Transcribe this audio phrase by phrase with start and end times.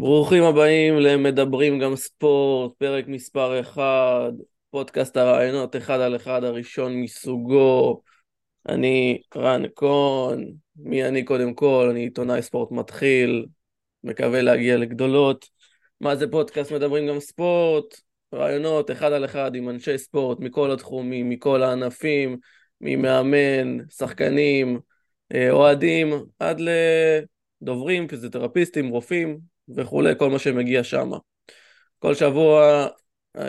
[0.00, 3.82] ברוכים הבאים למדברים גם ספורט, פרק מספר 1,
[4.70, 8.02] פודקאסט הרעיונות אחד על אחד הראשון מסוגו.
[8.68, 11.88] אני רן קון, מי אני קודם כל?
[11.90, 13.46] אני עיתונאי ספורט מתחיל,
[14.04, 15.48] מקווה להגיע לגדולות.
[16.00, 18.00] מה זה פודקאסט מדברים גם ספורט?
[18.34, 22.38] רעיונות אחד על אחד עם אנשי ספורט מכל התחומים, מכל הענפים,
[22.80, 24.80] ממאמן, שחקנים,
[25.34, 26.60] אה, אוהדים, עד
[27.62, 31.10] לדוברים, פיזיותרפיסטים, רופאים, וכולי, כל מה שמגיע שם.
[31.98, 32.86] כל שבוע,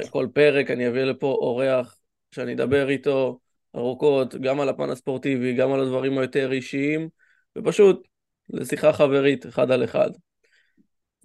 [0.10, 1.98] כל פרק, אני אביא לפה אורח
[2.32, 3.40] שאני אדבר איתו
[3.76, 7.10] ארוכות, גם על הפן הספורטיבי, גם על הדברים היותר אישיים,
[7.58, 8.08] ופשוט
[8.50, 10.10] לשיחה חברית, אחד על אחד.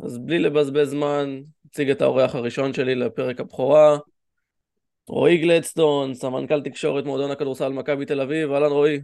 [0.05, 3.99] אז בלי לבזבז זמן, אציג את האורח הראשון שלי לפרק הבכורה.
[5.09, 9.01] רועי גלדסטון, סמנכ"ל תקשורת מועדון הכדורסל מכבי תל אביב, אהלן רועי.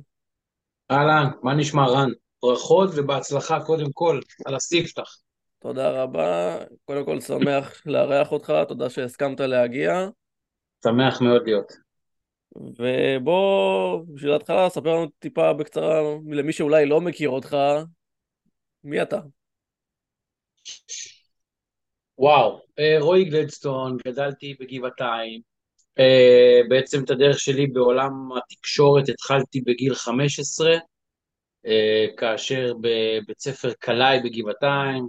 [0.91, 2.11] אהלן, מה נשמע רן?
[2.43, 5.17] ברכות ובהצלחה קודם כל על הספתח.
[5.63, 6.59] תודה רבה.
[6.85, 10.09] קודם כל שמח לארח אותך, תודה שהסכמת להגיע.
[10.85, 11.73] שמח מאוד להיות.
[12.57, 17.57] ובוא, בשביל ההתחלה, ספר לנו טיפה בקצרה, למי שאולי לא מכיר אותך,
[18.85, 19.21] מי אתה?
[22.19, 25.41] וואו, אה, רועי גלדסטון, גדלתי בגבעתיים.
[25.99, 30.77] אה, בעצם את הדרך שלי בעולם התקשורת התחלתי בגיל 15,
[31.67, 35.09] אה, כאשר בבית ספר קלעי בגבעתיים,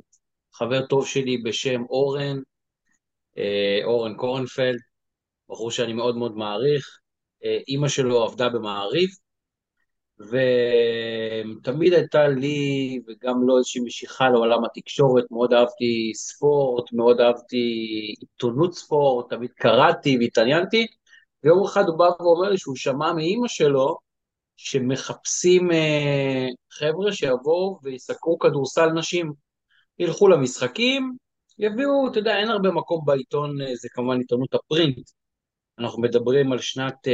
[0.53, 2.37] חבר טוב שלי בשם אורן,
[3.37, 4.79] אה, אורן קורנפלד,
[5.49, 6.99] בחור שאני מאוד מאוד מעריך,
[7.45, 9.09] אה, אימא שלו עבדה במעריב,
[10.19, 17.57] ותמיד הייתה לי וגם לו איזושהי משיכה לעולם התקשורת, מאוד אהבתי ספורט, מאוד אהבתי
[18.19, 20.88] עיתונות ספורט, תמיד קראתי והתעניינתי,
[21.43, 23.97] ויום אחד הוא בא ואומר לי שהוא שמע מאימא שלו
[24.57, 29.33] שמחפשים אה, חבר'ה שיבואו ויסקרו כדורסל נשים.
[29.99, 31.17] ילכו למשחקים,
[31.59, 35.09] יביאו, אתה יודע, אין הרבה מקום בעיתון, אה, זה כמובן עיתונות הפרינט,
[35.80, 37.07] אנחנו מדברים על שנת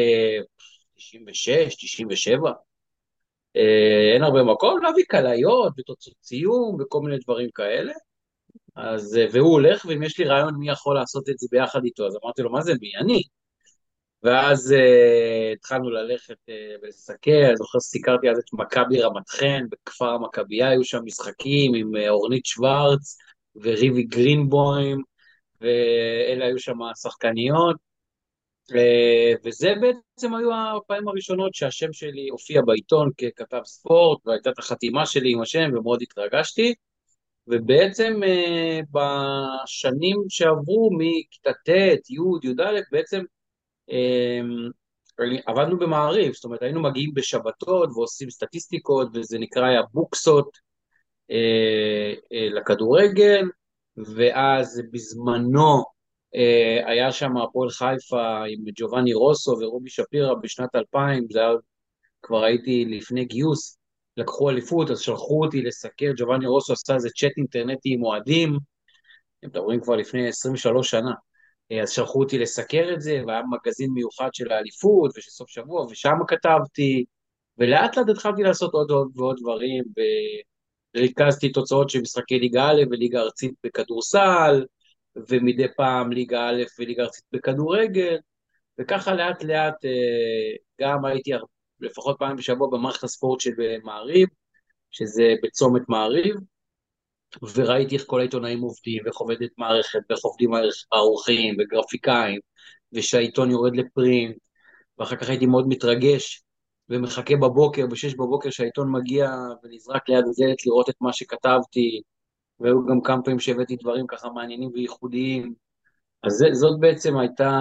[0.96, 2.52] 96, 97,
[3.56, 7.94] אה, אין הרבה מקום להביא קלעיות ותוצאות ציום וכל מיני דברים כאלה.
[8.76, 12.08] אז, אה, והוא הולך, ואם יש לי רעיון מי יכול לעשות את זה ביחד איתו,
[12.08, 12.96] אז אמרתי לו, מה זה מי?
[13.02, 13.22] אני.
[14.24, 20.10] ואז uh, התחלנו ללכת uh, ולסקר, אני זוכר סיקרתי אז את מכבי רמת חן, בכפר
[20.10, 23.18] המכבייה היו שם משחקים עם uh, אורנית שוורץ
[23.56, 25.02] וריבי גרינבוים,
[25.62, 27.76] ואלה היו שם השחקניות,
[28.72, 35.06] uh, וזה בעצם היו הפעמים הראשונות שהשם שלי הופיע בעיתון ככתב ספורט, והייתה את החתימה
[35.06, 36.74] שלי עם השם ומאוד התרגשתי,
[37.48, 38.20] ובעצם
[38.92, 43.24] בשנים שעברו מכיתה ט', י', י"א, בעצם
[45.46, 50.58] עבדנו במעריב, זאת אומרת היינו מגיעים בשבתות ועושים סטטיסטיקות וזה נקרא היה בוקסות
[51.32, 53.46] אה, אה, לכדורגל
[54.16, 55.84] ואז בזמנו
[56.36, 61.50] אה, היה שם הפועל חיפה עם ג'ובאני רוסו ורובי שפירא בשנת 2000, זה היה,
[62.22, 63.78] כבר הייתי לפני גיוס,
[64.18, 68.50] לקחו אליפות אז שלחו אותי לסקר, ג'ובאני רוסו עשה איזה צ'אט אינטרנטי עם אוהדים,
[69.44, 71.12] הם מדברים כבר לפני 23 שנה
[71.82, 76.16] אז שלחו אותי לסקר את זה, והיה מגזין מיוחד של האליפות ושל סוף שבוע, ושם
[76.28, 77.06] כתבתי,
[77.58, 79.84] ולאט לאט התחלתי לעשות עוד ועוד ועוד דברים,
[80.96, 84.66] וריכזתי תוצאות של משחקי ליגה א' וליגה ארצית בכדורסל,
[85.30, 88.18] ומדי פעם ליגה א' וליגה ארצית בכדורגל,
[88.80, 91.32] וככה לאט לאט אה, גם הייתי
[91.80, 93.52] לפחות פעם בשבוע במערכת הספורט של
[93.84, 94.28] מעריב,
[94.92, 96.36] שזה בצומת מעריב,
[97.56, 100.52] וראיתי איך כל העיתונאים עובדים, ואיך עובדת מערכת, ואיך עובדים
[100.92, 102.40] העורכים וגרפיקאים,
[102.94, 104.38] ושהעיתון יורד לפרינט,
[104.98, 106.44] ואחר כך הייתי מאוד מתרגש,
[106.90, 109.32] ומחכה בבוקר, בשש בבוקר שהעיתון מגיע
[109.64, 112.02] ונזרק ליד הדלת לראות את מה שכתבתי,
[112.60, 115.54] והיו גם כמה פעמים שהבאתי דברים ככה מעניינים וייחודיים.
[116.24, 117.52] אז זה, זאת בעצם הייתה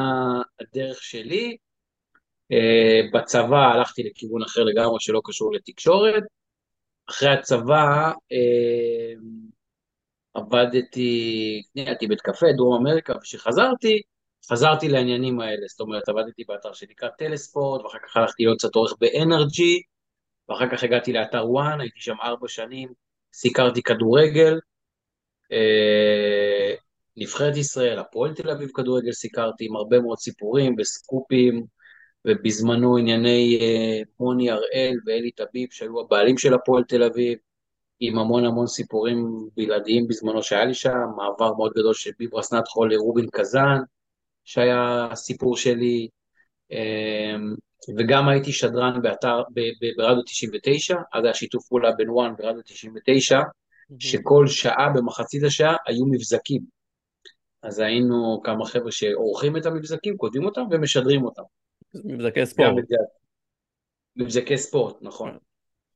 [0.61, 1.57] הדרך שלי.
[2.53, 6.23] Uh, בצבא הלכתי לכיוון אחר לגמרי שלא קשור לתקשורת.
[7.11, 9.21] אחרי הצבא, uh,
[10.39, 14.03] עבדתי, הייתי בית קפה, דרום אמריקה, וכשחזרתי,
[14.51, 18.95] חזרתי לעניינים האלה, זאת אומרת, עבדתי באתר שנקרא טלספורט, ואחר כך הלכתי להיות קצת עורך
[19.01, 19.63] ב-NRG,
[20.49, 22.89] ואחר כך הגעתי לאתר וואן, הייתי שם ארבע שנים,
[23.33, 24.59] סיקרתי כדורגל,
[25.53, 26.75] אה,
[27.17, 31.67] נבחרת ישראל, הפועל תל אביב כדורגל סיקרתי, עם הרבה מאוד סיפורים וסקופים,
[32.25, 37.39] ובזמנו ענייני אה, מוני הראל ואלי טביב, שהיו הבעלים של הפועל תל אביב,
[38.01, 42.85] עם המון המון סיפורים בלעדיים בזמנו שהיה לי שם, מעבר מאוד גדול של ביברס נטחו
[42.85, 43.79] לרובין קזאן,
[44.45, 46.09] שהיה הסיפור שלי,
[46.71, 47.55] אמ,
[47.99, 49.43] וגם הייתי שדרן באתר,
[49.97, 53.41] ברדיו 99, אז היה שיתוף פעולה בין וואן ורדיו 99,
[53.99, 56.63] שכל שעה במחצית השעה היו מבזקים.
[57.63, 61.43] אז היינו כמה חבר'ה שעורכים את המבזקים, כותבים אותם ומשדרים אותם.
[62.05, 62.71] מבזקי ספורט.
[64.17, 65.39] מבזקי ספורט, נכון.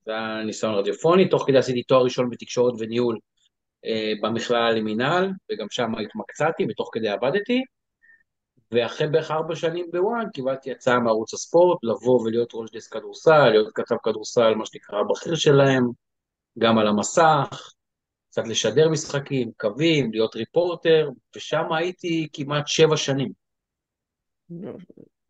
[0.04, 3.18] זה היה ניסיון רדיופוני, תוך כדי עשיתי תואר ראשון בתקשורת וניהול
[3.84, 7.62] אה, במכללה למינהל, וגם שם התמקצעתי ותוך כדי עבדתי.
[8.72, 13.68] ואחרי בערך ארבע שנים בוואן קיבלתי הצעה מערוץ הספורט לבוא ולהיות ראש דסק כדורסל, להיות
[13.74, 15.84] כתב כדורסל, מה שנקרא הבכיר שלהם,
[16.58, 17.72] גם על המסך,
[18.30, 23.32] קצת לשדר משחקים, קווים, להיות ריפורטר, ושם הייתי כמעט שבע שנים.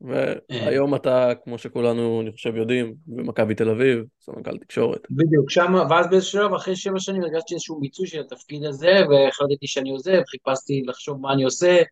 [0.02, 5.00] והיום אתה, כמו שכולנו, אני חושב, יודעים, במכבי תל אביב, סמנכ"ל תקשורת.
[5.10, 9.66] בדיוק, שם, ואז באיזשהו שלב, אחרי שבע שנים, הרגשתי איזשהו מיצוי של התפקיד הזה, והחלטתי
[9.66, 11.82] שאני עוזב, חיפשתי לחשוב מה אני עושה,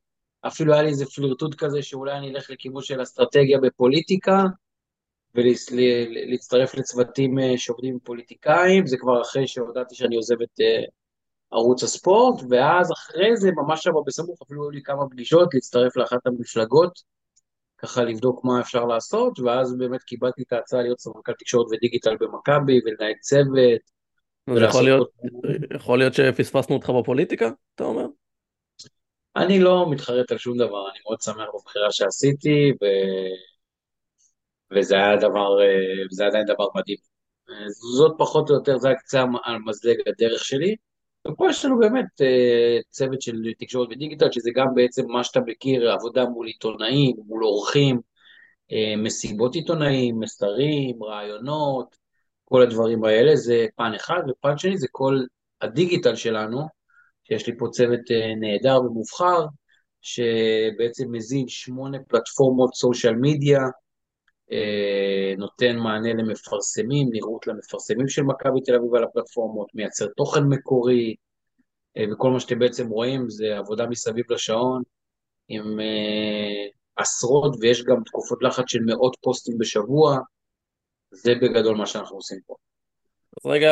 [0.47, 4.45] אפילו היה לי איזה פלירטוט כזה, שאולי אני אלך לכיוון של אסטרטגיה בפוליטיקה,
[5.35, 10.85] ולהצטרף לצוותים אה, שעובדים עם פוליטיקאים, זה כבר אחרי שהודעתי שאני עוזב את אה,
[11.51, 16.27] ערוץ הספורט, ואז אחרי זה, ממש שם בסמוך, אפילו היו לי כמה פגישות להצטרף לאחת
[16.27, 16.93] המפלגות,
[17.82, 22.81] ככה לבדוק מה אפשר לעשות, ואז באמת קיבלתי את ההצעה להיות סמנכ"ל תקשורת ודיגיטל במכבי,
[22.85, 24.00] ולנהל צוות.
[24.67, 25.11] יכול להיות,
[25.75, 28.05] יכול להיות שפספסנו אותך בפוליטיקה, אתה אומר?
[29.37, 32.85] אני לא מתחרט על שום דבר, אני מאוד שמח בבחירה שעשיתי, ו...
[34.77, 35.49] וזה היה דבר,
[36.12, 36.99] וזה עדיין דבר מדהים.
[37.97, 40.77] זאת פחות או יותר, זה היה קצה על מזלג הדרך שלי.
[41.28, 45.93] ופה יש לנו באמת אה, צוות של תקשורת ודיגיטל, שזה גם בעצם מה שאתה מכיר,
[45.93, 48.00] עבודה מול עיתונאים, מול אורחים,
[48.72, 51.96] אה, מסיבות עיתונאים, מסרים, רעיונות,
[52.44, 55.20] כל הדברים האלה, זה פן אחד, ופן שני זה כל
[55.61, 56.61] הדיגיטל שלנו,
[57.25, 59.46] שיש לי פה צוות אה, נהדר ומובחר,
[60.00, 63.61] שבעצם מזין שמונה פלטפורמות סושיאל מדיה,
[65.38, 71.14] נותן מענה למפרסמים, נראות למפרסמים של מכבי תל אביב על הפלטפורמות, מייצר תוכן מקורי,
[71.97, 74.82] אה, וכל מה שאתם בעצם רואים זה עבודה מסביב לשעון,
[75.49, 76.67] עם אה,
[76.97, 80.19] עשרות, ויש גם תקופות לחץ של מאות פוסטים בשבוע,
[81.11, 82.55] זה בגדול מה שאנחנו עושים פה.
[83.37, 83.70] אז רגע,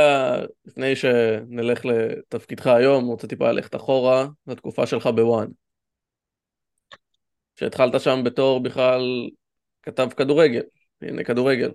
[0.64, 5.46] לפני שנלך לתפקידך היום, רוצה טיפה ללכת אחורה לתקופה שלך בוואן.
[7.56, 9.28] שהתחלת שם בתור בכלל
[9.88, 10.62] כתב כדורגל,
[11.02, 11.70] הנה כדורגל.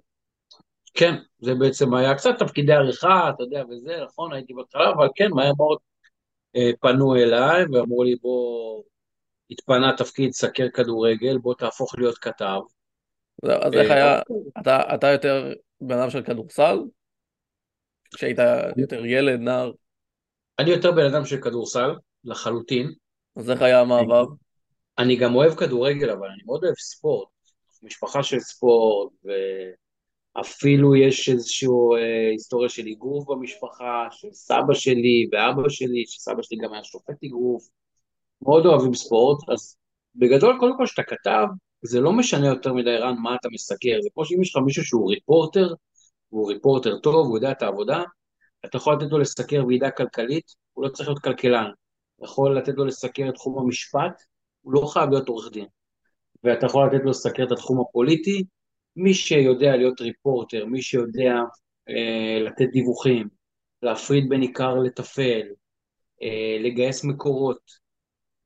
[0.94, 5.30] כן, זה בעצם היה קצת תפקידי עריכה, אתה יודע, וזה, נכון, הייתי בהתחלה, אבל כן,
[5.32, 5.78] מהר מאוד
[6.56, 8.84] אה, פנו אליי ואמרו לי, בוא,
[9.50, 12.60] התפנה תפקיד סקר כדורגל, בוא תהפוך להיות כתב.
[13.44, 14.22] אז איך היה,
[14.62, 16.80] אתה, אתה יותר בן אדם של כדורסל?
[18.16, 18.40] כשהיית
[18.78, 19.72] יותר ילד, נער?
[20.60, 21.90] אני יותר בן אדם של כדורסל,
[22.24, 22.94] לחלוטין.
[23.36, 24.26] אז איך היה המעבר?
[24.98, 27.33] אני גם אוהב כדורגל, אבל אני מאוד אוהב ספורט.
[27.84, 29.12] משפחה של ספורט,
[30.36, 36.58] ואפילו יש איזושהי אה, היסטוריה של אגרוף במשפחה, של סבא שלי ואבא שלי, שסבא שלי
[36.58, 37.64] גם היה שופט אגרוף,
[38.42, 39.78] מאוד אוהבים ספורט, אז
[40.16, 41.46] בגדול, קודם כל, כשאתה כתב,
[41.82, 44.86] זה לא משנה יותר מדי, רן, מה אתה מסקר, זה כמו שאם יש לך מישהו
[44.86, 45.74] שהוא ריפורטר,
[46.32, 48.04] והוא ריפורטר טוב, הוא יודע את העבודה,
[48.66, 51.70] אתה יכול לתת לו לסקר ועידה כלכלית, הוא לא צריך להיות כלכלן.
[52.24, 54.24] יכול לתת לו לסקר את תחום המשפט,
[54.62, 55.66] הוא לא חייב להיות עורך דין.
[56.44, 58.44] ואתה יכול לתת לו לסקר את התחום הפוליטי,
[58.96, 61.34] מי שיודע להיות ריפורטר, מי שיודע
[61.90, 63.28] אה, לתת דיווחים,
[63.82, 65.42] להפריד בין עיקר לטפל,
[66.24, 67.84] אה, לגייס מקורות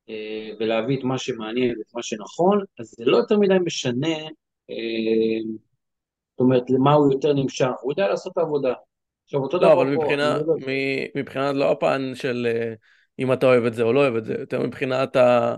[0.10, 4.18] אה, ולהביא את מה שמעניין ואת מה שנכון, אז זה לא יותר מדי משנה,
[4.70, 5.40] אה,
[6.32, 8.74] זאת אומרת, למה הוא יותר נמשך, הוא יודע לעשות את העבודה.
[9.24, 10.56] עכשיו, אותו לא, דבר אבל פה, מבחינה, לא...
[11.16, 12.74] מבחינת לא הפן של אה,
[13.20, 15.56] אם אתה אוהב את זה או לא אוהב את זה, יותר מבחינת ה...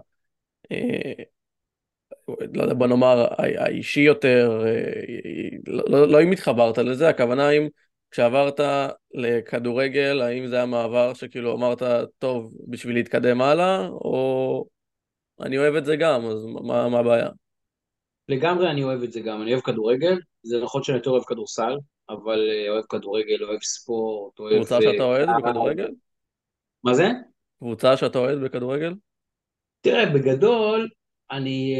[2.41, 7.49] אה, לא יודע, בוא נאמר, האישי יותר, אה, לא, לא, לא אם התחברת לזה, הכוונה
[7.49, 7.67] אם
[8.11, 8.59] כשעברת
[9.13, 11.81] לכדורגל, האם זה המעבר שכאילו אמרת,
[12.17, 14.65] טוב, בשביל להתקדם הלאה, או
[15.41, 17.29] אני אוהב את זה גם, אז מה, מה הבעיה?
[18.29, 21.77] לגמרי אני אוהב את זה גם, אני אוהב כדורגל, זה נכון שאני יותר אוהב כדורסל,
[22.09, 24.55] אבל אה, אוהב כדורגל, אוהב ספורט, אוהב...
[24.55, 25.91] קבוצה שאתה אוהד בכדורגל?
[26.83, 27.07] מה זה?
[27.59, 28.93] קבוצה שאתה אוהד בכדורגל?
[29.81, 30.89] תראה, בגדול,
[31.31, 31.75] אני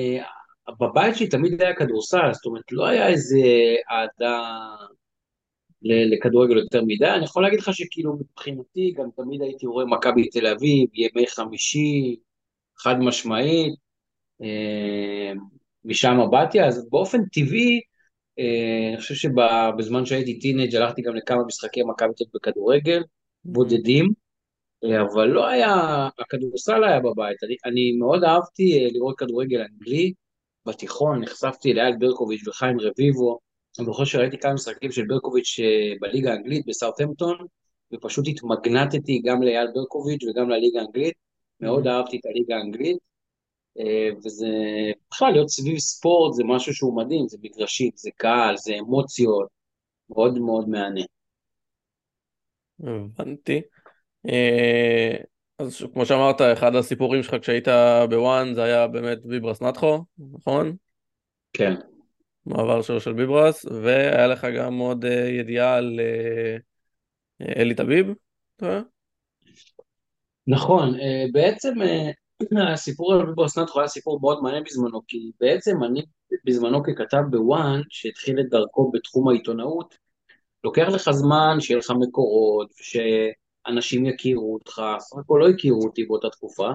[0.80, 3.40] בבית שלי תמיד היה כדורסל, זאת אומרת, לא היה איזה
[3.92, 4.56] אהדה
[5.82, 7.10] לכדורגל יותר מדי.
[7.10, 12.16] אני יכול להגיד לך שכאילו מבחינתי גם תמיד הייתי רואה מכבי תל אביב, ימי חמישי,
[12.78, 13.74] חד משמעית,
[14.42, 15.34] אה,
[15.86, 17.82] משם באתי, אז באופן טבעי,
[18.40, 23.04] אה, אני חושב שבזמן שהייתי טינג' הלכתי גם לכמה משחקי מכבי תל אביב בכדורגל,
[23.44, 24.06] בודדים,
[24.84, 25.74] אה, אבל לא היה,
[26.20, 30.14] הכדורסל היה בבית, אני, אני מאוד אהבתי לראות כדורגל אנגלי,
[30.66, 33.40] בתיכון נחשפתי לאייל ברקוביץ' וחיים רביבו,
[33.80, 37.38] אני זוכר שראיתי כמה משחקים של ברקוביץ' אה, בליגה האנגלית בסאוטהמפטון,
[37.94, 41.14] ופשוט התמגנטתי גם לאייל ברקוביץ' וגם לליגה האנגלית.
[41.60, 41.90] מאוד Mhm.
[41.90, 42.98] אהבתי את הליגה האנגלית,
[43.80, 44.48] אה, וזה,
[45.12, 49.48] בכלל להיות סביב ספורט זה משהו שהוא מדהים, זה מגרשים, זה קהל, זה אמוציות,
[50.10, 51.02] מאוד מאוד מהנה.
[52.80, 53.62] הבנתי.
[55.60, 57.68] אז ש- כמו שאמרת, אחד הסיפורים שלך כשהיית
[58.10, 60.76] בוואן זה היה באמת ביברס נטחו, נכון?
[61.54, 61.74] כן.
[62.46, 66.58] מעבר שלו של ביברס, והיה לך גם עוד אה, ידיעה על אה,
[67.42, 68.08] אה, אלי טביב,
[68.56, 68.82] אתה יודע?
[70.48, 72.12] נכון, אה, בעצם אה,
[72.74, 76.02] הסיפור על ביבו אסנטו היה סיפור מאוד מעניין בזמנו, כי בעצם אני
[76.46, 79.96] בזמנו ככתב בוואן, שהתחיל את דרכו בתחום העיתונאות,
[80.64, 82.70] לוקח לך זמן שיהיה לך מקורות,
[83.70, 86.70] שאנשים יכירו אותך, סך הכל לא הכירו אותי באותה תקופה,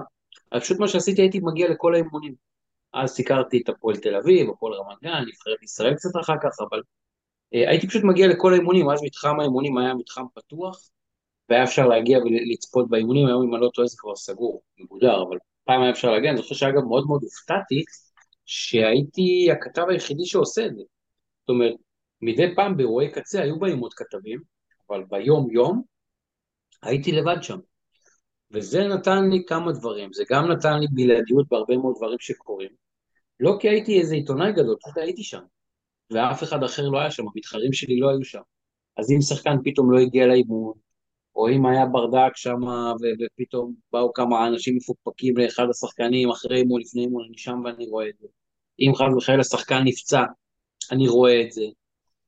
[0.51, 2.35] אז פשוט מה שעשיתי הייתי מגיע לכל האימונים.
[2.93, 6.81] אז סיקרתי את הפועל תל אביב, הפועל רמת גן, נבחרת ישראל קצת אחר כך, אבל
[7.53, 10.89] אה, הייתי פשוט מגיע לכל האימונים, אז מתחם האימונים היה מתחם פתוח,
[11.49, 15.37] והיה אפשר להגיע ולצפות באימונים, היום אם אני לא טועה זה כבר סגור, מגודר, אבל
[15.63, 17.83] פעם היה אפשר להגיע, אני זוכר שאגב מאוד מאוד הופתעתי,
[18.45, 20.81] שהייתי הכתב היחידי שעושה את זה.
[21.41, 21.75] זאת אומרת,
[22.21, 24.39] מדי פעם באירועי קצה היו באים עוד כתבים,
[24.89, 25.94] אבל ביום יום
[26.81, 27.59] הייתי לבד שם.
[28.51, 32.69] וזה נתן לי כמה דברים, זה גם נתן לי בלעדיות בהרבה מאוד דברים שקורים.
[33.39, 35.41] לא כי הייתי איזה עיתונאי גדול, פשוט הייתי שם.
[36.11, 38.41] ואף אחד אחר לא היה שם, המתחרים שלי לא היו שם.
[38.97, 40.73] אז אם שחקן פתאום לא הגיע לאימון,
[41.35, 42.59] או אם היה ברדק שם
[43.19, 48.09] ופתאום באו כמה אנשים מפוקפקים לאחד השחקנים אחרי אימון, לפני אימון, אני שם ואני רואה
[48.09, 48.27] את זה.
[48.79, 50.23] אם חס וחלילה השחקן נפצע,
[50.91, 51.65] אני רואה את זה.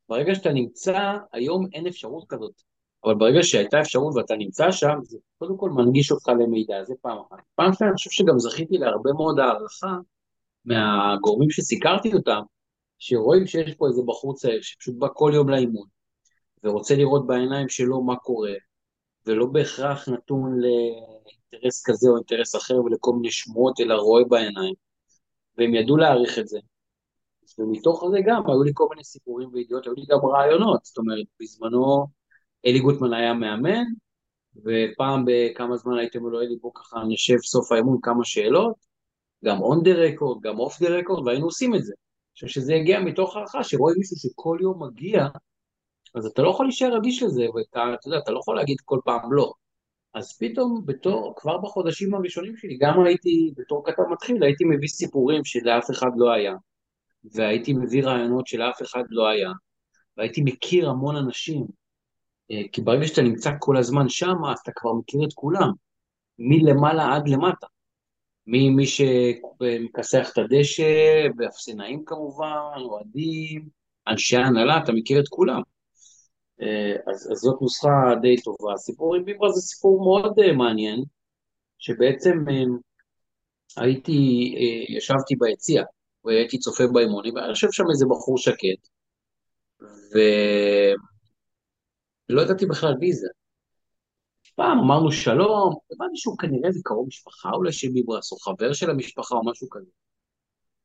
[0.10, 2.62] ברגע שאתה נמצא, היום אין אפשרות כזאת,
[3.08, 7.18] אבל ברגע שהייתה אפשרות ואתה נמצא שם, זה קודם כל מנגיש אותך למידע, זה פעם
[7.18, 7.44] אחת.
[7.56, 9.98] פעם שנייה, אני חושב שגם זכיתי להרבה מאוד הערכה
[10.66, 12.42] מהגורמים שסיקרתי אותם,
[13.00, 15.88] שרואים שיש פה איזה בחור צעיר שפשוט בא כל יום לאימון,
[16.64, 18.54] ורוצה לראות בעיניים שלו מה קורה,
[19.26, 24.74] ולא בהכרח נתון לאינטרס כזה או אינטרס אחר ולכל מיני שמועות, אלא רואה בעיניים.
[25.58, 26.60] והם ידעו להעריך את זה.
[27.60, 30.86] ומתוך זה גם היו לי כל מיני סיפורים וידיעות, היו לי גם רעיונות.
[30.86, 32.08] זאת אומרת, בזמנו
[32.68, 33.84] אלי גוטמן היה מאמן,
[34.56, 38.76] ופעם בכמה זמן הייתם לו אלי בוא ככה נשב סוף האימון כמה שאלות,
[39.46, 41.94] גם on the record, גם off the record, והיינו עושים את זה.
[42.34, 45.28] חושב שזה הגיע מתוך הערכה, שרואים מישהו שכל יום מגיע,
[46.16, 49.00] אז אתה לא יכול להישאר אדיש לזה, ואתה אתה יודע, אתה לא יכול להגיד כל
[49.06, 49.54] פעם לא.
[50.14, 55.46] אז פתאום, בתור, כבר בחודשים הראשונים שלי, גם הייתי, בתור כתב מתחיל, הייתי מביא סיפורים
[55.46, 56.54] שלאף אחד לא היה,
[57.34, 59.52] והייתי מביא רעיונות שלאף אחד לא היה,
[60.18, 61.66] והייתי מכיר המון אנשים,
[62.72, 65.72] כי ברגע שאתה נמצא כל הזמן שם, אז אתה כבר מכיר את כולם,
[66.40, 67.68] מלמעלה עד למטה.
[68.48, 73.70] ממי שמכסח את הדשא, ואפסנאים כמובן, אוהדים,
[74.08, 75.62] אנשי הנהלה, אתה מכיר את כולם.
[76.62, 77.90] אה, אז, אז זאת נוסחה
[78.22, 78.74] די טובה.
[78.74, 81.04] הסיפור עם ביברה זה סיפור מאוד uh, מעניין,
[81.80, 82.46] שבעצם
[83.78, 84.54] הייתי,
[84.90, 85.84] ישבתי ביציע,
[86.26, 88.88] והייתי צופה באימונים, והיה יושב שם איזה בחור שקט,
[92.30, 93.28] ולא ידעתי בכלל מי זה.
[94.56, 98.90] פעם אמרנו שלום, הבנתי שהוא כנראה איזה קרוב משפחה אולי של ביברס, או חבר של
[98.90, 99.92] המשפחה או משהו כזה.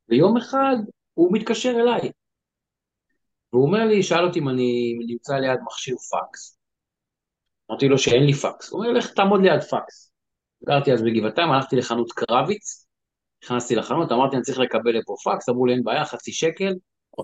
[0.08, 0.76] ויום אחד
[1.14, 2.10] הוא מתקשר אליי,
[3.52, 6.58] והוא אומר לי, שאל אותי אם אני נמצא ליד מכשיר פקס.
[7.70, 8.70] אמרתי לו שאין לי פקס.
[8.70, 10.12] הוא אומר, לך תעמוד ליד פקס.
[10.66, 12.86] גרתי אז בגבעתיים, הלכתי לחנות קרביץ,
[13.44, 16.74] נכנסתי לחנות, אמרתי, אני צריך לקבל לפה פקס, אמרו לי, אין בעיה, חצי שקל.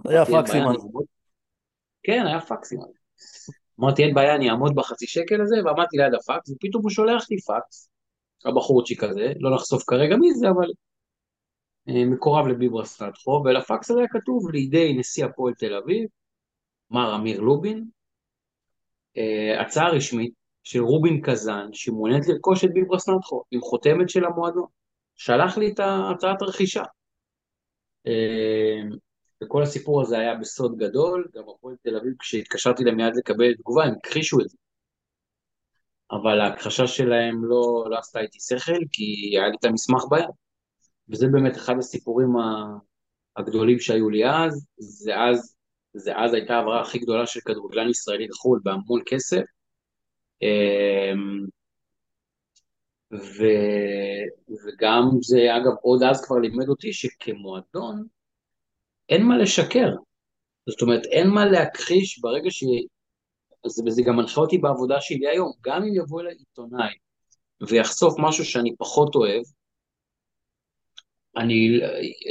[0.08, 0.76] היה אמרתי, "אין פקסים בעיה, אז.
[0.76, 1.04] אני אעמוד."
[2.02, 2.80] כן, היה פקסים.
[2.80, 2.88] אז.
[3.80, 7.36] אמרתי, אין בעיה, אני אעמוד בחצי שקל הזה, ועמדתי ליד הפקס, ופתאום הוא שולח לי
[7.40, 7.90] פקס,
[8.44, 10.68] הבחורצ'יק הזה, לא נחשוף כרגע מי זה, אבל
[11.88, 16.08] אה, מקורב לביברס נתחו, ולפקס הזה היה כתוב לידי נשיא הפועל תל אביב,
[16.90, 17.84] מר אמיר לובין,
[19.16, 20.32] אה, הצעה רשמית
[20.62, 24.66] של רובין קזאן, שמעוניינת לרכוש את ביברס נתחו, עם חותמת של המועדון.
[25.16, 26.82] שלח לי את הצעת הרכישה.
[29.44, 33.84] וכל הסיפור הזה היה בסוד גדול, גם הפועל תל אביב, כשהתקשרתי להם מיד לקבל תגובה,
[33.84, 34.56] הם הכחישו את זה.
[36.10, 39.04] אבל ההכחשה שלהם לא, לא עשתה איתי שכל, כי
[39.38, 40.28] היה לי את המסמך ביד.
[41.08, 42.28] וזה באמת אחד הסיפורים
[43.36, 45.56] הגדולים שהיו לי אז, זה אז,
[45.94, 49.42] זה אז הייתה ההעברה הכי גדולה של כדורגלן ישראלי לחו"ל, בהמון כסף.
[50.42, 51.46] אמ,
[53.12, 53.44] ו...
[54.66, 58.06] וגם זה, אגב, עוד אז כבר לימד אותי שכמועדון,
[59.08, 59.90] אין מה לשקר.
[60.68, 62.64] זאת אומרת, אין מה להכחיש ברגע ש...
[63.86, 65.52] וזה גם מנחה אותי בעבודה שלי היום.
[65.60, 66.94] גם אם יבוא אליי עיתונאי
[67.68, 69.42] ויחשוף משהו שאני פחות אוהב,
[71.36, 71.80] אני,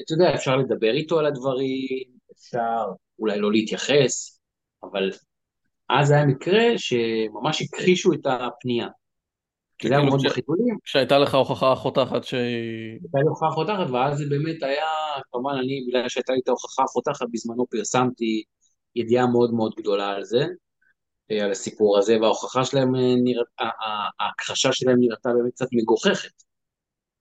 [0.05, 2.83] אתה יודע, אפשר לדבר איתו על הדברים, אפשר
[3.19, 4.39] אולי לא להתייחס,
[4.83, 5.11] אבל
[5.89, 8.87] אז היה מקרה שממש הכחישו את הפנייה.
[9.79, 12.99] כי זה היה מאוד בחיתולים, כשהייתה לך הוכחה חותכת שהיא...
[13.01, 14.85] הייתה לי הוכחה חותכת, ואז זה באמת היה,
[15.31, 18.43] כמובן אני, בגלל שהייתה לי את ההוכחה החותכת, בזמנו פרסמתי
[18.95, 20.45] ידיעה מאוד מאוד גדולה על זה,
[21.31, 23.69] אה, על הסיפור הזה, וההוכחה שלהם, אה,
[24.19, 26.43] ההכחשה שלהם נראתה באמת קצת מגוחכת.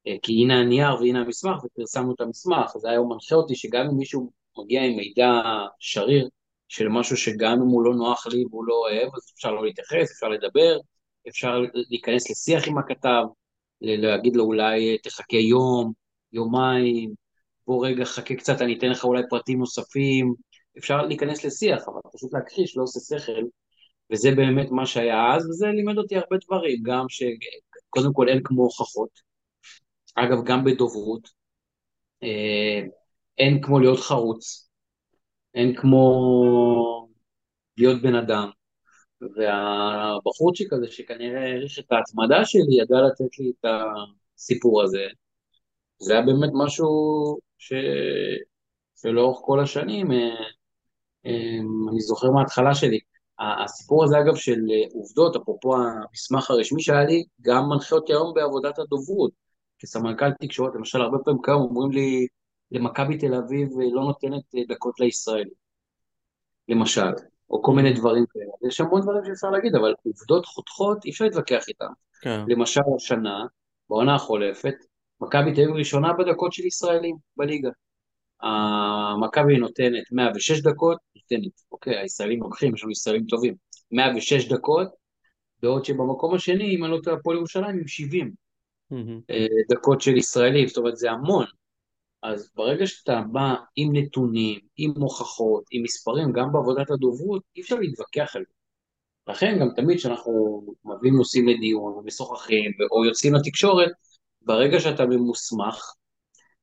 [0.06, 3.96] אה, כי הנה הנייר והנה המסמך, ופרסמנו את המסמך, זה היום מנחה אותי שגם אם
[3.96, 5.30] מישהו מגיע עם מידע
[5.78, 6.28] שריר
[6.68, 10.12] של משהו שגם אם הוא לא נוח לי והוא לא אוהב, אז אפשר לא להתייחס,
[10.12, 10.78] אפשר לדבר,
[11.28, 13.22] אפשר להיכנס לשיח עם הכתב,
[13.80, 15.92] להגיד לו אולי תחכה יום,
[16.32, 17.14] יומיים,
[17.66, 20.34] בוא רגע חכה קצת, אני אתן לך אולי פרטים נוספים,
[20.78, 23.42] אפשר להיכנס לשיח, אבל פשוט להכחיש לא עושה שכל,
[24.12, 28.62] וזה באמת מה שהיה אז, וזה לימד אותי הרבה דברים, גם שקודם כל אין כמו
[28.62, 29.10] הוכחות,
[30.14, 31.28] אגב, גם בדוברות,
[32.22, 32.80] אה,
[33.38, 34.68] אין כמו להיות חרוץ,
[35.54, 37.08] אין כמו
[37.76, 38.50] להיות בן אדם.
[39.20, 43.64] והבחורצ'יק הזה, שכנראה העריך את ההתמדה שלי, ידע לתת לי את
[44.36, 45.04] הסיפור הזה.
[45.98, 46.88] זה היה באמת משהו
[47.58, 47.72] ש...
[48.96, 50.16] שלאורך כל השנים, אה,
[51.26, 51.58] אה,
[51.90, 52.98] אני זוכר מההתחלה שלי.
[53.38, 54.60] הסיפור הזה, אגב, של
[54.94, 59.30] עובדות, אפרופו המסמך הרשמי שהיה לי, גם מנחה אותי היום בעבודת הדוברות.
[59.78, 62.26] כסמנכ"ל תקשורת, למשל, הרבה פעמים כיום אומרים לי,
[62.70, 65.48] למכבי תל אביב לא נותנת דקות לישראלים,
[66.68, 67.10] למשל,
[67.50, 68.68] או כל מיני דברים כאלה.
[68.68, 71.86] יש המון דברים שאפשר להגיד, אבל עובדות חותכות, אי אפשר להתווכח איתן.
[72.22, 72.40] כן.
[72.48, 73.44] למשל, השנה,
[73.90, 74.74] בעונה החולפת,
[75.20, 77.70] מכבי תל אביב ראשונה בדקות של ישראלים בליגה.
[79.20, 83.54] מכבי נותנת 106 דקות, נותנת, אוקיי, הישראלים לוקחים, יש לנו ישראלים טובים,
[83.92, 84.88] 106 דקות,
[85.62, 88.32] בעוד שבמקום השני, אם אני לא טועה, הפועל ירושלים עם 70
[88.90, 89.20] מהמם.
[89.30, 91.44] אה, דקות של ישראלים, זאת אומרת זה המון.
[92.22, 97.76] אז ברגע שאתה בא עם נתונים, עם הוכחות, עם מספרים, גם בעבודת הדוברות, אי אפשר
[97.76, 98.54] להתווכח על זה.
[99.28, 103.90] לכן גם תמיד כשאנחנו מביאים נושאים לדיון ומשוחחים או יוצאים לתקשורת,
[104.42, 105.92] ברגע שאתה ממוסמך,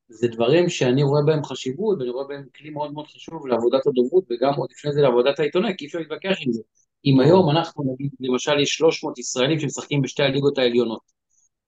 [0.07, 4.23] זה דברים שאני רואה בהם חשיבות, ואני רואה בהם כלי מאוד מאוד חשוב לעבודת הדוברות,
[4.29, 6.61] וגם עוד לפני זה לעבודת העיתונאי, כי אי אפשר להתווכח עם זה.
[7.05, 7.19] אם.
[7.19, 11.01] היום אנחנו נגיד, למשל יש 300 ישראלים שמשחקים בשתי הליגות העליונות,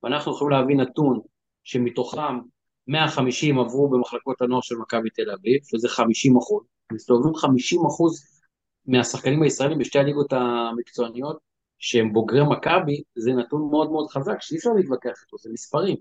[0.04, 1.20] ואנחנו יכולים להביא נתון
[1.64, 2.40] שמתוכם
[2.88, 8.26] 150 עברו במחלקות הנוער של מכבי תל אביב, שזה 50 אחוז, מסתובבים 50 אחוז
[8.86, 11.38] מהשחקנים הישראלים בשתי הליגות המקצועניות,
[11.80, 15.98] שהם בוגרי מכבי, זה נתון מאוד מאוד חזק, שאי אפשר להתווכח איתו, זה מספרים.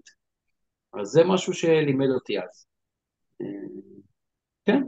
[1.00, 2.66] אז זה משהו שלימד אותי אז.
[3.40, 3.46] אה,
[4.64, 4.82] כן,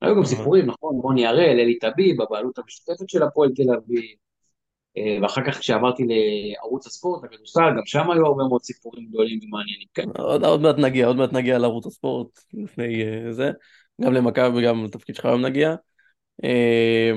[0.00, 0.24] היו גם.
[0.24, 4.16] סיפורים, נכון, רוני הראל, אלי טביב, הבעלות המשותפת של הפועל תל אביב,
[5.22, 10.08] ואחר כך כשעברתי לערוץ הספורט, הכדורסל, גם שם היו הרבה מאוד סיפורים גדולים ומעניינים, כן.
[10.18, 13.50] עוד, עוד מעט נגיע, עוד מעט נגיע לערוץ הספורט לפני אה, זה,
[14.00, 15.74] גם למכבי וגם לתפקיד שלך היום נגיע.
[16.44, 17.12] אה,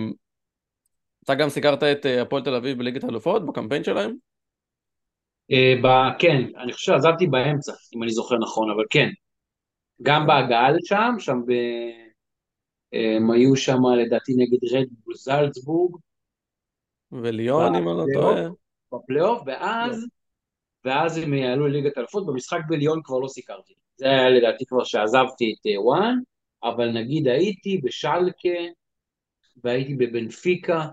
[1.24, 4.16] אתה גם סיקרת את אה, הפועל תל אביב בליגת האלופות בקמפיין שלהם?
[5.52, 9.10] אה, ב- כן, אני חושב שעזבתי באמצע, אם אני זוכר נכון, אבל כן.
[10.02, 11.52] גם בהגעה לשם, שם ב...
[12.94, 15.96] אה, הם היו שם לדעתי נגד רדבול זלצבורג,
[17.12, 18.06] וליון אם אני לא.
[18.14, 18.42] טועה.
[18.94, 20.06] בפלייאוף, ואז,
[20.86, 23.74] ואז הם יעלו לליגת האלופות, במשחק בליון כבר לא סיקרתי.
[23.98, 26.20] זה היה לדעתי כבר שעזבתי את אה, וואן,
[26.64, 28.60] אבל נגיד הייתי בשלקה,
[29.64, 30.88] והייתי בבנפיקה,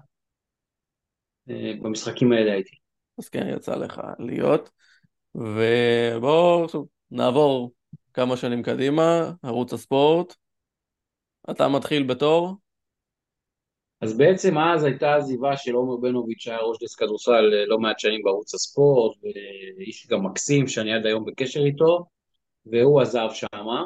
[1.51, 2.77] אה, במשחקים האלה הייתי.
[3.19, 4.71] אז כן, יצא לך להיות.
[5.35, 6.67] ובואו
[7.11, 7.73] נעבור
[8.15, 10.35] כמה שנים קדימה, ערוץ הספורט.
[11.51, 12.57] אתה מתחיל בתור?
[14.03, 17.99] אז בעצם אז הייתה עזיבה של עומר בנוביץ', שהיה ראש דסק כדורסל אה, לא מעט
[17.99, 22.05] שנים בערוץ הספורט, ואיש גם מקסים שאני עד היום בקשר איתו,
[22.67, 23.85] והוא עזב שמה,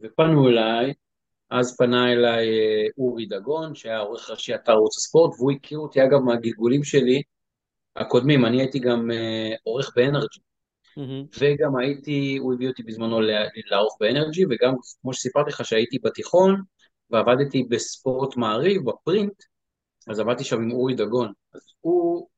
[0.00, 0.94] ופנו אליי,
[1.50, 6.04] אז פנה אליי אה, אורי דגון, שהיה עורך ראשי אתר ערוץ הספורט, והוא הכיר אותי
[6.04, 7.22] אגב מהגלגולים שלי
[7.96, 10.40] הקודמים, אני הייתי גם אה, עורך באנרג'י,
[10.96, 11.24] מהמם.
[11.38, 13.20] וגם הייתי, הוא הביא אותי בזמנו
[13.70, 16.62] לערוך באנרג'י, וגם כמו שסיפרתי לך שהייתי בתיכון,
[17.10, 19.42] ועבדתי בספורט מעריב, בפרינט,
[20.08, 21.32] אז עבדתי שם עם אורי דגון.
[21.54, 22.28] אז הוא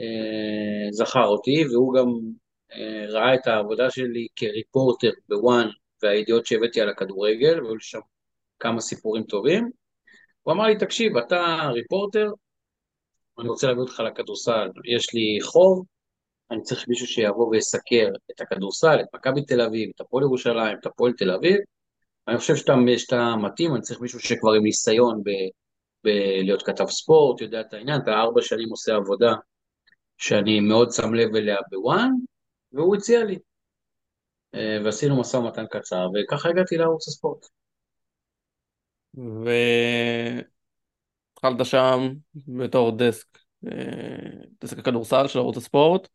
[0.00, 2.06] אה, זכר אותי, והוא גם
[2.72, 5.68] אה, ראה את העבודה שלי כריפורטר בוואן,
[6.02, 8.00] והידיעות שהבאתי על הכדורגל, והיו שם
[8.58, 9.70] כמה סיפורים טובים.
[10.42, 12.30] הוא אמר לי, תקשיב, אתה ריפורטר,
[13.38, 15.84] אני רוצה להביא אותך לכדורסל, יש לי חור,
[16.50, 20.86] אני צריך מישהו שיבוא ויסקר את הכדורסל, את מכבי תל אביב, את הפועל ירושלים, את
[20.86, 21.56] הפועל תל אביב,
[22.28, 25.30] אני חושב שאתה, שאתה מתאים, אני צריך מישהו שכבר עם ניסיון ב,
[26.04, 29.34] בלהיות כתב ספורט, יודע את העניין, אתה ארבע שנים עושה עבודה
[30.18, 32.10] שאני מאוד שם לב אליה בוואן,
[32.72, 33.38] והוא הציע לי.
[34.54, 37.46] אה, ועשינו משא ומתן קצר, וככה הגעתי לערוץ הספורט.
[41.32, 42.08] התחלת שם
[42.48, 43.72] בתור דסק, אה,
[44.62, 46.08] דסק הכדורסל של ערוץ הספורט,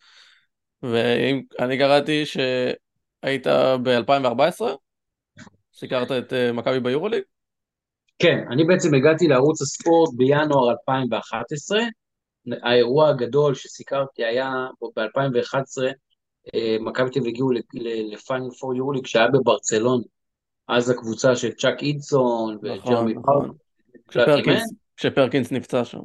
[0.83, 3.47] ואני קראתי שהיית
[3.83, 4.61] ב-2014,
[5.73, 7.23] סיקרת את אה, מכבי ביורוליג?
[8.19, 11.79] כן, אני בעצם הגעתי לערוץ הספורט בינואר 2011.
[12.63, 15.83] האירוע הגדול שסיקרתי היה ב-2011,
[16.55, 17.49] אה, מכבי תל אביב הגיעו
[18.11, 20.01] לפיינל פור יורוליג שהיה בברצלון.
[20.67, 23.51] אז הקבוצה של צ'אק אידסון נכון, וג'רמי נכון.
[24.07, 25.99] כשפרקינס, כשפרקינס נפצע שם.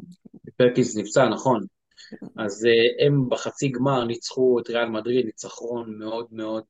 [0.57, 1.64] פרקינס נפצע, נכון.
[2.37, 6.64] אז אה, הם בחצי גמר ניצחו את ריאל מדריד, ניצחון מאוד מאוד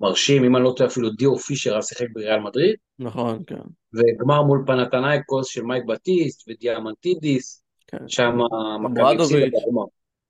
[0.00, 2.76] מרשים, אם אני לא טועה אפילו דיאור פישר היה שיחק בריאל מדריד.
[2.98, 3.60] נכון, כן.
[3.94, 8.08] וגמר מול פנאתינייקוס של מייק בטיסט ודיאמנטידיס, כן.
[8.08, 8.38] שם
[8.80, 9.84] מכבי הפסידה בגמר.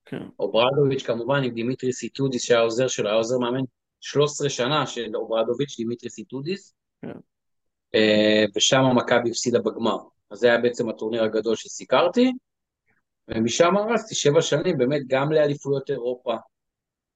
[0.05, 0.23] כן.
[0.39, 3.61] אוברדוביץ' כמובן עם דימיטריס איטודיס שהיה עוזר שלו, היה עוזר מאמן
[4.01, 6.75] 13 שנה של אוברדוביץ', דימיטריס איטודיס.
[7.03, 7.19] כן.
[7.97, 9.97] אה, ושם מכבי הפסידה בגמר.
[10.31, 12.33] אז זה היה בעצם הטורניר הגדול שסיקרתי,
[13.29, 16.35] ומשם רצתי שבע שנים באמת גם לאליפויות אירופה,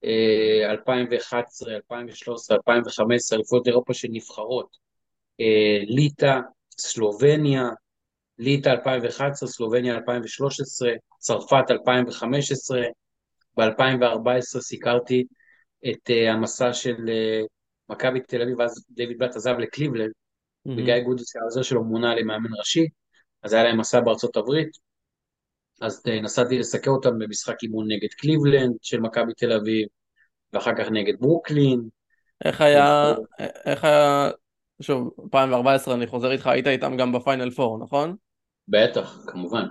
[0.04, 4.76] 2011, 2013, 2015, אליפויות אירופה של נבחרות,
[5.40, 6.38] אה, ליטא,
[6.78, 7.68] סלובניה,
[8.38, 12.82] ליטא 2011, סלובניה 2013, צרפת 2015,
[13.56, 15.24] ב-2014 סיקרתי
[15.90, 17.46] את אה, המסע של אה,
[17.88, 20.70] מכבי תל אביב, אז דיוויד בלאט עזב לקליבלנד, mm-hmm.
[20.70, 22.86] וגיא גודס, העוזר שלו, מונה למאמן ראשי,
[23.42, 24.70] אז היה להם מסע בארצות הברית,
[25.82, 29.88] אז אה, נסעתי לסקר אותם במשחק אימון נגד קליבלנד של מכבי תל אביב,
[30.52, 31.88] ואחר כך נגד ברוקלין.
[32.44, 33.14] איך היה,
[33.64, 34.30] איך היה,
[34.82, 38.16] שוב, 2014 אני חוזר איתך, היית איתם גם בפיינל פור, נכון?
[38.68, 39.64] בטח, כמובן.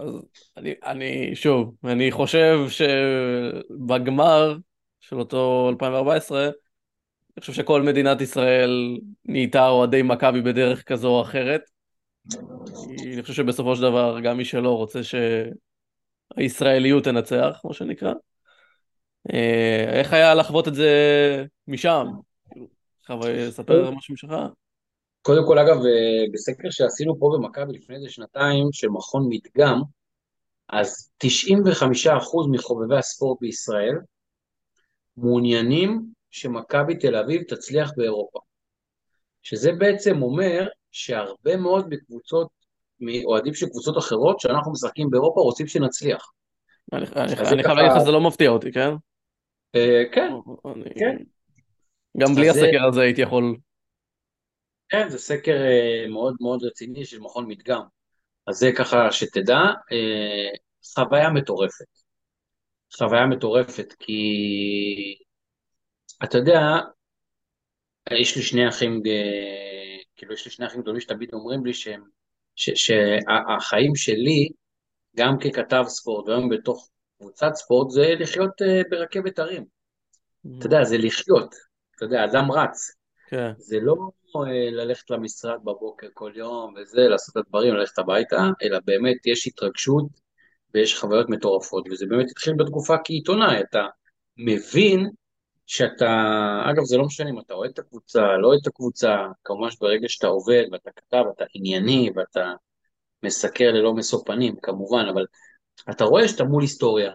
[0.00, 0.10] אז
[0.56, 4.56] אני, אני, שוב, אני חושב שבגמר
[5.00, 6.50] של אותו 2014, אני
[7.40, 11.75] חושב שכל מדינת ישראל נהייתה אוהדי מכבי בדרך כזו או אחרת.
[12.34, 15.00] אני חושב שבסופו של דבר גם מי שלא רוצה
[16.36, 18.12] שהישראליות תנצח, כמו שנקרא.
[19.32, 20.90] אה, איך היה לחוות את זה
[21.68, 22.06] משם?
[23.06, 24.32] חווה, ספר משהו משלך.
[25.22, 29.82] קודם כל, אגב, אה, בסקר שעשינו פה במכבי לפני איזה שנתיים, של מכון מדגם,
[30.68, 33.98] אז 95% מחובבי הספורט בישראל
[35.16, 38.38] מעוניינים שמכבי תל אביב תצליח באירופה.
[39.42, 42.48] שזה בעצם אומר שהרבה מאוד מקבוצות,
[43.00, 46.32] מאוהדים של קבוצות אחרות, שאנחנו משחקים באירופה, רוצים שנצליח.
[46.92, 48.90] אני חייב להגיד לך שזה לא מפתיע אותי, כן?
[49.74, 50.30] אה, כן,
[50.98, 51.16] כן.
[52.18, 53.56] גם בלי הסקר הזה הייתי יכול...
[54.88, 57.82] כן, זה סקר אה, מאוד מאוד רציני של מכון מדגם.
[58.46, 59.58] אז זה ככה שתדע,
[59.92, 60.56] אה,
[60.94, 61.86] חוויה מטורפת.
[62.98, 64.22] חוויה מטורפת, כי
[66.24, 66.60] אתה יודע,
[68.20, 69.02] יש לי שני אחים
[70.16, 72.02] כאילו יש לי שני אחים גדולים שתמיד אומרים לי שהם,
[72.56, 74.48] שהחיים שלי,
[75.16, 79.62] גם ככתב ספורט וגם בתוך קבוצת ספורט, זה לחיות uh, ברכבת הרים.
[79.62, 80.58] Mm-hmm.
[80.58, 81.54] אתה יודע, זה לחיות.
[81.96, 82.90] אתה יודע, אדם רץ.
[83.28, 83.52] כן.
[83.56, 83.94] זה לא
[84.36, 89.46] uh, ללכת למשרד בבוקר כל יום וזה, לעשות את הדברים, ללכת הביתה, אלא באמת יש
[89.46, 90.06] התרגשות
[90.74, 93.86] ויש חוויות מטורפות, וזה באמת התחיל בתקופה כעיתונאי, אתה
[94.36, 95.10] מבין
[95.66, 96.06] שאתה,
[96.70, 100.08] אגב זה לא משנה אם אתה אוהד את הקבוצה, לא אוהד את הקבוצה, כמובן שברגע
[100.08, 102.52] שאתה עובד ואתה כתב, אתה ענייני ואתה
[103.22, 105.26] מסקר ללא משוא פנים, כמובן, אבל
[105.90, 107.12] אתה רואה שאתה מול היסטוריה,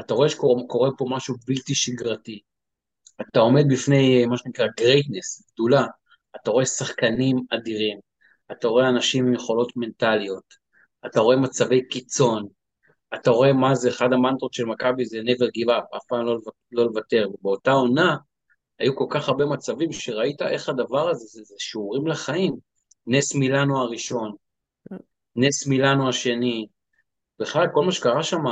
[0.00, 2.40] אתה רואה שקורה פה משהו בלתי שגרתי,
[3.20, 5.86] אתה עומד בפני מה שנקרא greatness, גדולה,
[6.36, 7.98] אתה רואה שחקנים אדירים,
[8.52, 10.54] אתה רואה אנשים עם יכולות מנטליות,
[11.06, 12.48] אתה רואה מצבי קיצון,
[13.14, 16.38] אתה רואה מה זה, אחד המנטרות של מכבי זה never give up, אף פעם לא,
[16.72, 18.16] לא לוותר, ובאותה עונה
[18.78, 22.56] היו כל כך הרבה מצבים שראית איך הדבר הזה, זה, זה שיעורים לחיים,
[23.06, 24.34] נס מילאנו הראשון,
[25.36, 26.66] נס מילאנו השני,
[27.38, 28.42] בכלל כל מה שקרה שם,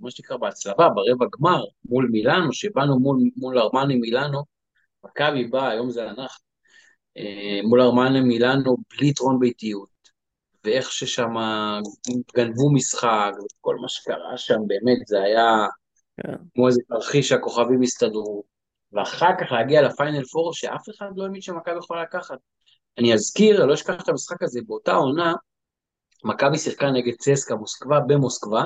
[0.00, 4.42] מה שנקרא בהצלבה, ברבע גמר, מול מילאנו, שבאנו מול, מול ארמני מילאנו,
[5.04, 6.44] מכבי בא, היום זה אנחנו,
[7.16, 9.88] אה, מול ארמני מילאנו בלי יתרון ביתיות,
[10.64, 11.34] ואיך ששם
[12.36, 15.66] גנבו משחק, וכל מה שקרה שם, באמת, זה היה
[16.22, 16.32] כן.
[16.54, 18.44] כמו איזה תרחיש שהכוכבים הסתדרו.
[18.92, 22.38] ואחר כך להגיע לפיינל פור, שאף אחד לא האמין שמכבי יכולה לקחת.
[22.98, 25.34] אני אזכיר, לא אשכח את המשחק הזה, באותה עונה,
[26.24, 28.64] מכבי שיחקה נגד צסקה מוסקבה במוסקבה,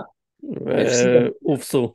[1.42, 1.92] והופסו.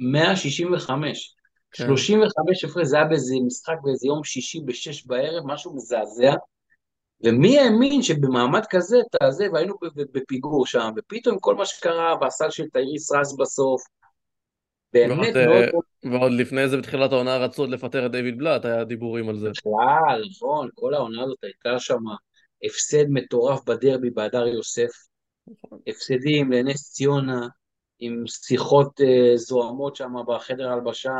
[0.00, 1.34] 165.
[1.74, 6.34] 35 הפרש, זה היה באיזה משחק באיזה יום שישי בשש בערב, משהו מזעזע.
[7.24, 8.96] ומי האמין שבמעמד כזה,
[9.30, 9.74] זה, והיינו
[10.12, 13.82] בפיגור שם, ופתאום כל מה שקרה, והסל של תאיריס רז בסוף,
[14.92, 15.84] באמת מאוד...
[16.12, 19.50] ועוד לפני זה בתחילת העונה רצו לפטר את דיוויד בלאט, היה דיבורים על זה.
[19.50, 21.98] בכלל, נכון, כל העונה הזאת הייתה שם
[22.64, 24.90] הפסד מטורף בדרבי בהדר יוסף,
[25.48, 25.78] נכון.
[25.86, 27.48] הפסדים לנס ציונה,
[27.98, 31.12] עם שיחות uh, זוהמות שם בחדר הלבשה,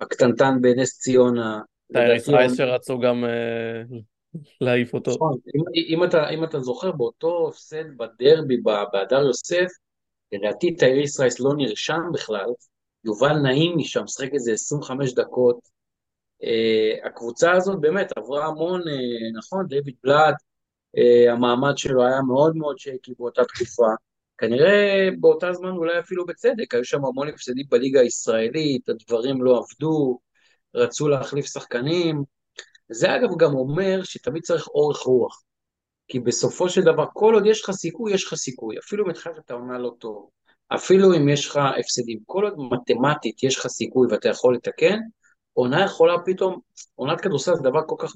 [0.00, 1.60] הקטנטן בנס ציונה.
[1.92, 3.96] טייריס רייס שרצו גם uh,
[4.60, 5.10] להעיף אותו.
[5.10, 8.56] נכון, אם, אם, אתה, אם אתה זוכר, באותו הפסד בדרבי
[8.92, 9.68] בהדר יוסף,
[10.32, 12.46] לדעתי טייריס רייס לא נרשם בכלל,
[13.04, 15.58] יובל נעימי שם, משחק איזה 25 דקות.
[16.42, 22.56] Uh, הקבוצה הזאת באמת עברה המון, uh, נכון, דיוויד בלאט, uh, המעמד שלו היה מאוד
[22.56, 23.88] מאוד שייקי באותה תקופה.
[24.38, 30.18] כנראה באותה זמן אולי אפילו בצדק, היו שם המון הפסדים בליגה הישראלית, הדברים לא עבדו,
[30.74, 32.22] רצו להחליף שחקנים.
[32.92, 35.42] זה אגב גם אומר שתמיד צריך אורך רוח.
[36.08, 38.78] כי בסופו של דבר, כל עוד יש לך סיכוי, יש לך סיכוי.
[38.78, 40.30] אפילו אם התחלת העונה לא טוב,
[40.74, 44.98] אפילו אם יש לך הפסדים, כל עוד מתמטית יש לך סיכוי ואתה יכול לתקן,
[45.52, 46.60] עונה יכולה פתאום,
[46.94, 48.14] עונת כדורסל זה דבר כל כך,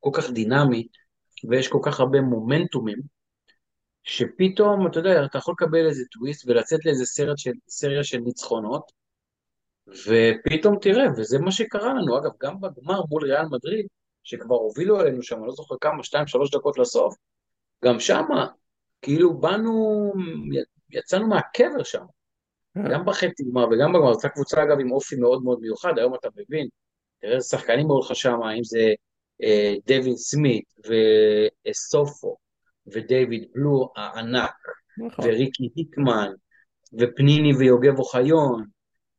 [0.00, 0.88] כל כך דינמי,
[1.48, 2.98] ויש כל כך הרבה מומנטומים,
[4.02, 8.92] שפתאום, אתה יודע, אתה יכול לקבל איזה טוויסט ולצאת לאיזה סרט של, סריה של ניצחונות,
[9.88, 13.86] ופתאום תראה, וזה מה שקרה לנו, אגב, גם בגמר מול ריאל מדריד,
[14.22, 17.14] שכבר הובילו עלינו שם, אני לא זוכר כמה, שתיים, שלוש דקות לסוף,
[17.84, 18.46] גם שמה,
[19.02, 20.12] כאילו באנו,
[20.90, 22.04] יצאנו מהקבר שם.
[22.76, 22.82] אה.
[22.92, 26.28] גם בחצי גמר וגם בגמר, זו קבוצה אגב עם אופי מאוד מאוד מיוחד, היום אתה
[26.36, 26.68] מבין,
[27.20, 28.92] תראה איזה שחקנים היו לך שם, אם זה
[29.42, 30.64] אה, דווין סמית
[31.68, 32.36] וסופו
[32.86, 34.54] ודייוויד בלו הענק,
[35.06, 35.24] נכון.
[35.24, 36.32] וריקי היקמן,
[36.98, 38.64] ופניני ויוגב אוחיון,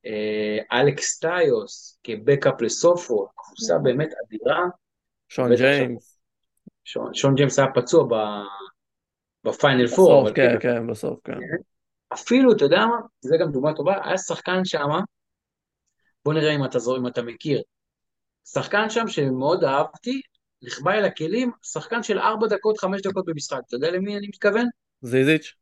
[0.05, 3.83] אה, אלכס טיוס כ backup לסופו, קבוצה נכון.
[3.83, 4.65] באמת אדירה.
[5.33, 6.19] שון ג'יימס.
[6.83, 8.13] שון, שון ג'יימס היה פצוע ב,
[9.43, 10.23] בפיינל פור.
[10.23, 11.37] בסוף, כן, כאילו, כן, בסוף, כן.
[12.13, 14.89] אפילו, אתה יודע מה, זה גם דוגמה טובה, היה שחקן שם,
[16.25, 17.61] בוא נראה אם אתה, אם אתה מכיר,
[18.45, 20.21] שחקן שם שמאוד אהבתי,
[20.61, 23.59] נחבא אל הכלים, שחקן של 4 דקות, 5 דקות במשחק.
[23.67, 24.65] אתה יודע למי אני מתכוון?
[25.01, 25.53] זיזיץ'.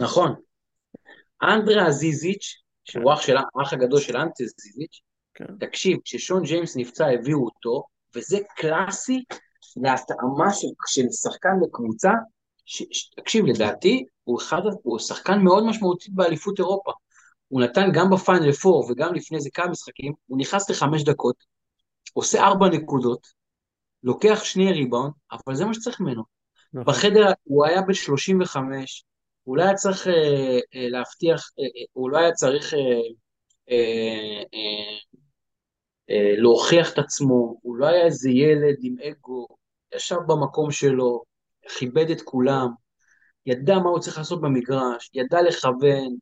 [0.00, 0.34] נכון.
[1.42, 3.10] אנדרה זיזיץ', שהוא כן.
[3.10, 5.00] אח, של, אח הגדול של אנטי זיזיץ',
[5.34, 5.58] כן.
[5.60, 9.24] תקשיב, כששון ג'יימס נפצע הביאו אותו, וזה קלאסי
[9.76, 12.10] להתאמה של, של שחקן לקבוצה,
[12.64, 16.92] ש, ש, תקשיב, לדעתי, הוא, אחד, הוא שחקן מאוד משמעותי באליפות אירופה.
[17.48, 21.36] הוא נתן גם בפיינל 4 וגם לפני זה כמה משחקים, הוא נכנס לחמש דקות,
[22.12, 23.26] עושה ארבע נקודות,
[24.02, 26.22] לוקח שני ריבאונד, אבל זה מה שצריך ממנו.
[26.72, 26.94] נכון.
[26.94, 29.04] בחדר הוא היה בן 35,
[29.42, 30.12] הוא לא היה צריך אה,
[30.74, 32.78] אה, להבטיח, אה, אה, הוא לא היה צריך אה,
[33.70, 34.98] אה, אה, אה,
[36.38, 39.46] להוכיח את עצמו, הוא לא היה איזה ילד עם אגו,
[39.94, 41.22] ישב במקום שלו,
[41.78, 42.68] כיבד את כולם,
[43.46, 46.16] ידע מה הוא צריך לעשות במגרש, ידע לכוון,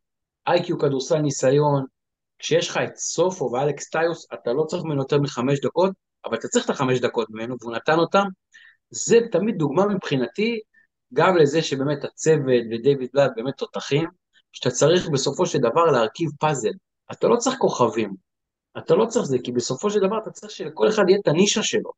[0.46, 1.84] איי-קיו כדורסל ניסיון,
[2.38, 5.92] כשיש לך את סופו ואלכס טיוס, אתה לא צריך ממנו יותר מחמש דקות,
[6.24, 8.24] אבל אתה צריך את החמש דקות ממנו, והוא נתן אותם.
[8.90, 10.60] זה תמיד דוגמה מבחינתי,
[11.14, 14.08] גם לזה שבאמת הצוות ודייוויד בלאד באמת תותחים,
[14.52, 16.72] שאתה צריך בסופו של דבר להרכיב פאזל.
[17.12, 18.14] אתה לא צריך כוכבים,
[18.78, 21.62] אתה לא צריך זה, כי בסופו של דבר אתה צריך שלכל אחד יהיה את הנישה
[21.62, 21.90] שלו.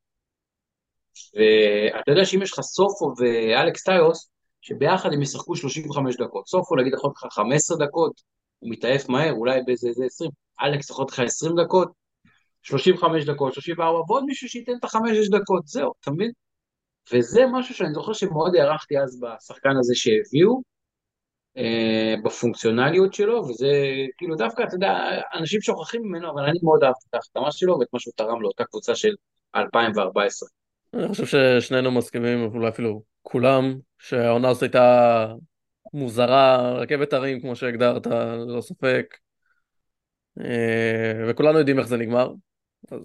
[1.34, 4.30] ואתה יודע שאם יש לך סופו ואלכס טיוס,
[4.60, 6.46] שביחד הם ישחקו 35 דקות.
[6.46, 8.12] סופו נגיד יכול לך 15 דקות,
[8.58, 10.30] הוא מתעייף מהר, אולי באיזה 20.
[10.62, 11.92] אלכס יכול לך 20 דקות,
[12.62, 16.30] 35 דקות, 34, ועוד מישהו שייתן את החמש-שש דקות, זהו, אתה מבין?
[17.12, 20.62] וזה משהו שאני זוכר שמאוד הערכתי אז בשחקן הזה שהביאו,
[22.24, 23.68] בפונקציונליות שלו, וזה
[24.18, 24.98] כאילו דווקא, אתה יודע,
[25.34, 28.64] אנשים שוכחים ממנו, אבל אני מאוד אהבתי את ההחתמה שלו ואת מה שהוא תרם לאותה
[28.64, 29.14] קבוצה של
[29.56, 30.48] 2014.
[30.94, 35.26] אני חושב ששנינו מסכימים, אולי אפילו כולם, שהעונה הזאת הייתה
[35.94, 39.16] מוזרה, רכבת הרים כמו שהגדרת, ללא ספק.
[40.40, 42.32] אה, וכולנו יודעים איך זה נגמר.
[42.90, 43.00] אז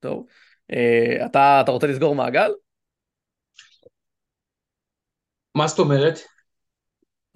[0.00, 0.26] טוב.
[0.72, 2.50] אה, אתה, אתה רוצה לסגור מעגל?
[5.54, 6.18] מה זאת אומרת?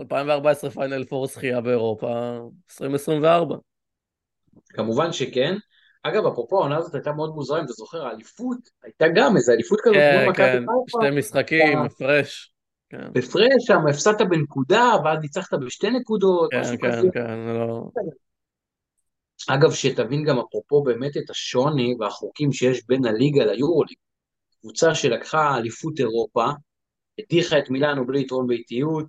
[0.03, 2.39] 2014 פיינל פור זכייה באירופה,
[2.71, 3.57] 2024.
[4.69, 5.57] כמובן שכן.
[6.03, 9.79] אגב, אפרופו העונה הזאת הייתה מאוד מוזרה, אם אתה זוכר, האליפות הייתה גם איזו אליפות
[9.83, 12.55] כזאת כן, מול כן, שתי משחקים, הפרש.
[12.89, 13.09] כן.
[13.19, 16.51] הפרש שם, הפסדת בנקודה, ואז ניצחת בשתי נקודות.
[16.51, 17.09] כן, כן, כזה.
[17.13, 17.89] כן, לא...
[19.49, 23.97] אגב, שתבין גם אפרופו באמת את השוני והחוקים שיש בין הליגה ליורוליג.
[24.61, 26.47] קבוצה שלקחה אליפות אירופה,
[27.19, 29.07] הדיחה את מילאנו בלי יתרון באיטיות,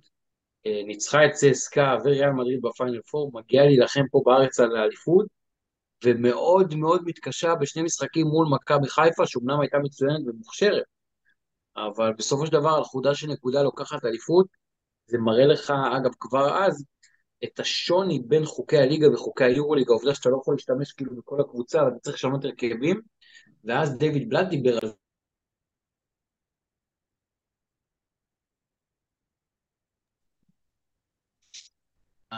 [0.86, 5.26] ניצחה את צסקה וריאל מדריד בפיינל פור, מגיעה להילחם פה בארץ על האליפות,
[6.04, 10.82] ומאוד מאוד מתקשה בשני משחקים מול מכבי חיפה, שאומנם הייתה מצוינת ומוכשרת,
[11.76, 14.46] אבל בסופו של דבר על חודה של נקודה לוקחת אליפות,
[15.06, 16.84] זה מראה לך, אגב, כבר אז,
[17.44, 21.84] את השוני בין חוקי הליגה וחוקי היורוליג, העובדה שאתה לא יכול להשתמש כאילו בכל הקבוצה,
[21.84, 23.00] ואתה צריך לשנות הרכבים,
[23.64, 24.92] ואז דיוויד בלאט דיבר על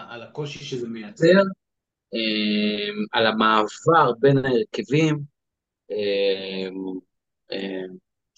[0.08, 1.42] על הקושי שזה מייצר,
[3.12, 5.18] על המעבר בין ההרכבים,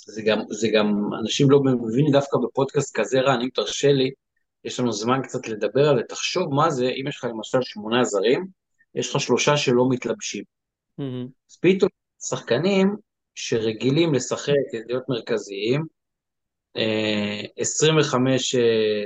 [0.06, 0.86] זה גם, זה גם,
[1.20, 4.10] אנשים לא מבינים דווקא בפודקאסט כזה רע, אם תרשה לי,
[4.64, 8.04] יש לנו זמן קצת לדבר על זה, תחשוב מה זה, אם יש לך למשל שמונה
[8.04, 8.46] זרים,
[8.94, 10.44] יש לך שלושה שלא מתלבשים.
[11.00, 11.28] Mm-hmm.
[11.50, 11.90] אז פתאום
[12.28, 12.96] שחקנים
[13.34, 14.52] שרגילים לשחק,
[14.88, 15.84] להיות מרכזיים,
[17.58, 19.04] 25, אה, אה,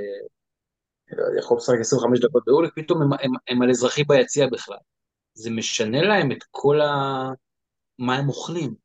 [1.39, 4.77] יכול לשחק 25 דקות באוליק, פתאום הם, הם, הם על אזרחי ביציע בכלל.
[5.33, 6.93] זה משנה להם את כל ה...
[7.99, 8.75] מה הם אוכלים,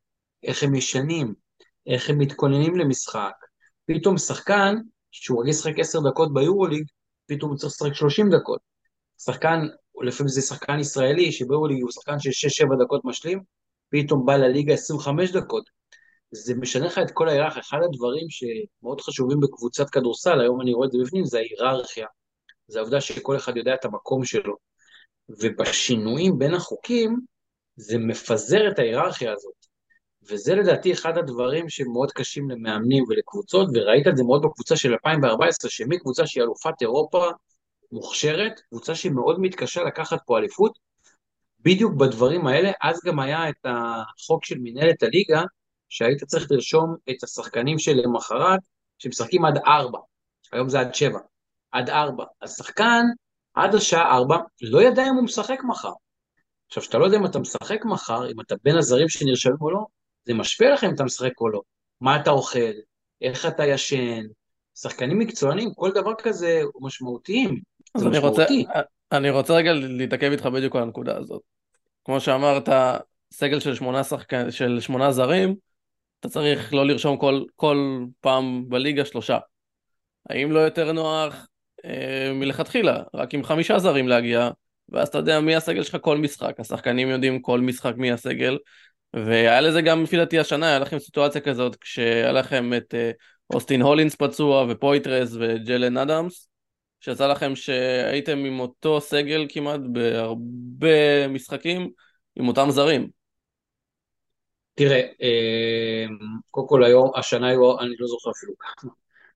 [0.43, 1.33] איך הם ישנים,
[1.87, 3.33] איך הם מתכוננים למשחק.
[3.85, 4.75] פתאום שחקן,
[5.11, 6.83] שהוא רגיל לשחק 10 דקות ביורוליג,
[7.25, 8.59] פתאום הוא צריך לשחק 30 דקות.
[9.21, 9.67] שחקן,
[10.01, 13.39] לפעמים זה שחקן ישראלי, שביורוליג הוא שחקן של 6-7 דקות משלים,
[13.89, 15.63] פתאום בא לליגה 25 דקות.
[16.31, 17.61] זה משנה לך את כל ההיררכיה.
[17.61, 22.07] אחד הדברים שמאוד חשובים בקבוצת כדורסל, היום אני רואה את זה בפנים, זה ההיררכיה.
[22.69, 24.55] זה העובדה שכל אחד יודע את המקום שלו.
[25.29, 27.19] ובשינויים בין החוקים,
[27.75, 29.53] זה מפזר את ההיררכיה הזאת.
[30.29, 35.71] וזה לדעתי אחד הדברים שמאוד קשים למאמנים ולקבוצות, וראית את זה מאוד בקבוצה של 2014,
[35.71, 37.25] שמקבוצה שהיא אלופת אירופה
[37.91, 40.79] מוכשרת, קבוצה שמאוד מתקשה לקחת פה אליפות,
[41.59, 45.41] בדיוק בדברים האלה, אז גם היה את החוק של מנהלת הליגה,
[45.89, 48.59] שהיית צריך לרשום את השחקנים של למחרת,
[48.97, 49.99] שמשחקים עד ארבע,
[50.51, 51.19] היום זה עד שבע,
[51.71, 52.23] עד ארבע.
[52.41, 53.05] השחקן,
[53.53, 55.91] עד השעה ארבע, לא ידע אם הוא משחק מחר.
[56.67, 59.85] עכשיו, כשאתה לא יודע אם אתה משחק מחר, אם אתה בין הזרים שנרשמים או לא,
[60.25, 61.61] זה משפיע לך אם אתה משחק או לא.
[62.01, 62.71] מה אתה אוכל,
[63.21, 64.21] איך אתה ישן,
[64.75, 67.59] שחקנים מקצוענים, כל דבר כזה הוא משמעותיים.
[67.95, 68.45] אז אני רוצה,
[69.11, 71.41] אני רוצה רגע להתעכב איתך בדיוק על הנקודה הזאת.
[72.05, 72.69] כמו שאמרת,
[73.33, 74.49] סגל של שמונה, שחק...
[74.49, 75.55] של שמונה זרים,
[76.19, 79.37] אתה צריך לא לרשום כל, כל פעם בליגה שלושה.
[80.29, 81.47] האם לא יותר נוח
[81.85, 84.49] אה, מלכתחילה, רק עם חמישה זרים להגיע,
[84.89, 88.57] ואז אתה יודע מי הסגל שלך כל משחק, השחקנים יודעים כל משחק מי הסגל,
[89.13, 93.11] והיה לזה גם לפי דעתי השנה, היה לכם סיטואציה כזאת כשהיה לכם את אה,
[93.53, 96.49] אוסטין הולינס פצוע ופויטרס וג'לן אדמס,
[96.99, 101.91] שיצא לכם שהייתם עם אותו סגל כמעט בהרבה משחקים
[102.35, 103.09] עם אותם זרים.
[104.75, 106.05] תראה, אה,
[106.51, 108.91] קודם כל היום, השנה היו, אני לא זוכר אפילו כמה,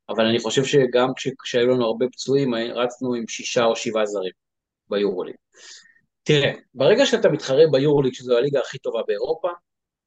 [0.10, 1.10] אבל אני חושב שגם
[1.44, 4.32] כשהיו לנו הרבה פצועים, רצנו עם שישה או שבעה זרים
[4.90, 5.36] ביורוליג.
[6.24, 9.50] תראה, ברגע שאתה מתחרה ביורוליג, שזו הליגה הכי טובה באירופה,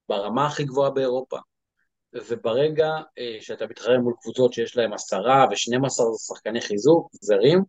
[0.08, 1.38] ברמה הכי גבוהה באירופה,
[2.12, 7.62] וברגע אה, שאתה מתחרה מול קבוצות שיש להן עשרה ושנים עשר שחקני חיזוק, זרים,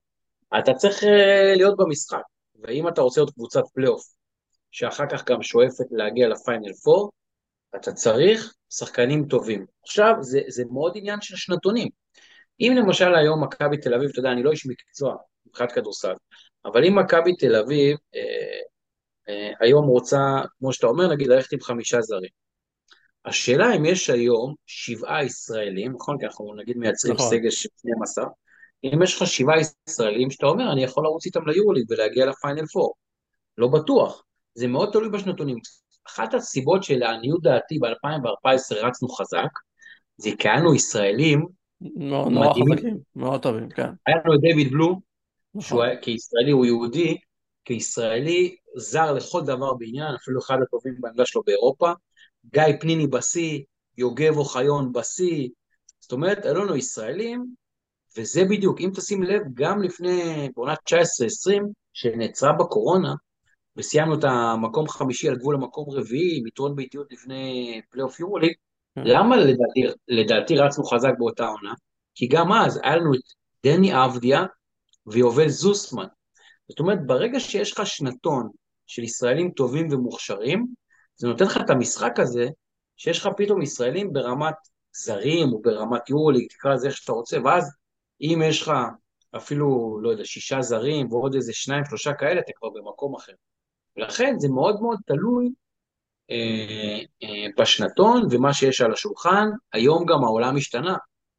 [0.60, 2.22] אתה צריך אה, להיות במשחק.
[2.64, 4.04] ואם אתה רוצה להיות קבוצת פלייאוף,
[4.72, 7.12] שאחר כך גם שואפת להגיע לפיינל פור,
[7.76, 9.66] אתה צריך שחקנים טובים.
[9.84, 11.88] עכשיו, זה, זה מאוד עניין של שנתונים.
[12.60, 15.16] אם למשל היום מכבי תל אביב, אתה יודע, אני לא איש מקצוע
[15.46, 16.14] מבחינת כדורסל,
[16.66, 18.22] אבל אם מכבי תל אביב אה,
[19.30, 22.30] אה, היום רוצה, כמו שאתה אומר, נגיד ללכת עם חמישה זרים.
[23.26, 26.20] השאלה אם יש היום שבעה ישראלים, נכון?
[26.20, 27.30] כי אנחנו נגיד מייצרים נכון.
[27.30, 28.26] סגל של 12,
[28.84, 29.56] אם יש לך שבעה
[29.90, 32.94] ישראלים שאתה אומר, אני יכול לרוץ איתם ליורוליג ולהגיע לפיינל פור.
[33.58, 35.58] לא בטוח, זה מאוד תלוי בשנתונים.
[36.08, 39.50] אחת הסיבות שלעניות דעתי ב-2014 רצנו חזק,
[40.18, 41.46] זה כי היינו ישראלים
[41.82, 43.90] מאוד, מאוד חזקים, מאוד טובים, כן.
[44.08, 45.00] היה לנו את דיוויד בלום,
[45.56, 45.62] נכון.
[45.62, 47.18] שהוא היה, כישראלי הוא יהודי,
[47.66, 51.92] כישראלי זר לכל דבר בעניין, אפילו אחד הטובים בעמדה שלו באירופה,
[52.54, 53.64] גיא פניני בשיא,
[53.98, 55.50] יוגב אוחיון בשיא,
[56.00, 57.46] זאת אומרת, היו לנו ישראלים,
[58.18, 60.94] וזה בדיוק, אם תשים לב, גם לפני, בעונת 19-20,
[61.94, 63.14] שנעצרה בקורונה,
[63.78, 68.67] וסיימנו את המקום חמישי על גבול המקום רביעי, עם יתרון באיטיות לפני פלייאוף יורוליג, כן.
[69.06, 71.74] למה לדעתי, לדעתי רצנו חזק באותה עונה?
[72.16, 73.20] כי גם אז היה לנו את
[73.66, 74.46] דני אבדיה
[75.06, 76.06] ויובל זוסמן.
[76.70, 78.50] זאת אומרת, ברגע שיש לך שנתון
[78.88, 80.68] של ישראלים טובים ומוכשרים,
[81.16, 82.48] זה נותן לך את המשחק הזה,
[82.98, 84.56] שיש לך פתאום ישראלים ברמת
[84.96, 87.76] זרים או ברמת יורוליג, תקרא לזה איך שאתה רוצה, ואז
[88.22, 88.72] אם יש לך
[89.36, 93.34] אפילו, לא יודע, שישה זרים ועוד איזה שניים, שלושה כאלה, אתה כבר במקום אחר.
[93.98, 95.52] ולכן זה מאוד מאוד תלוי
[97.58, 99.50] בשנתון ומה שיש על השולחן.
[99.74, 100.96] היום גם העולם השתנה.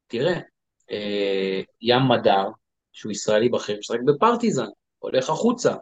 [0.06, 0.40] תראה,
[0.90, 2.48] אה, ים מדר,
[2.92, 4.66] שהוא ישראלי בכיר, משחק בפרטיזן,
[4.98, 5.74] הולך החוצה.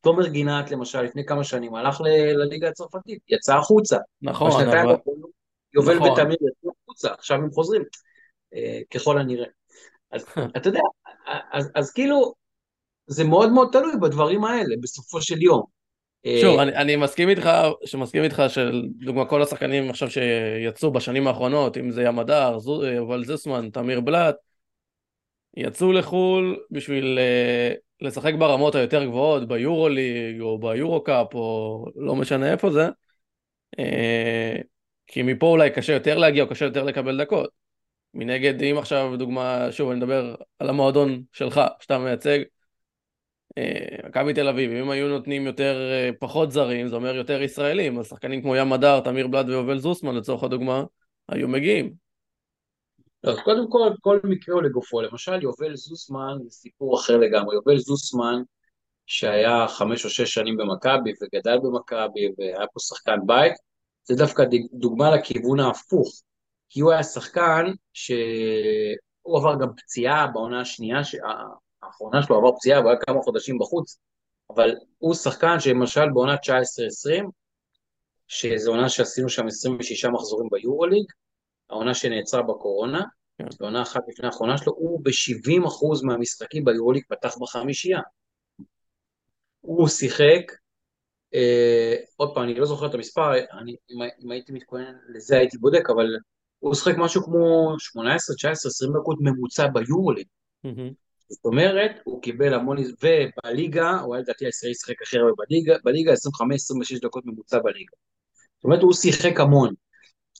[0.00, 2.00] תומר גינת, למשל, לפני כמה שנים, הלך
[2.34, 3.96] לליגה הצרפתית, יצא החוצה.
[4.22, 4.94] נכון, אבל...
[5.74, 6.10] יובל נכון.
[6.10, 7.82] ותמיר יצאו החוצה, עכשיו הם חוזרים,
[8.54, 9.46] אה, ככל הנראה.
[10.10, 10.80] אז אתה יודע,
[11.52, 12.34] אז, אז כאילו,
[13.06, 15.62] זה מאוד מאוד תלוי בדברים האלה, בסופו של יום.
[16.40, 17.50] שוב, אה, אני, אני מסכים איתך,
[17.84, 22.58] שמסכים איתך שלדוגמה כל השחקנים עכשיו שיצאו בשנים האחרונות, אם זה ימדר,
[22.96, 24.34] יובל זוסמן, תמיר בלאט,
[25.56, 32.70] יצאו לחו"ל בשביל uh, לשחק ברמות היותר גבוהות, ביורוליג או ביורו-קאפ או לא משנה איפה
[32.70, 32.88] זה,
[33.78, 34.56] אה,
[35.06, 37.50] כי מפה אולי קשה יותר להגיע או קשה יותר לקבל דקות.
[38.14, 42.42] מנגד, אם עכשיו, דוגמה, שוב, אני מדבר על המועדון שלך, שאתה מייצג, אה,
[44.08, 48.08] מכבי תל אביב, אם היו נותנים יותר, אה, פחות זרים, זה אומר יותר ישראלים, אז
[48.08, 50.84] שחקנים כמו ים הדר, תמיר בלאד ויובל זוסמן, לצורך הדוגמה,
[51.28, 51.94] היו מגיעים.
[53.24, 55.00] אז קודם כל, כל מקרה הוא לגופו.
[55.00, 57.54] למשל, יובל זוסמן זה סיפור אחר לגמרי.
[57.54, 58.42] יובל זוסמן,
[59.06, 63.52] שהיה חמש או שש שנים במכבי וגדל במכבי והיה פה שחקן בית,
[64.04, 66.22] זה דווקא דוגמה לכיוון ההפוך.
[66.68, 71.00] כי הוא היה שחקן שהוא עבר גם פציעה בעונה השנייה,
[71.92, 73.98] האחרונה שלו עבר פציעה והוא היה כמה חודשים בחוץ,
[74.54, 77.30] אבל הוא שחקן שלמשל בעונה 19-20,
[78.28, 81.04] שזו עונה שעשינו שם 26 מחזורים ביורוליג,
[81.70, 83.02] העונה שנעצרה בקורונה,
[83.38, 83.44] כן.
[83.60, 88.00] בעונה אחת לפני האחרונה שלו, הוא ב-70% מהמשחקים ביורוליג פתח בחמישייה.
[89.60, 90.52] הוא שיחק,
[91.34, 95.58] אה, עוד פעם, אני לא זוכר את המספר, אני, אם, אם הייתי מתכונן לזה הייתי
[95.58, 96.06] בודק, אבל
[96.58, 100.26] הוא שיחק משהו כמו 18, 19, 20 דקות ממוצע ביורוליג.
[100.66, 100.92] Mm-hmm.
[101.32, 106.12] זאת אומרת, הוא קיבל המון, ובליגה, הוא היה לדעתי הישראלי שיחק הכי הרבה בליגה, בליגה
[106.12, 106.16] 25-26
[107.02, 107.92] דקות ממוצע בליגה.
[108.56, 109.74] זאת אומרת, הוא שיחק המון.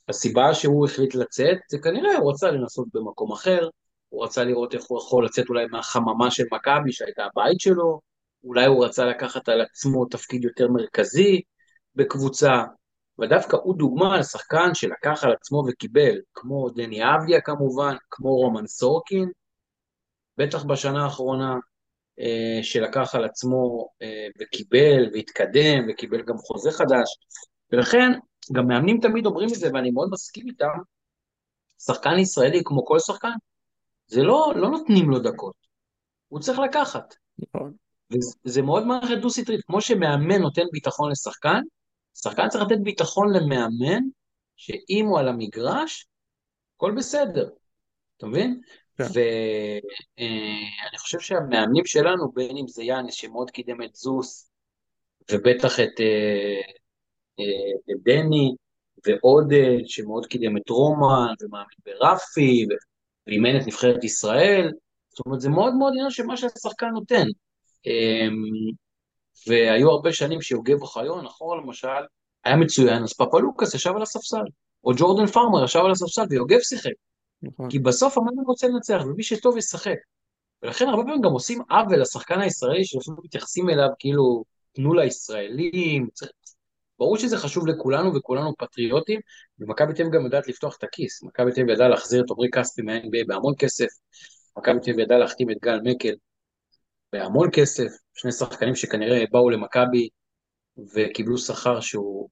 [0.09, 3.69] הסיבה שהוא החליט לצאת, זה כנראה הוא רצה לנסות במקום אחר,
[4.09, 8.01] הוא רצה לראות איך הוא יכול לצאת אולי מהחממה של מכבי שהייתה הבית שלו,
[8.45, 11.41] אולי הוא רצה לקחת על עצמו תפקיד יותר מרכזי
[11.95, 12.63] בקבוצה,
[13.21, 18.67] ודווקא הוא דוגמה על שחקן שלקח על עצמו וקיבל, כמו דני אבדיה כמובן, כמו רומן
[18.67, 19.31] סורקין,
[20.39, 21.55] בטח בשנה האחרונה,
[22.21, 27.19] אה, שלקח על עצמו אה, וקיבל והתקדם וקיבל גם חוזה חדש,
[27.73, 28.13] ולכן
[28.53, 30.79] גם מאמנים תמיד אומרים את זה ואני מאוד מסכים איתם,
[31.79, 33.33] שחקן ישראלי כמו כל שחקן,
[34.07, 35.55] זה לא, לא נותנים לו דקות,
[36.29, 37.15] הוא צריך לקחת.
[37.39, 37.73] נכון.
[38.45, 41.61] וזה מאוד מערכת דו-סטרית, כמו שמאמן נותן ביטחון לשחקן,
[42.15, 44.03] שחקן צריך לתת ביטחון למאמן,
[44.57, 46.07] שאם הוא על המגרש,
[46.77, 47.51] הכל בסדר,
[48.17, 48.61] אתה מבין?
[48.99, 49.05] כן.
[49.05, 54.51] ואני חושב שהמאמנים שלנו, בין אם זה יאנס שמאוד קידם את זוס,
[55.31, 56.61] ובטח את, אה,
[57.41, 58.55] אה, דני,
[59.07, 62.67] ועודד שמאוד קידם את רומן, ומאמין ברפי,
[63.27, 64.71] ואימן את נבחרת ישראל,
[65.09, 67.27] זאת אומרת, זה מאוד מאוד עניין של מה שהשחקן נותן.
[67.87, 68.73] אמ,
[69.49, 71.89] והיו הרבה שנים שיוגב אוחיון, נכון, למשל,
[72.45, 74.45] היה מצוין, אז פפלוקס ישב על הספסל,
[74.85, 76.93] או ג'ורדן פארמר ישב על הספסל ויוגב שיחק.
[77.43, 77.71] נכון.
[77.71, 79.97] כי בסוף המאמן רוצה לנצח, ומי שטוב ישחק.
[80.63, 86.09] ולכן הרבה פעמים גם עושים עוול לשחקן הישראלי, שלפעמים מתייחסים אליו כאילו, תנו לישראלים,
[86.99, 89.21] ברור שזה חשוב לכולנו וכולנו פטריוטים,
[89.59, 91.23] ומכבי תל גם יודעת לפתוח את הכיס.
[91.23, 93.87] מכבי תל ידעה להחזיר את עמרי כספי מה-NBA בהמון כסף,
[94.59, 96.15] מכבי תל ידעה להחתים את גל מקל
[97.13, 100.09] בהמון כסף, שני שחקנים שכנראה באו למכבי
[100.95, 102.29] וקיבלו שכר שהוא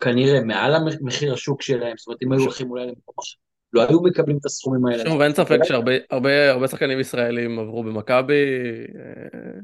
[0.00, 3.51] כנראה מעל מחיר השוק שלהם, זאת אומרת אם היו הולכים אולי למקום אחר.
[3.72, 5.04] לא היו מקבלים את הסכומים האלה.
[5.10, 8.44] שוב, אין ספק שהרבה שחקנים ישראלים עברו במכבי,
[8.98, 9.60] אה,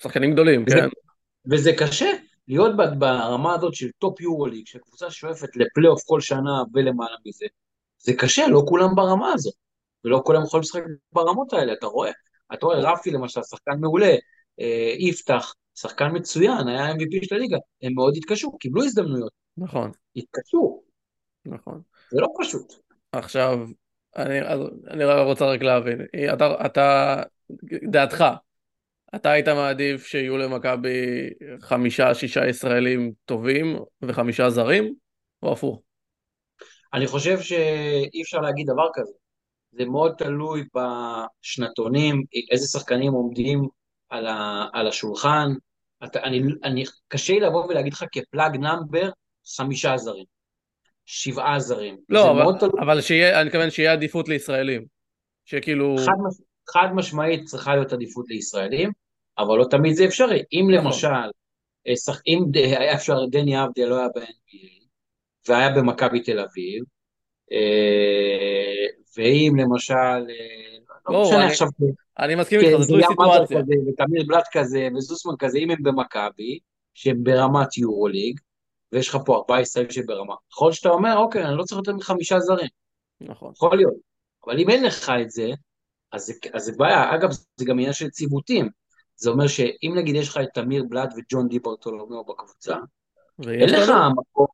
[0.00, 0.88] שחקנים גדולים, כן.
[1.50, 2.10] וזה קשה,
[2.48, 7.46] להיות ברמה הזאת של top יורוליג, שקבוצה שואפת לפלייאוף כל שנה ולמעלה מזה,
[7.98, 9.54] זה קשה, לא כולם ברמה הזאת,
[10.04, 10.82] ולא כולם יכולים לשחק
[11.12, 12.10] ברמות האלה, אתה רואה?
[12.54, 14.14] אתה רואה רפי למשל, שחקן מעולה,
[14.60, 19.32] אה, יפתח, שחקן מצוין, היה MVP של הליגה, הם מאוד התקשו, קיבלו הזדמנויות.
[19.56, 19.90] נכון.
[20.16, 20.82] התקשו.
[21.46, 21.80] נכון.
[22.10, 22.72] זה לא פשוט.
[23.12, 23.58] עכשיו,
[24.16, 24.40] אני,
[24.90, 25.98] אני רוצה רק להבין,
[26.32, 27.16] אתה, אתה,
[27.90, 28.24] דעתך,
[29.14, 34.94] אתה היית מעדיף שיהיו למכבי חמישה, שישה ישראלים טובים וחמישה זרים,
[35.42, 35.82] או הפוך?
[36.94, 39.12] אני חושב שאי אפשר להגיד דבר כזה.
[39.72, 43.68] זה מאוד תלוי בשנתונים, איזה שחקנים עומדים
[44.08, 45.48] על, ה, על השולחן.
[46.04, 49.10] אתה, אני, אני, קשה לי לבוא ולהגיד לך כפלאג נאמבר
[49.56, 50.24] חמישה זרים,
[51.06, 51.96] שבעה זרים.
[52.08, 54.84] לא, אבל, אבל שיהיה, אני מתכוון שיהיה עדיפות לישראלים.
[55.44, 55.96] שכאילו...
[55.98, 56.12] חד,
[56.72, 58.90] חד משמעית צריכה להיות עדיפות לישראלים.
[59.38, 60.42] אבל לא תמיד זה אפשרי.
[60.52, 60.84] אם נכון.
[60.84, 61.30] למשל,
[61.86, 64.86] אה, אם היה אפשר, דני אבדיה לא היה ב-NBA,
[65.48, 66.84] והיה במכבי תל אביב,
[67.52, 68.86] אה,
[69.16, 70.78] ואם למשל, אה,
[71.08, 71.68] לא משנה עכשיו,
[72.18, 73.58] אני מסכים איתך, זו סיטואציה.
[73.58, 76.58] ותמיר בלאט כזה, וזוסמן כזה, אם הם במכבי,
[76.94, 78.40] שהם ברמת יורוליג,
[78.92, 81.92] ויש לך פה ארבעה ישראלים שברמה, יכול להיות שאתה אומר, אוקיי, אני לא צריך יותר
[81.92, 82.68] מחמישה זרים.
[83.20, 83.52] נכון.
[83.56, 83.94] יכול להיות.
[84.46, 85.50] אבל אם אין לך את זה,
[86.12, 87.14] אז זה בעיה.
[87.14, 88.68] אגב, זה גם עניין של ציוותים.
[89.16, 92.76] זה אומר שאם נגיד יש לך את תמיר בלאט וג'ון די ברטולומיאו בקבוצה,
[93.48, 94.46] אין לך מקום...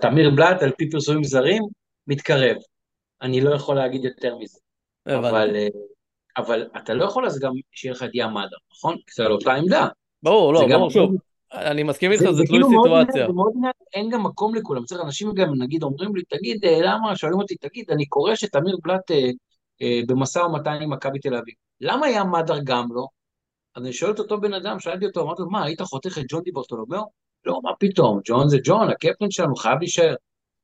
[0.00, 1.62] תמיר בלאט על פי פרסומים זרים,
[2.06, 2.56] מתקרב.
[3.22, 4.58] אני לא יכול להגיד יותר מזה.
[5.06, 5.56] אבל,
[6.36, 8.30] אבל אתה לא יכול אז גם שיהיה לך את ים
[8.72, 8.96] נכון?
[8.96, 9.88] כי זה על אותה עמדה.
[10.22, 11.10] ברור, לא, זה ברור, שוב.
[11.56, 13.26] אני מסכים איתך, זה- תלוי כאילו מאוד עניין- סיטואציה.
[13.94, 14.84] אין גם מקום לכולם.
[14.84, 18.76] צריך אנשים גם, נגיד, אומרים לי, תגיד, אה, למה, שואלים אותי, תגיד, אני קורא שתמיר
[18.82, 19.30] בלאט אה,
[19.82, 21.54] אה, במשא ומתן עם מכבי תל אביב.
[21.80, 23.06] למה ים מדר גם לא?
[23.74, 26.24] אז אני שואל את אותו בן אדם, שאלתי אותו, אמרתי לו, מה, היית חותך את
[26.28, 27.02] ג'ון דיברטולומיאו?
[27.44, 30.14] לא, מה פתאום, ג'ון זה ג'ון, הקפטן שלנו חייב להישאר.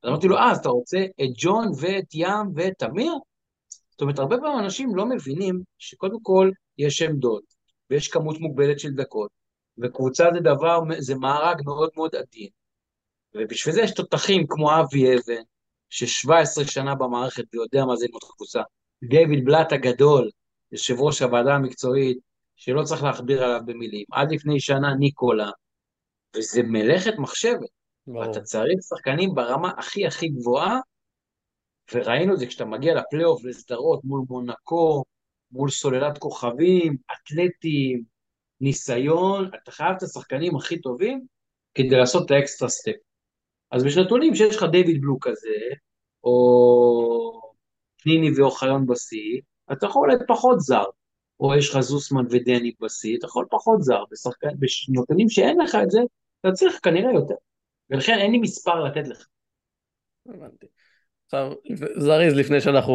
[0.02, 3.12] אז אמרתי לו, אה, אז אתה רוצה את ג'ון ואת ים ואת תמיר?
[3.90, 7.42] זאת אומרת, הרבה פעמים אנשים לא מבינים שקודם כל יש עמדות,
[7.90, 9.30] ויש כמות מוגבלת של דקות,
[9.82, 12.48] וקבוצה זה דבר, זה מארג מאוד מאוד עדין.
[13.34, 15.42] ובשביל זה יש תותחים כמו אבי אבן,
[15.90, 18.62] ש-17 שנה במערכת ויודע מה זה ללמוד קבוצה.
[19.04, 20.30] דיוויד בלאט הגדול,
[20.72, 22.18] יושב ראש הוועדה המקצועית,
[22.56, 24.04] שלא צריך להכביר עליו במילים.
[24.12, 25.50] עד לפני שנה ניקולה,
[26.36, 27.68] וזה מלאכת מחשבת.
[28.06, 28.30] ברור.
[28.30, 30.80] אתה צריך שחקנים ברמה הכי הכי גבוהה,
[31.94, 35.04] וראינו את זה כשאתה מגיע לפלייאוף לסדרות מול מונקו,
[35.50, 38.02] מול סוללת כוכבים, אתלטים,
[38.62, 41.26] ניסיון, אתה חייב את השחקנים הכי טובים
[41.74, 42.96] כדי לעשות את ה extra step.
[43.70, 45.56] אז בשנתונים שיש לך דיוויד בלו כזה,
[46.24, 47.40] או
[48.02, 49.40] פניני ואוחיון בשיא,
[49.72, 50.84] אתה יכול אולי פחות זר.
[51.40, 54.04] או יש לך זוסמן ודני בשיא, אתה יכול פחות זר.
[54.10, 56.00] בשחקן, בשנתונים שאין לך את זה,
[56.40, 57.34] אתה צריך כנראה יותר.
[57.90, 59.26] ולכן אין לי מספר לתת לך.
[60.28, 60.66] הבנתי.
[61.24, 61.52] עכשיו,
[61.96, 62.94] זריז, לפני שאנחנו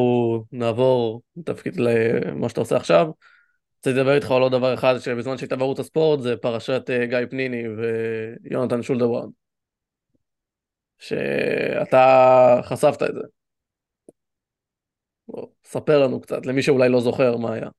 [0.52, 3.08] נעבור תפקיד למה שאתה עושה עכשיו,
[3.78, 7.18] רוצה לדבר איתך על עוד דבר אחד, שבזמן שהיית בערוץ הספורט, זה פרשת אה, גיא
[7.30, 9.30] פניני ויונתן שולדוורד.
[11.00, 13.22] שאתה חשפת את זה.
[15.28, 17.70] בוא, ספר לנו קצת, למי שאולי לא זוכר מה היה.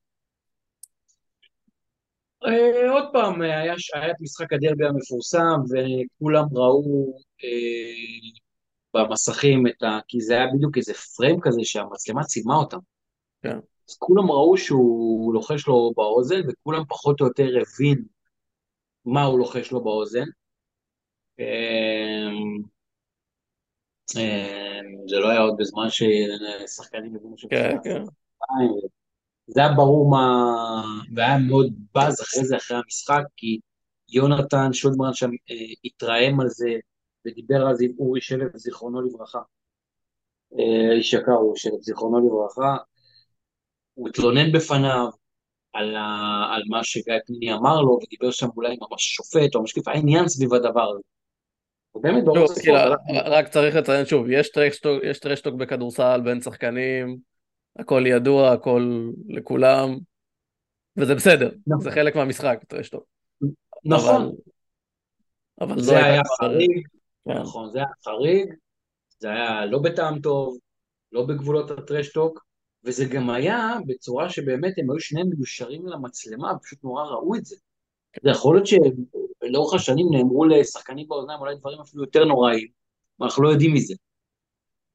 [2.46, 8.30] אה, עוד פעם, היה, היה את משחק הדרבי המפורסם, וכולם ראו אה,
[8.94, 9.98] במסכים את ה...
[10.08, 12.78] כי זה היה בדיוק איזה פריים כזה שהמצלמה צילמה אותם.
[13.42, 13.58] כן.
[13.88, 18.04] אז כולם ראו שהוא לוחש לו באוזן, וכולם פחות או יותר הבין
[19.04, 20.24] מה הוא לוחש לו באוזן.
[21.40, 22.28] אה,
[24.16, 28.02] אה, זה לא היה עוד בזמן ששחקנים הבינו כן, כן.
[29.46, 30.26] זה היה ברור מה...
[31.14, 33.58] והיה מאוד באז אחרי זה, אחרי המשחק, כי
[34.08, 36.70] יונתן שולדברן שם אה, התרעם על זה,
[37.26, 39.40] ודיבר על זה עם אורי שלף, זיכרונו לברכה.
[40.58, 42.76] אה, איש יקר, אורי שלף, זיכרונו לברכה.
[43.98, 45.06] הוא התלונן בפניו
[45.72, 46.06] על, ה...
[46.54, 49.96] על מה שגיא פניני אמר לו, ודיבר שם אולי עם ממש שופט או משקיף, היה
[50.00, 51.00] עניין סביב הדבר הזה.
[51.94, 52.34] הלכנו-
[53.24, 57.16] רק צריך לציין שוב, יש טרשטוק, בכדורסל בין שחקנים,
[57.78, 59.98] הכל ידוע, הכל לכולם,
[60.96, 61.80] וזה בסדר, נכון.
[61.84, 63.04] זה חלק מהמשחק, טרשטוק.
[63.84, 64.34] נכון,
[65.60, 66.86] אבל, זה היה חריג,
[67.24, 67.38] כן.
[67.38, 68.54] נכון, זה היה חריג,
[69.18, 70.58] זה היה לא בטעם טוב,
[71.12, 72.47] לא בגבולות הטרשטוק,
[72.88, 77.56] וזה גם היה בצורה שבאמת הם היו שניהם מיושרים למצלמה, ופשוט נורא ראו את זה.
[78.22, 82.68] זה יכול להיות שלאורך השנים נאמרו לשחקנים באוזניים אולי דברים אפילו יותר נוראים,
[83.20, 83.94] ואנחנו לא יודעים מזה.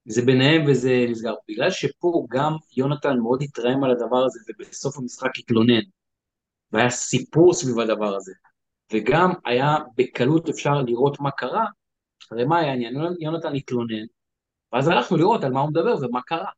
[0.06, 1.34] זה ביניהם וזה נסגר.
[1.48, 5.82] בגלל שפה גם יונתן מאוד התרעם על הדבר הזה, ובסוף המשחק התלונן,
[6.72, 8.34] והיה סיפור סביב הדבר הזה,
[8.94, 11.66] וגם היה בקלות אפשר לראות מה קרה,
[12.32, 12.96] הרי מה היה העניין?
[13.20, 14.06] יונתן התלונן,
[14.74, 16.50] ואז הלכנו לראות על מה הוא מדבר ומה קרה.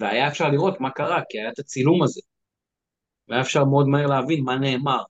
[0.00, 2.20] והיה אפשר לראות מה קרה, כי היה את הצילום הזה.
[3.28, 5.02] והיה אפשר מאוד מהר להבין מה נאמר.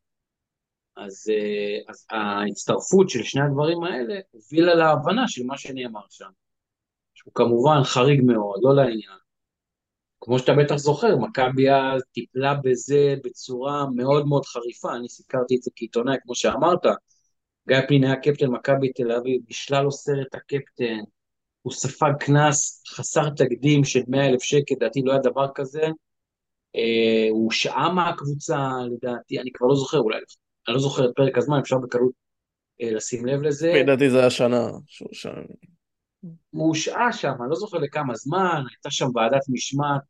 [0.97, 6.31] אז, אה, אז ההצטרפות של שני הדברים האלה הובילה להבנה של מה שנאמר שם.
[7.15, 9.19] שהוא כמובן חריג מאוד, לא לעניין.
[10.21, 15.63] כמו שאתה בטח זוכר, מכבי אז טיפלה בזה בצורה מאוד מאוד חריפה, אני סיקרתי את
[15.63, 16.87] זה כעיתונאי, כמו שאמרת,
[17.69, 21.01] גיא פלין היה קפטן מכבי תל אביב, בשלל לו סרט הקפטן,
[21.63, 25.83] הוא ספג קנס חסר תקדים של 100 אלף שקל, לדעתי לא היה דבר כזה,
[26.77, 30.19] אה, הוא שעה מהקבוצה, לדעתי, אני כבר לא זוכר, אולי,
[30.69, 32.13] אני לא זוכר את פרק הזמן, אפשר בקלות
[32.83, 33.73] אה, לשים לב לזה.
[33.83, 35.31] לדעתי זה היה שנה, שהוא שם.
[36.51, 40.03] הוא הושעה שם, אני לא זוכר לכמה זמן, הייתה שם ועדת משמעת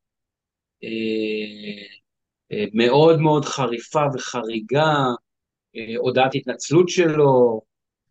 [0.85, 4.95] אה, מאוד מאוד חריפה וחריגה,
[5.99, 7.61] הודעת התנצלות שלו.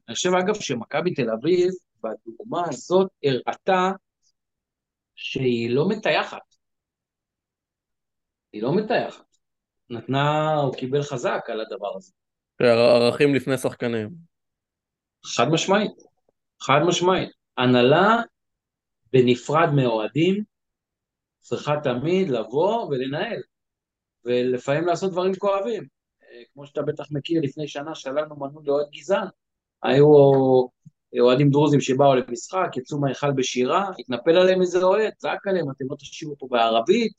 [0.08, 1.70] אני חושב אגב שמכבי תל אביב,
[2.04, 3.92] בדוגמה הזאת, הראתה
[5.16, 6.56] שהיא לא מטייחת.
[8.54, 9.38] היא לא מטייחת.
[9.90, 12.12] נתנה, הוא קיבל חזק על הדבר הזה.
[12.60, 14.10] ערכים לפני שחקנים.
[15.26, 15.92] חד משמעית,
[16.62, 17.30] חד משמעית.
[17.58, 18.16] הנהלה
[19.14, 20.44] בנפרד מאוהדים
[21.40, 23.42] צריכה תמיד לבוא ולנהל,
[24.26, 25.84] ולפעמים לעשות דברים כואבים.
[26.24, 29.28] אה, כמו שאתה בטח מכיר, לפני שנה שללנו מנוי לאוהד גזען.
[29.84, 30.08] היו
[31.20, 35.96] אוהדים דרוזים שבאו למשחק, יצאו מהיכל בשירה, התנפל עליהם איזה אוהד, צעק עליהם, אתם לא
[35.96, 37.14] תשאירו פה בערבית,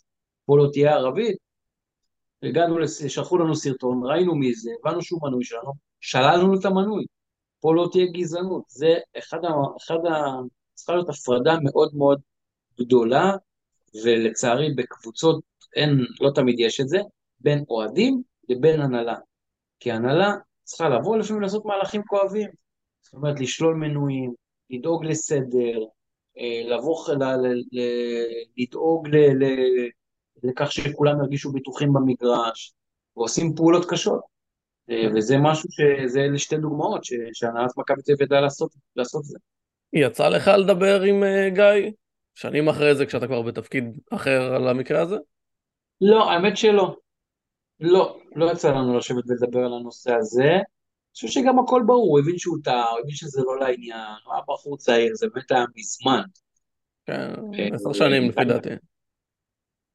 [0.47, 1.37] פה לא תהיה ערבית.
[2.43, 2.77] הגענו,
[3.09, 7.05] שלחו לנו סרטון, ראינו מי זה, הבנו שהוא מנוי שלנו, שללנו את המנוי.
[7.61, 8.63] פה לא תהיה גזענות.
[8.69, 9.49] זה אחד ה...
[9.79, 10.41] אחד ה...
[10.75, 12.21] צריכה להיות הפרדה מאוד מאוד
[12.81, 13.33] גדולה,
[14.05, 15.41] ולצערי בקבוצות
[15.77, 16.99] אין, לא תמיד יש את זה,
[17.41, 19.17] בין אוהדים לבין הנהלה.
[19.81, 20.35] כי הנהלה
[20.65, 22.51] צריכה לבוא לפעמים לעשות מהלכים כואבים.
[23.09, 24.35] זאת אומרת, לשלול מנויים,
[24.71, 25.79] לדאוג לסדר,
[26.39, 29.89] אה, לבוא, ל- ל- ל- לדאוג ל- ל-
[30.43, 32.73] לכך שכולם ירגישו בטוחים במגרש,
[33.17, 34.21] ועושים פעולות קשות.
[34.91, 39.21] אה, וזה משהו שזה אלה שתי דוגמאות ש- שהנהלת מכבי תל אביב ידעה לעשות, לעשות
[39.21, 39.39] את זה.
[39.93, 41.91] יצא לך לדבר עם אה, גיא?
[42.35, 45.17] שנים אחרי זה, כשאתה כבר בתפקיד אחר על המקרה הזה?
[46.01, 46.97] לא, האמת שלא.
[47.81, 50.51] לא, לא יצא לנו לשבת ולדבר על הנושא הזה.
[51.21, 54.43] חושב שגם הכל ברור, הוא הבין שהוא טעה, הוא הבין שזה לא לעניין, הוא היה
[54.49, 56.23] בחור צעיר, זה באמת היה מזמן.
[57.07, 58.69] כן, אה, עשר שנים לפי דעתי.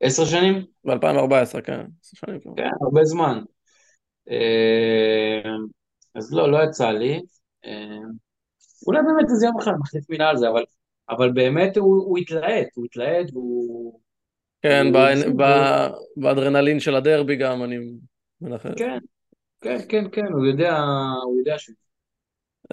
[0.01, 0.65] עשר שנים?
[0.85, 2.39] ב-2014, כן, עשר שנים.
[2.57, 3.43] כן, הרבה זמן.
[4.29, 5.51] אה,
[6.15, 7.21] אז לא, לא יצא לי.
[7.65, 7.97] אה,
[8.87, 10.63] אולי באמת איזה יום אחד מחליף מילה על זה, אבל,
[11.09, 13.99] אבל באמת הוא, הוא התלהט, הוא התלהט והוא...
[14.61, 15.43] כן, הוא-
[16.17, 17.77] באדרנלין של הדרבי גם, אני
[18.41, 18.71] מנחש.
[18.77, 18.97] כן,
[19.63, 20.77] כן, כן, כן, הוא יודע,
[21.23, 21.71] הוא יודע ש...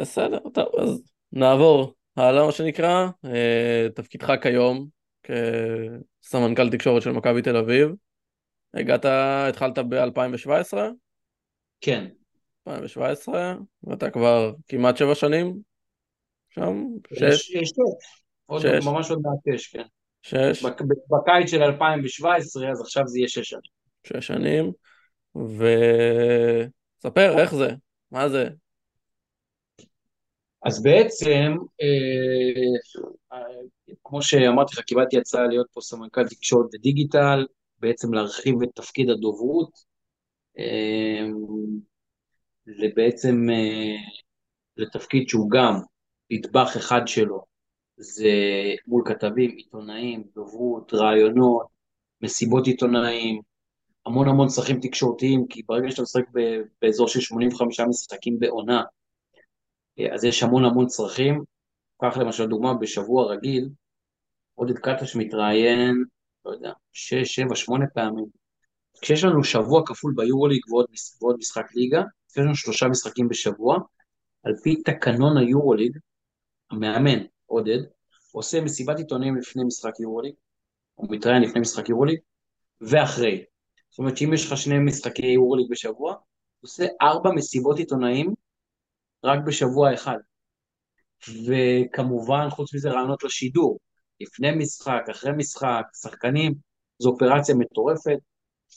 [0.01, 3.09] בסדר, טוב, אז נעבור הלאה, מה שנקרא.
[3.25, 4.87] אה, תפקידך כיום
[5.23, 7.91] כסמנכ"ל תקשורת של מכבי תל אביב.
[8.75, 9.05] הגעת,
[9.49, 10.77] התחלת ב-2017?
[11.81, 12.07] כן,
[12.69, 15.57] 2017, ואתה כבר כמעט שבע שנים
[16.51, 16.85] שם?
[17.15, 17.51] שש?
[17.51, 17.95] יש, טוב.
[18.47, 18.87] עוד שש.
[18.87, 19.83] ממש עוד מעט שש, כן.
[20.23, 20.65] שש?
[20.65, 23.63] בק- בקיץ של 2017, אז עכשיו זה יהיה שש שנים.
[24.07, 24.73] שש שנים.
[27.01, 27.69] וספר, איך זה?
[28.11, 28.49] מה זה?
[30.63, 32.79] אז בעצם, אה,
[33.33, 33.43] אה,
[34.05, 37.47] כמו שאמרתי לך, קיבלתי הצעה להיות פה סמנכ"ל תקשורת ודיגיטל,
[37.79, 39.71] בעצם להרחיב את תפקיד הדוברות,
[40.59, 41.27] אה,
[42.67, 43.97] לבעצם אה,
[44.77, 45.75] לתפקיד שהוא גם
[46.31, 47.45] נדבך אחד שלו,
[47.97, 48.31] זה
[48.87, 51.67] מול כתבים, עיתונאים, דוברות, רעיונות,
[52.21, 53.41] מסיבות עיתונאים,
[54.11, 56.23] המון המון צרכים תקשורתיים, כי ברגע שאתה משחק
[56.83, 58.83] באזור של 85 משחקים בעונה,
[59.99, 61.45] אה, אז יש המון המון צרכים.
[62.03, 63.69] קח למשל דוגמה, בשבוע רגיל,
[64.55, 66.05] עודד קטש מתראיין,
[66.45, 68.25] לא יודע, 6, 7, 8 פעמים.
[69.01, 70.87] כשיש לנו שבוע כפול ביורוליג ועוד,
[71.23, 73.79] ועוד משחק ליגה, יש לנו שלושה משחקים בשבוע,
[74.43, 75.99] על פי תקנון היורוליג,
[76.71, 77.79] המאמן, עודד,
[78.33, 80.35] עושה מסיבת עיתונאים לפני משחק יורוליג,
[80.95, 82.19] הוא מתראיין לפני משחק יורוליג,
[82.81, 83.45] ואחרי.
[83.91, 86.19] זאת אומרת שאם יש לך שני משחקי יורוליג בשבוע, הוא
[86.63, 88.35] עושה ארבע מסיבות עיתונאים
[89.25, 90.19] רק בשבוע אחד.
[91.47, 93.79] וכמובן, חוץ מזה, רעיונות לשידור.
[94.21, 96.55] לפני משחק, אחרי משחק, שחקנים,
[96.99, 98.19] זו אופרציה מטורפת.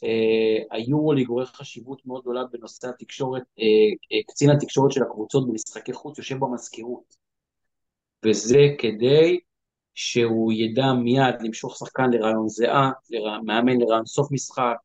[0.04, 3.66] אה, היורוליג רואה חשיבות מאוד גדולה בנושא התקשורת, אה,
[4.12, 7.16] אה, קצין התקשורת של הקבוצות במשחקי חוץ יושב במזכירות.
[8.26, 9.40] וזה כדי
[9.94, 12.92] שהוא ידע מיד למשוך שחקן לרעיון זהה,
[13.46, 14.76] מאמן לרעיון סוף משחק,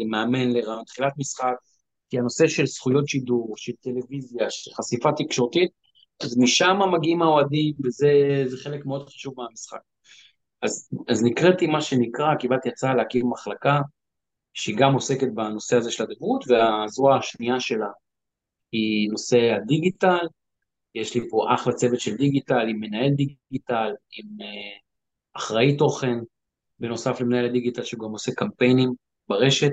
[0.00, 1.54] למאמן לרעיון תחילת משחק,
[2.10, 5.70] כי הנושא של זכויות שידור, של טלוויזיה, של חשיפה תקשורתית,
[6.22, 8.08] אז משם מגיעים האוהדים, וזה
[8.46, 9.78] זה חלק מאוד חשוב מהמשחק.
[10.62, 13.80] אז, אז נקראתי מה שנקרא, קיבלתי הצעה להקים מחלקה
[14.54, 17.88] שהיא גם עוסקת בנושא הזה של הדוברות, והזרוע השנייה שלה
[18.72, 20.26] היא נושא הדיגיטל.
[20.94, 26.18] יש לי פה אחלה צוות של דיגיטל, עם מנהל דיגיטל, עם uh, אחראי תוכן,
[26.78, 28.92] בנוסף למנהל הדיגיטל שגם עושה קמפיינים
[29.28, 29.72] ברשת.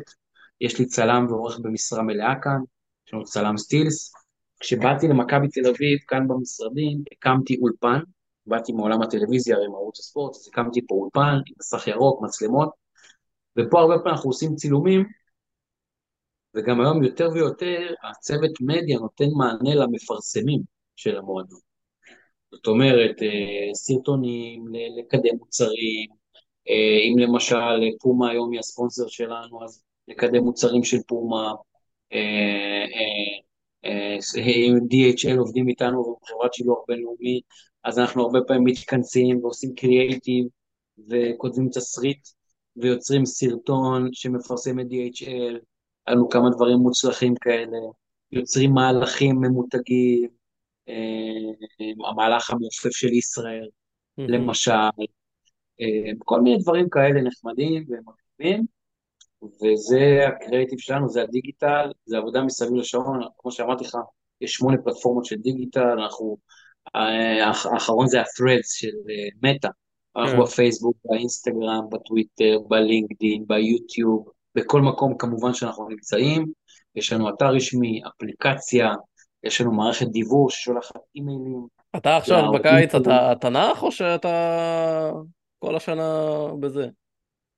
[0.61, 2.59] יש לי צלם ועורך במשרה מלאה כאן,
[3.07, 4.13] יש לנו צלם סטילס.
[4.59, 7.99] כשבאתי למכבי תל אביב, כאן במשרדים, הקמתי אולפן,
[8.45, 12.69] באתי מעולם הטלוויזיה, הרי מערוץ הספורט, אז הקמתי פה אולפן עם מסך ירוק, מצלמות,
[13.57, 15.05] ופה הרבה פעמים אנחנו עושים צילומים,
[16.55, 20.61] וגם היום יותר ויותר הצוות מדיה נותן מענה למפרסמים
[20.95, 21.59] של המועדון.
[22.51, 24.65] זאת אומרת, אה, סרטונים,
[24.99, 26.20] לקדם מוצרים,
[26.67, 31.53] אם למשל פומה היום היא הספונסר שלנו, אז לקדם מוצרים של פומה,
[32.13, 33.41] אה, אה,
[33.85, 34.17] אה,
[34.91, 37.41] DHL עובדים איתנו חברת שילוח בינלאומי,
[37.83, 40.45] אז אנחנו הרבה פעמים מתכנסים ועושים קריאייטיב
[41.09, 42.27] וכותבים תסריט
[42.75, 45.57] ויוצרים סרטון שמפרסם את DHL,
[46.05, 47.77] היה לנו כמה דברים מוצלחים כאלה,
[48.31, 50.29] יוצרים מהלכים ממותגים,
[50.89, 53.67] אה, המהלך המעופף של ישראל,
[54.17, 54.89] למשל, אה,
[56.19, 58.65] כל מיני דברים כאלה נחמדים ומקריבים,
[59.43, 63.97] וזה הקריאיטיב שלנו, זה הדיגיטל, זה עבודה מסביב לשעון, כמו שאמרתי לך,
[64.41, 66.37] יש שמונה פלטפורמות של דיגיטל, אנחנו,
[66.95, 69.67] אה, האח- האחרון זה ה-threads של אה, מטא,
[70.17, 70.41] אנחנו כן.
[70.43, 76.45] בפייסבוק, באינסטגרם, בטוויטר, בלינקדין, ביוטיוב, בכל מקום כמובן שאנחנו נמצאים,
[76.95, 78.93] יש לנו אתר רשמי, אפליקציה,
[79.43, 81.67] יש לנו מערכת דיוור ששולחת אימיילים.
[81.95, 85.11] אתה עכשיו בקיץ, אתה תנ"ך או שאתה
[85.61, 86.87] כל השנה בזה?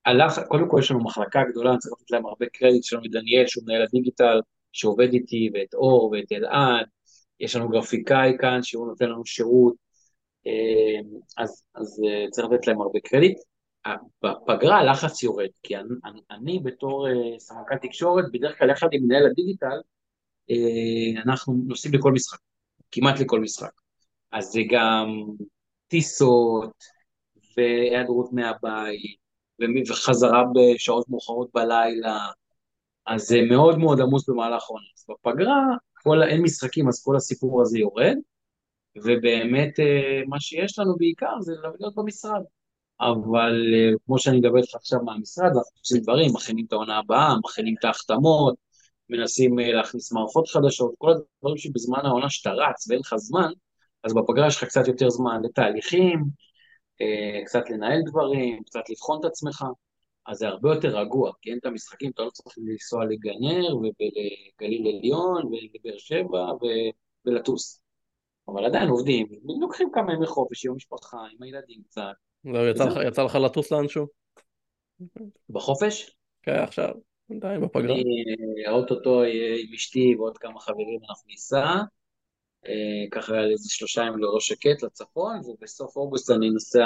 [0.06, 3.06] הלך, קודם כל יש לנו מחלקה גדולה, אני צריך לתת להם הרבה קרדיט, יש לנו
[3.06, 4.39] את דניאל שהוא מנהל הדיגיטל,
[4.72, 6.86] שעובד איתי, ואת אור ואת אלעד,
[7.39, 9.74] יש לנו גרפיקאי כאן שהוא נותן לנו שירות,
[10.47, 11.01] אה,
[11.38, 13.38] אז, אז אה, צריך לתת להם הרבה קרדיט.
[14.24, 19.04] בפגרה הלחץ יורד, כי אני, אני, אני בתור uh, סמנכ"ל תקשורת, בדרך כלל יחד עם
[19.04, 19.78] מנהל הדיגיטל,
[20.51, 22.39] uh, אנחנו נוסעים לכל משחק,
[22.91, 23.72] כמעט לכל משחק.
[24.32, 25.08] אז זה גם
[25.88, 26.84] טיסות,
[27.58, 29.18] והיעדרות מהבית,
[29.89, 32.28] וחזרה בשעות מאוחרות בלילה,
[33.08, 34.86] אז זה מאוד מאוד עמוס במהלך העונה.
[34.97, 35.62] אז בפגרה,
[36.04, 38.18] כל, אין משחקים, אז כל הסיפור הזה יורד,
[38.97, 42.41] ובאמת uh, מה שיש לנו בעיקר זה להיות במשרד.
[43.01, 47.36] אבל אה, כמו שאני מדבר איתך עכשיו מהמשרד, אנחנו עושים דברים, מכינים את העונה הבאה,
[47.45, 48.56] מכינים את ההחתמות,
[49.10, 53.51] מנסים אה, להכניס מערכות חדשות, כל הדברים שבזמן העונה שאתה רץ ואין לך זמן,
[54.04, 56.24] אז בפגרה יש לך קצת יותר זמן לתהליכים, אה,
[57.45, 59.66] קצת לנהל דברים, קצת לבחון את עצמך,
[60.28, 64.88] אז זה הרבה יותר רגוע, כי אין את המשחקים, אתה לא צריך לנסוע לגנר ולגליל
[64.88, 66.47] עליון ולבאר שבע
[67.26, 67.80] ולטוס.
[68.47, 69.28] אבל עדיין עובדים,
[69.62, 72.14] לוקחים כמה ימי חופש, יום משפחה, עם הילדים קצת,
[72.54, 74.08] זהו, יצא, לך, יצא לך לטוס לאנשהו?
[75.49, 76.16] בחופש?
[76.43, 76.89] כן, עכשיו,
[77.32, 77.95] עדיין בפגרה.
[77.95, 78.04] אני
[78.70, 81.76] אוטוטו עם אשתי ועוד כמה חברים אנחנו ניסע,
[82.68, 86.86] אה, ככה איזה שלושה ימים לראש שקט לצפון, ובסוף אוגוסט אני נוסע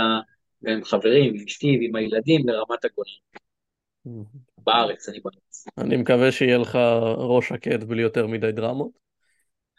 [0.67, 4.23] עם חברים, עם אשתי ועם הילדים לרמת הגולן.
[4.57, 5.65] בארץ, אני בארץ.
[5.77, 6.75] אני מקווה שיהיה לך
[7.17, 8.91] ראש שקט בלי יותר מדי דרמות.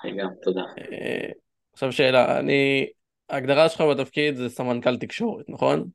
[0.04, 0.62] אני גם, תודה.
[0.78, 1.30] אה,
[1.72, 2.86] עכשיו שאלה, אני
[3.28, 5.88] ההגדרה שלך בתפקיד זה סמנכ"ל תקשורת, נכון?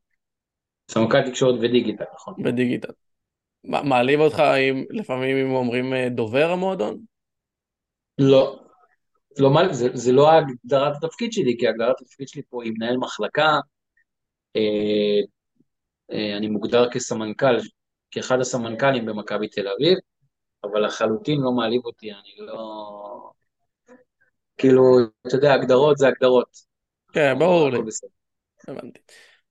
[0.90, 2.34] סמנכ"ל תקשורת ודיגיטל, נכון.
[2.44, 2.92] ודיגיטל.
[3.64, 6.98] מעליב אותך אם לפעמים אם אומרים אה, דובר המועדון?
[8.18, 8.63] לא.
[9.38, 13.58] לא זה, זה לא הגדרת התפקיד שלי, כי הגדרת התפקיד שלי פה היא מנהל מחלקה,
[14.56, 15.20] אה,
[16.12, 17.56] אה, אני מוגדר כסמנכ"ל,
[18.10, 19.98] כאחד הסמנכ"לים במכבי תל אביב,
[20.64, 23.30] אבל לחלוטין לא מעליב אותי, אני לא...
[24.56, 24.82] כאילו,
[25.26, 26.48] אתה יודע, הגדרות זה הגדרות.
[27.12, 27.78] כן, ברור לי.
[28.68, 29.00] הבנתי.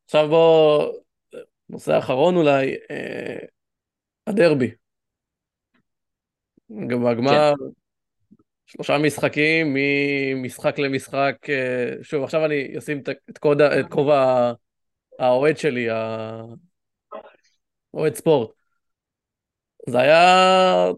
[0.06, 0.94] עכשיו בוא,
[1.70, 3.46] נושא אחרון אולי, אה,
[4.28, 4.72] הדרבי.
[6.88, 7.83] גם בגמר, כן.
[8.74, 13.38] שלושה משחקים, ממשחק למשחק, אה, שוב, עכשיו אני אשים את
[13.90, 14.54] כובע
[15.20, 15.88] האוהד שלי,
[17.94, 18.50] האוהד ספורט.
[19.90, 20.92] זה היה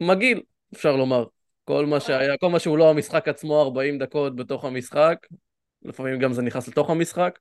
[0.00, 0.42] מגעיל,
[0.74, 1.24] אפשר לומר.
[1.64, 5.26] כל מה שהיה, כל מה שהוא לא המשחק עצמו, 40 דקות בתוך המשחק,
[5.82, 7.38] לפעמים גם זה נכנס לתוך המשחק,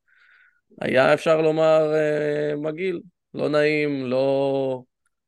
[0.81, 3.01] היה אפשר לומר אה, מגעיל,
[3.33, 4.83] לא נעים, לא,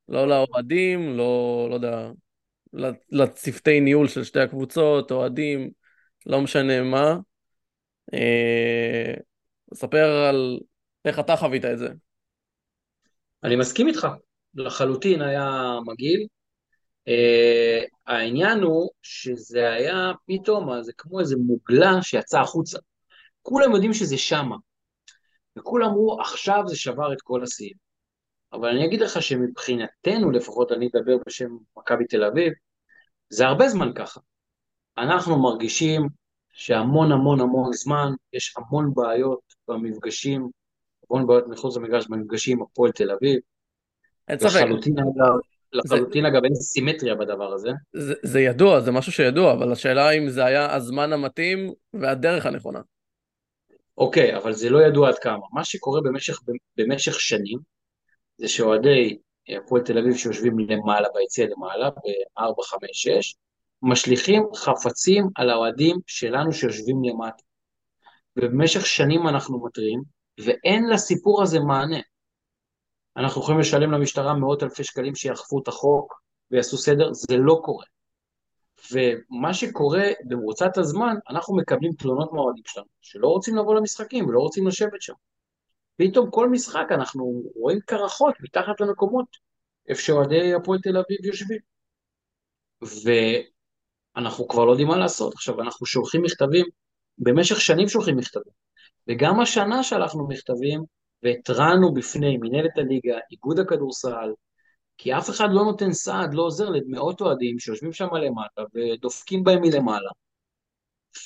[0.10, 2.10] לא לאוהדים, לא, לא יודע,
[3.12, 5.70] לצוותי ניהול של שתי הקבוצות, אוהדים,
[6.26, 7.18] לא משנה מה.
[8.14, 9.14] אה,
[9.74, 10.60] ספר על
[11.06, 11.90] איך אתה חווית את זה.
[13.44, 14.08] אני מסכים איתך,
[14.56, 16.28] לחלוטין היה מגעיל.
[17.10, 22.80] Uh, העניין הוא שזה היה פתאום, זה כמו איזה מוגלה שיצאה החוצה.
[23.42, 24.56] כולם יודעים שזה שמה.
[25.58, 27.76] וכולם אמרו, עכשיו זה שבר את כל השיאים.
[28.54, 32.54] אבל אני אגיד לך שמבחינתנו, לפחות אני אדבר בשם מכבי תל אביב,
[33.30, 34.20] זה הרבה זמן ככה.
[34.98, 36.08] אנחנו מרגישים
[36.54, 40.50] שהמון המון המון זמן, יש המון בעיות במפגשים,
[41.10, 43.40] המון בעיות מחוץ למגרש במפגשים הפועל תל אביב.
[44.28, 44.56] אין ספק.
[44.56, 45.36] לחלוטין, אגב,
[45.74, 46.28] לחלוטין זה...
[46.28, 47.70] אגב אין סימטריה בדבר הזה.
[47.94, 52.80] זה, זה ידוע, זה משהו שידוע, אבל השאלה אם זה היה הזמן המתאים והדרך הנכונה.
[53.98, 55.46] אוקיי, אבל זה לא ידוע עד כמה.
[55.54, 56.40] מה שקורה במשך,
[56.78, 57.60] במשך שנים,
[58.38, 59.18] זה שאוהדי
[59.50, 63.36] הפועל תל אביב שיושבים למעלה, ביציע למעלה, ב-4, 5, 6,
[63.82, 67.44] משליכים חפצים על האוהדים שלנו שיושבים למטה.
[68.38, 70.02] ובמשך שנים אנחנו מתריעים,
[70.46, 72.00] ואין לסיפור הזה מענה.
[73.18, 76.22] אנחנו יכולים לשלם למשטרה מאות אלפי שקלים שיאכפו את החוק
[76.52, 77.86] ויעשו סדר, זה לא קורה.
[78.92, 84.68] ומה שקורה במרוצת הזמן, אנחנו מקבלים תלונות מהאוהדים שלנו, שלא רוצים לבוא למשחקים ולא רוצים
[84.68, 85.14] לשבת שם.
[85.98, 89.26] פתאום כל משחק אנחנו רואים קרחות מתחת למקומות
[89.88, 91.60] איפה שאוהדי הפועל תל אביב יושבים.
[94.16, 95.34] ואנחנו כבר לא יודעים מה לעשות.
[95.34, 96.66] עכשיו, אנחנו שולחים מכתבים,
[97.18, 98.54] במשך שנים שולחים מכתבים,
[99.08, 100.84] וגם השנה שלחנו מכתבים
[101.24, 104.34] והתרענו בפני מנהלת הליגה, איגוד הכדורסל,
[104.98, 109.62] כי אף אחד לא נותן סעד, לא עוזר למאות אוהדים שיושבים שם למטה ודופקים בהם
[109.62, 110.10] מלמעלה,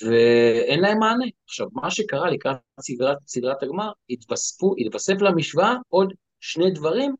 [0.02, 1.26] ואין להם מענה.
[1.46, 7.16] עכשיו, מה שקרה לקראת סדרת, סדרת הגמר, התווספו, התווסף למשוואה עוד שני דברים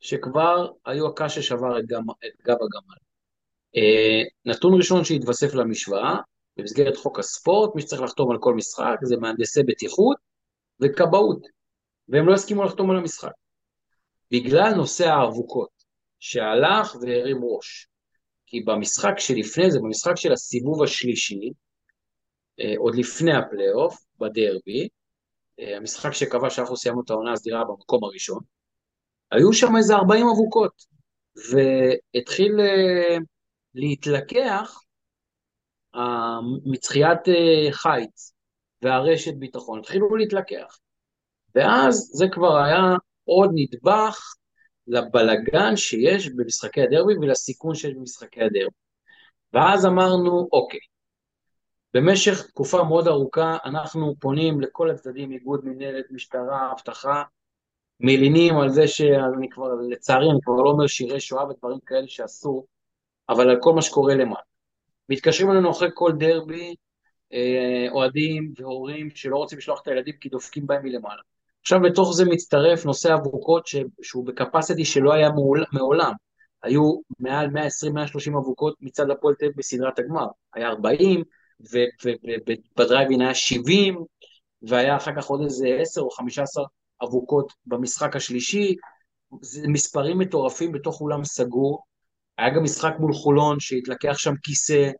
[0.00, 1.84] שכבר היו הקש ששבר את,
[2.26, 2.96] את גב הגמל.
[3.76, 6.16] אה, נתון ראשון שהתווסף למשוואה,
[6.56, 10.16] במסגרת חוק הספורט, מי שצריך לחתום על כל משחק זה מהנדסי בטיחות
[10.80, 11.46] וכבאות,
[12.08, 13.32] והם לא הסכימו לחתום על המשחק.
[14.30, 15.68] בגלל נושא האבוקות,
[16.18, 17.88] שהלך והרים ראש.
[18.46, 21.50] כי במשחק שלפני זה, במשחק של הסיבוב השלישי,
[22.78, 24.88] עוד לפני הפלייאוף, בדרבי,
[25.60, 28.40] אה, המשחק שקבע שאנחנו סיימנו את העונה הסדירה במקום הראשון,
[29.30, 30.72] היו שם איזה 40 אבוקות,
[31.50, 33.16] והתחיל אה,
[33.74, 34.80] להתלקח
[36.64, 37.18] מצחיית
[37.70, 38.34] חיץ
[38.82, 40.78] והרשת ביטחון, התחילו להתלקח.
[41.54, 42.82] ואז זה כבר היה
[43.24, 44.34] עוד נדבך
[44.86, 48.76] לבלגן שיש במשחקי הדרבי ולסיכון שיש במשחקי הדרבי.
[49.52, 50.80] ואז אמרנו, אוקיי,
[51.96, 57.22] במשך תקופה מאוד ארוכה אנחנו פונים לכל הצדדים, איגוד, מנהלת, משטרה, אבטחה,
[58.00, 62.66] מלינים על זה שאני כבר, לצערי, אני כבר לא אומר שירי שואה ודברים כאלה שאסור,
[63.28, 64.40] אבל על כל מה שקורה למעלה.
[65.08, 66.74] מתקשרים אלינו אחרי כל דרבי,
[67.32, 71.22] אה, אוהדים והורים שלא רוצים לשלוח את הילדים כי דופקים בהם מלמעלה.
[71.60, 73.76] עכשיו בתוך זה מצטרף נושא אבוקות ש...
[74.02, 75.64] שהוא בקפסיטי שלא היה מעול...
[75.72, 76.12] מעולם.
[76.62, 80.26] היו מעל 120-130 אבוקות מצד הפועל תל אביב בסדרת הגמר.
[80.54, 81.22] היה 40,
[81.60, 84.04] ובדרייבין היה 70,
[84.62, 86.64] והיה אחר כך עוד איזה 10 או 15
[87.02, 88.76] אבוקות במשחק השלישי.
[89.40, 91.84] זה מספרים מטורפים בתוך אולם סגור.
[92.38, 94.90] היה גם משחק מול חולון שהתלקח שם כיסא,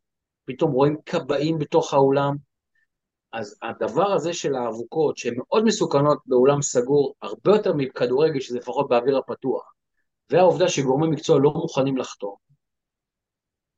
[0.44, 2.36] פתאום רואים כבאים בתוך האולם.
[3.32, 8.88] אז הדבר הזה של האבוקות, שהן מאוד מסוכנות באולם סגור, הרבה יותר מכדורגל, שזה לפחות
[8.88, 9.72] באוויר הפתוח,
[10.30, 12.34] והעובדה שגורמי מקצוע לא מוכנים לחתום,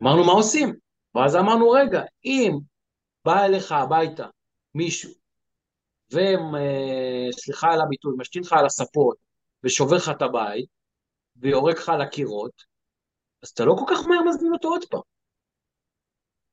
[0.03, 0.88] אמרנו מה עושים?
[1.19, 2.53] ואז אמרנו, רגע, אם
[3.25, 4.27] בא אליך הביתה
[4.75, 5.13] מישהו,
[6.11, 9.17] וסליחה על הביטוי, משתין לך על הספות,
[9.65, 10.69] ושובר לך את הבית,
[11.37, 12.63] ויורק לך על הקירות,
[13.43, 15.01] אז אתה לא כל כך מהר מזמין אותו עוד פעם.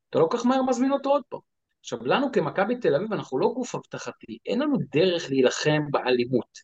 [0.09, 1.39] אתה לא כל כך מהר מזמין אותו עוד פעם.
[1.79, 6.59] עכשיו, לנו כמכבי תל אביב, אנחנו לא גוף אבטחתי, אין לנו דרך להילחם באלימות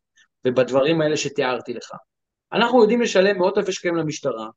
[0.47, 1.91] ובדברים האלה שתיארתי לך.
[2.53, 4.47] אנחנו יודעים לשלם מאות אלפי שקלים למשטרה,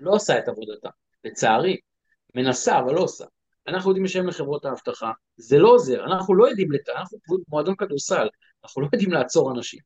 [0.00, 0.90] לא עושה את עבודתה,
[1.24, 1.76] לצערי,
[2.34, 3.24] מנסה אבל לא עושה.
[3.68, 6.88] אנחנו יודעים לשלם לחברות האבטחה, זה לא עוזר, אנחנו לא יודעים, לת...
[6.88, 7.18] אנחנו
[7.48, 8.28] מועדון כדורסל,
[8.64, 9.80] אנחנו לא יודעים לעצור אנשים.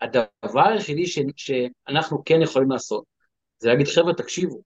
[0.00, 1.18] הדבר היחידי ש...
[1.36, 3.04] שאנחנו כן יכולים לעשות,
[3.58, 4.62] זה להגיד, חבר'ה, תקשיבו,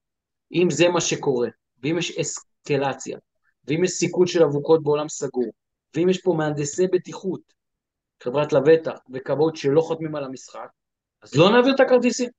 [0.52, 1.48] אם זה מה שקורה,
[1.82, 3.18] ואם יש אסקלציה,
[3.64, 5.50] ואם יש סיכון של אבוקות בעולם סגור,
[5.96, 7.40] ואם יש פה מהנדסי בטיחות,
[8.22, 10.68] חברת לבטח וכבאות שלא חותמים על המשחק,
[11.22, 12.30] אז לא נעביר את הכרטיסים.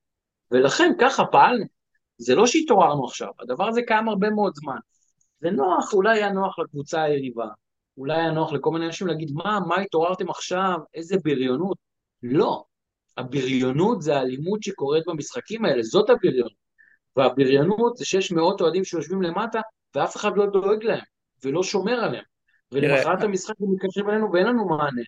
[0.52, 1.66] ולכן ככה פעלנו.
[2.20, 4.78] זה לא שהתעוררנו עכשיו, הדבר הזה קיים הרבה מאוד זמן.
[5.42, 7.48] זה נוח, אולי היה נוח לקבוצה היריבה,
[7.98, 11.78] אולי היה נוח לכל מיני אנשים להגיד, מה, מה התעוררתם עכשיו, איזה בריונות.
[12.24, 12.64] לא,
[13.18, 16.60] הבריונות זה האלימות שקורית במשחקים האלה, זאת הבריונות.
[17.16, 19.62] והבריונות זה שיש מאות אוהדים שיושבים למטה
[19.96, 21.04] ואף אחד לא דואג להם.
[21.44, 22.24] ולא שומר עליהם.
[22.72, 25.02] ולמחרת המשחק הם מתקשרים אלינו ואין לנו מענה.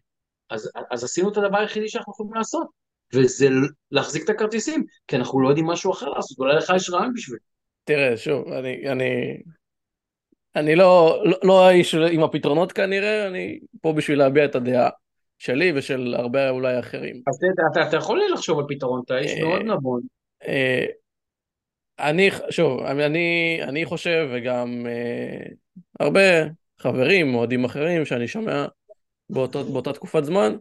[0.49, 2.67] אז, אז עשינו את הדבר היחידי שאנחנו יכולים לעשות,
[3.13, 3.47] וזה
[3.91, 7.37] להחזיק את הכרטיסים, כי אנחנו לא יודעים משהו אחר לעשות, אולי לך יש רעיון בשביל.
[7.83, 9.37] תראה, שוב, אני, אני,
[10.55, 14.89] אני לא, לא, לא האיש עם הפתרונות כנראה, אני פה בשביל להביע את הדעה
[15.37, 17.21] שלי ושל הרבה אולי אחרים.
[17.27, 20.01] אז אתה, אתה, אתה יכול לחשוב על פתרון, אתה איש מאוד נבון.
[20.47, 20.85] אה,
[21.99, 25.45] אני, שוב, אני, אני חושב, וגם אה,
[25.99, 26.21] הרבה
[26.79, 28.65] חברים, אוהדים אחרים שאני שומע
[29.29, 30.55] באותו, באותה תקופת זמן,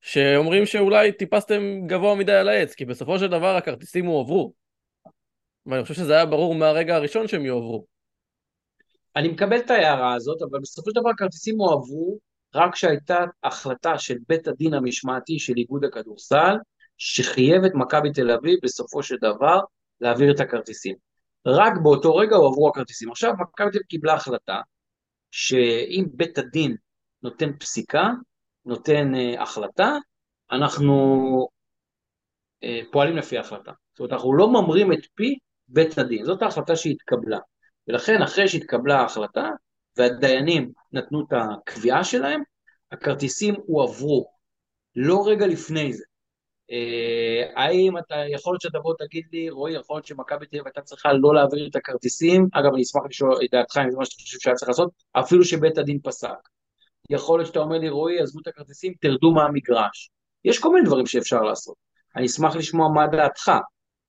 [0.00, 4.52] שאומרים שאולי טיפסתם גבוה מדי על העץ, כי בסופו של דבר הכרטיסים הועברו.
[5.66, 7.86] ואני חושב שזה היה ברור מהרגע הראשון שהם יועברו.
[9.16, 12.18] אני מקבל את ההערה הזאת, אבל בסופו של דבר הכרטיסים הועברו
[12.54, 16.54] רק כשהייתה החלטה של בית הדין המשמעתי של איגוד הכדורסל,
[16.98, 19.60] שחייב את מכבי תל אביב בסופו של דבר
[20.00, 20.96] להעביר את הכרטיסים.
[21.46, 23.10] רק באותו רגע הועברו הכרטיסים.
[23.10, 24.60] עכשיו מכבי תל אביב קיבלה החלטה
[25.30, 26.76] שאם בית הדין
[27.22, 28.10] נותן פסיקה,
[28.66, 29.96] נותן uh, החלטה,
[30.52, 31.48] אנחנו
[32.64, 33.72] uh, פועלים לפי ההחלטה.
[33.92, 35.38] זאת אומרת, אנחנו לא ממרים את פי
[35.68, 37.38] בית הדין, זאת ההחלטה שהתקבלה.
[37.88, 39.48] ולכן אחרי שהתקבלה ההחלטה,
[39.96, 42.42] והדיינים נתנו את הקביעה שלהם,
[42.92, 44.26] הכרטיסים הועברו.
[44.96, 46.04] לא רגע לפני זה.
[46.70, 50.80] אה, האם אתה, יכול להיות שתבוא תגיד לי, רועי, יכול להיות שמכבי תל אביב הייתה
[50.80, 54.22] צריכה לא להעביר את הכרטיסים, אגב, אני אשמח לשאול את דעתך אם זה מה שאתה
[54.22, 56.48] חושב שהיה צריך לעשות, אפילו שבית הדין פסק.
[57.10, 60.10] יכול להיות שאתה אומר לי, רועי, עזבו את הכרטיסים, תרדו מהמגרש.
[60.44, 61.74] יש כל מיני דברים שאפשר לעשות.
[62.16, 63.52] אני אשמח לשמוע מה דעתך,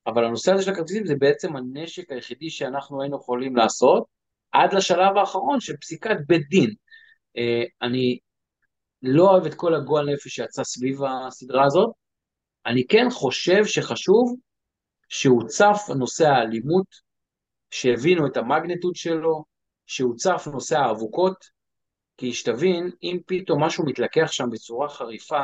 [0.08, 4.04] אבל הנושא הזה של הכרטיסים זה בעצם הנשק היחידי שאנחנו היינו יכולים לעשות,
[4.52, 6.74] עד לשלב האחרון של פסיקת בית דין.
[7.38, 8.18] אה, אני
[9.02, 11.90] לא אוהב את כל הגועל נפש שיצא סביב הסדרה הזאת,
[12.66, 14.36] אני כן חושב שחשוב
[15.10, 16.88] שהוצף נושא האלימות,
[17.72, 19.44] שהבינו את המגנטוד שלו,
[19.86, 21.57] שהוצף נושא האבוקות,
[22.18, 25.44] כי שתבין, אם פתאום משהו מתלקח שם בצורה חריפה,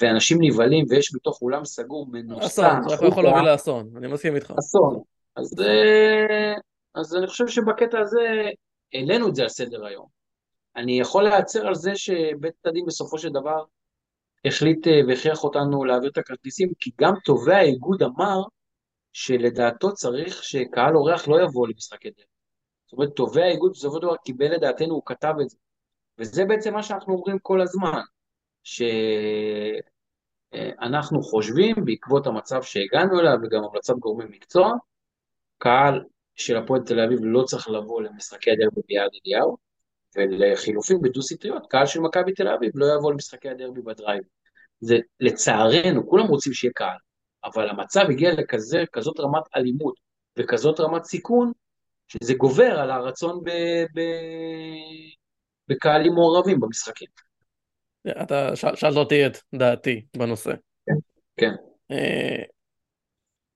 [0.00, 4.52] ואנשים נבהלים ויש בתוך אולם סגור מנוסה, אסון, זה יכול להוביל לאסון, אני מסכים איתך.
[4.58, 5.02] אסון.
[5.36, 6.54] אז, אה,
[6.94, 8.50] אז אני חושב שבקטע הזה
[8.92, 10.06] העלינו את זה על סדר היום.
[10.76, 13.64] אני יכול להצר על זה שבית הדין בסופו של דבר
[14.44, 18.42] החליט אה, והכריח אותנו להעביר את הכרטיסים, כי גם תובע האיגוד אמר
[19.12, 22.26] שלדעתו צריך שקהל אורח לא יבוא למשחקי דרך.
[22.86, 25.56] זאת אומרת, תובע האיגוד בסופו של דבר קיבל לדעתנו, הוא כתב את זה.
[26.18, 28.00] וזה בעצם מה שאנחנו אומרים כל הזמן,
[30.72, 34.72] שאנחנו חושבים בעקבות המצב שהגענו אליו וגם המלצת גורמי מקצוע,
[35.58, 36.04] קהל
[36.34, 39.56] של הפועל תל אביב לא צריך לבוא למשחקי הדרבי ביד אליהו,
[40.16, 44.22] ולחילופין בדו-סטריות, קהל של מכבי תל אביב לא יבוא למשחקי הדרבי בדרייב.
[44.80, 46.96] זה לצערנו, כולם רוצים שיהיה קהל,
[47.44, 49.94] אבל המצב הגיע לכזאת רמת אלימות
[50.38, 51.52] וכזאת רמת סיכון,
[52.08, 53.50] שזה גובר על הרצון ב,
[53.94, 54.00] ב,
[55.68, 57.08] בקהלים מעורבים במשחקים.
[58.22, 60.52] אתה שאלת אותי את דעתי בנושא.
[60.86, 60.94] כן.
[61.36, 61.54] כן.
[61.90, 62.42] אה,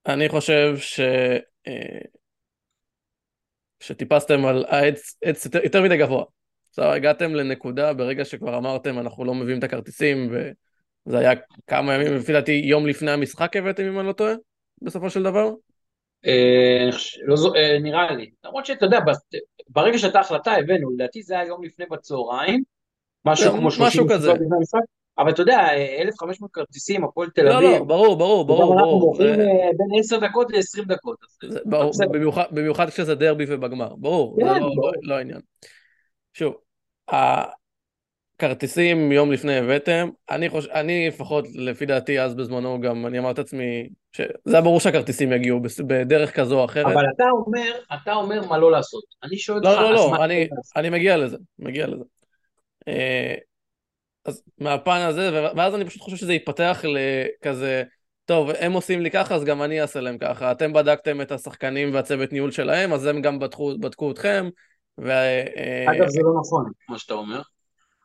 [0.07, 1.01] אני חושב ש...
[1.67, 1.99] אה,
[3.81, 6.25] שטיפסתם על העץ עץ יותר, יותר מדי גבוה.
[6.69, 10.33] עכשיו הגעתם לנקודה ברגע שכבר אמרתם אנחנו לא מביאים את הכרטיסים
[11.07, 11.33] וזה היה
[11.67, 14.35] כמה ימים, לפי דעתי יום לפני המשחק הבאתם אם אני לא טועה,
[14.83, 15.51] בסופו של דבר?
[16.27, 16.89] אה,
[17.25, 18.99] לא, אה, נראה לי, למרות שאתה יודע,
[19.69, 22.63] ברגע שהייתה החלטה הבאנו, לדעתי זה היה יום לפני בצהריים,
[23.25, 24.33] משהו כמו 30 משהו כזה.
[25.19, 25.59] אבל אתה יודע,
[26.01, 27.71] 1,500 כרטיסים, הפועל תל אביב.
[27.71, 28.73] לא, לא, ברור, ברור, ברור.
[28.73, 29.11] אנחנו ברור.
[29.11, 31.17] מוכרים אה, בין 10 דקות ל-20 דקות.
[31.65, 31.93] ברור,
[32.51, 34.87] במיוחד, כשזה דרבי ובגמר, ברור, כן, זה לא, ברור.
[34.87, 35.41] לא, לא העניין.
[36.33, 36.55] שוב,
[38.39, 43.41] הכרטיסים יום לפני הבאתם, אני חושב, אני לפחות, לפי דעתי אז בזמנו גם, אני אמרתי
[43.41, 46.87] לעצמי, שזה היה ברור שהכרטיסים יגיעו בדרך כזו או אחרת.
[46.87, 49.05] אבל אתה אומר, אתה אומר מה לא לעשות.
[49.23, 52.05] אני שואל לא, אותך, לא, לא, לא, אני, אני מגיע לזה, מגיע לזה.
[52.89, 53.35] אה,
[54.25, 57.83] אז מהפן הזה, ואז אני פשוט חושב שזה יתפתח לכזה,
[58.25, 60.53] טוב, הם עושים לי ככה, אז גם אני אעשה להם ככה.
[60.53, 64.49] אתם בדקתם את השחקנים והצוות ניהול שלהם, אז הם גם בדקו, בדקו אתכם.
[65.01, 65.11] ו...
[65.11, 67.41] אה, אגב, זה לא נכון, מה שאתה אומר.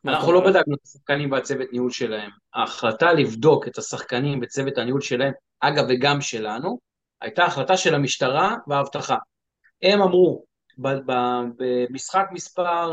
[0.06, 2.30] אנחנו לא בדקנו את השחקנים והצוות ניהול שלהם.
[2.54, 6.78] ההחלטה לבדוק את השחקנים בצוות הניהול שלהם, אגב, וגם שלנו,
[7.20, 9.16] הייתה החלטה של המשטרה והאבטחה.
[9.82, 10.44] הם אמרו,
[11.56, 12.92] במשחק מספר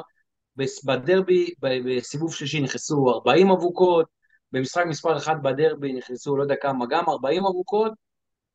[0.85, 4.05] בדרבי, בסיבוב שלישי נכנסו 40 אבוקות,
[4.51, 7.91] במשחק מספר 1 בדרבי נכנסו לא יודע כמה, גם 40 אבוקות,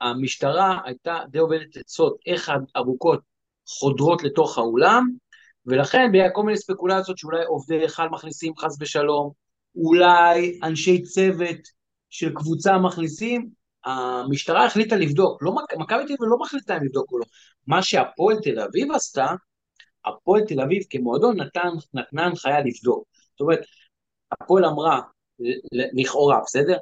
[0.01, 3.21] המשטרה הייתה די עובדת עצות איך האבוקות
[3.69, 5.09] חודרות לתוך האולם,
[5.67, 9.31] ולכן היה כל מיני ספקולציות שאולי עובדי היכל מכניסים חס ושלום,
[9.75, 11.59] אולי אנשי צוות
[12.11, 13.51] של קבוצה מכניסים,
[13.85, 17.25] המשטרה החליטה לבדוק, לא, מכבי תל אביב לא מחליטה אם לבדוק או לא.
[17.67, 19.27] מה שהפועל תל אביב עשתה,
[20.05, 23.05] הפועל תל אביב כמועדון נתן, נתנה הנחיה לבדוק.
[23.31, 23.61] זאת אומרת,
[24.33, 25.01] הפועל אמרה,
[25.71, 26.77] לכאורה, בסדר?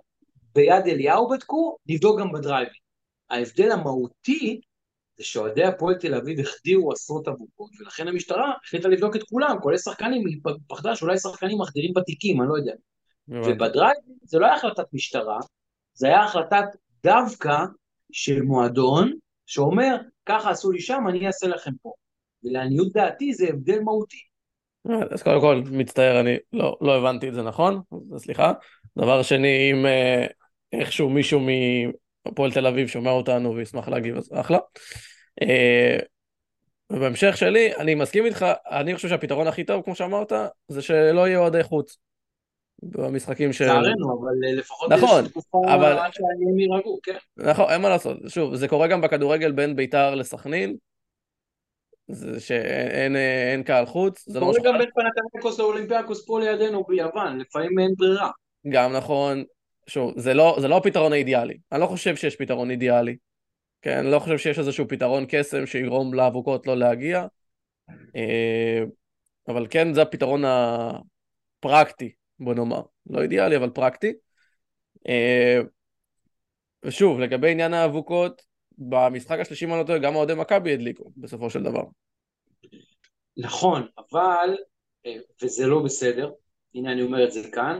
[0.54, 2.84] ביד אליהו בדקו, נבדוק גם בדרייבים.
[3.30, 4.60] ההבדל המהותי
[5.16, 9.78] זה שאוהדי הפועל תל אביב החדירו עשרות אבוקות, ולכן המשטרה החליטה לבדוק את כולם, כולל
[9.78, 12.72] שחקנים, היא פחדה שאולי שחקנים מחדירים בתיקים, אני לא יודע.
[13.28, 15.38] ובדרייבים זה לא היה החלטת משטרה,
[15.94, 16.64] זה היה החלטת
[17.04, 17.56] דווקא
[18.12, 19.12] של מועדון,
[19.46, 19.96] שאומר,
[20.26, 21.92] ככה עשו לי שם, אני אעשה לכם פה.
[22.44, 24.20] ולעניות דעתי זה הבדל מהותי.
[25.10, 27.80] אז קודם כל, מצטער, אני לא, לא הבנתי את זה נכון,
[28.16, 28.52] סליחה.
[28.98, 30.26] דבר שני, אם אה,
[30.72, 31.40] איכשהו מישהו
[32.26, 34.58] מהפועל תל אביב שומע אותנו וישמח להגיב, אז אחלה.
[35.42, 35.98] אה,
[36.90, 40.32] ובהמשך שלי, אני מסכים איתך, אני חושב שהפתרון הכי טוב, כמו שאמרת,
[40.68, 41.98] זה שלא יהיו אוהדי חוץ.
[42.82, 43.64] במשחקים של...
[43.64, 45.98] לצערנו, אבל אה, לפחות נכון, יש תקופה אבל...
[45.98, 46.12] עד
[46.58, 47.16] יירגעו, כן.
[47.36, 48.18] נכון, אין מה לעשות.
[48.28, 50.76] שוב, זה קורה גם בכדורגל בין ביתר לסכנין,
[52.08, 53.16] זה שאין
[53.52, 54.62] אין קהל חוץ, זה לא משהו...
[54.62, 58.30] גם בין פנתנקוס לאולימפיאקוס פה לידינו ביוון, לפעמים אין ברירה.
[58.68, 59.44] גם נכון,
[59.86, 63.16] שוב, זה לא, זה לא הפתרון האידיאלי, אני לא חושב שיש פתרון אידיאלי,
[63.82, 67.26] כן, אני לא חושב שיש איזשהו פתרון קסם שיגרום לאבוקות לא להגיע,
[68.16, 68.82] אה,
[69.48, 74.12] אבל כן, זה הפתרון הפרקטי, בוא נאמר, לא אידיאלי, אבל פרקטי.
[75.08, 75.60] אה,
[76.84, 78.42] ושוב, לגבי עניין האבוקות,
[78.78, 81.84] במשחק השלישי מה לא טועה, גם אוהדי מכבי הדליקו בסופו של דבר.
[83.36, 84.56] נכון, אבל,
[85.06, 86.32] אה, וזה לא בסדר,
[86.74, 87.78] הנה אני אומר את זה כאן,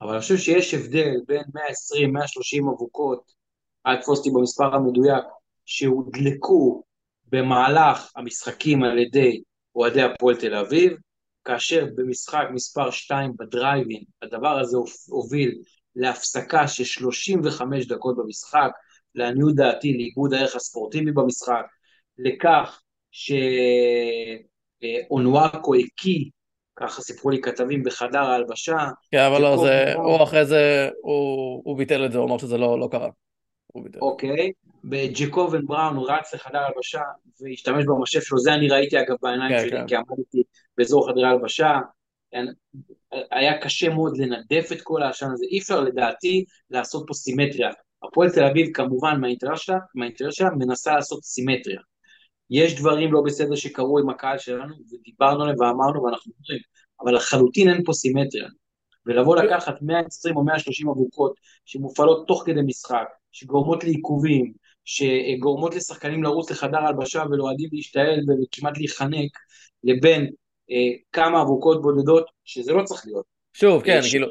[0.00, 3.32] אבל אני חושב שיש הבדל בין 120-130 אבוקות,
[3.86, 5.24] אל תפוס אותי במספר המדויק,
[5.64, 6.82] שהודלקו
[7.26, 9.42] במהלך המשחקים על ידי
[9.74, 10.92] אוהדי הפועל תל אביב,
[11.44, 14.76] כאשר במשחק מספר 2 בדרייבין, הדבר הזה
[15.08, 15.62] הוביל
[15.96, 18.70] להפסקה של 35 דקות במשחק,
[19.14, 21.64] לעניות דעתי, לאיגוד הערך הספורטיבי במשחק,
[22.18, 22.80] לכך
[24.80, 26.30] שאונואקו הקיא,
[26.76, 28.76] ככה סיפרו לי כתבים בחדר ההלבשה.
[29.10, 32.58] כן, אבל לא, זה, הוא אחרי זה, הוא, הוא ביטל את זה, הוא אמר שזה
[32.58, 33.08] לא, לא קרה.
[34.00, 34.52] אוקיי,
[34.90, 37.00] וג'קובן בראון רץ לחדר הלבשה
[37.40, 39.86] והשתמש במשף שלו, זה אני ראיתי אגב בעיניים כן, שלי, כן.
[39.86, 40.42] כי עמדתי
[40.78, 41.78] באזור חדרי הלבשה,
[43.30, 47.70] היה קשה מאוד לנדף את כל העשן הזה, אי אפשר לדעתי לעשות פה סימטריה.
[48.02, 51.80] הפועל תל אביב כמובן מהאינטרס שלה, מהאינטרס שלה מנסה לעשות סימטריה.
[52.50, 56.60] יש דברים לא בסדר שקרו עם הקהל שלנו, ודיברנו עליהם ואמרנו ואנחנו אומרים,
[57.00, 58.48] אבל לחלוטין אין פה סימטריה.
[59.06, 61.34] ולבוא לקחת 120 או 130 אבוקות
[61.64, 64.52] שמופעלות תוך כדי משחק, שגורמות לעיכובים,
[64.84, 69.30] שגורמות לשחקנים לרוץ לחדר הלבשה ולאוהדים להשתעל וכמעט להיחנק,
[69.84, 70.30] לבין
[70.70, 70.76] אה,
[71.12, 73.33] כמה אבוקות בודדות, שזה לא צריך להיות.
[73.54, 74.28] שוב, כן, כאילו,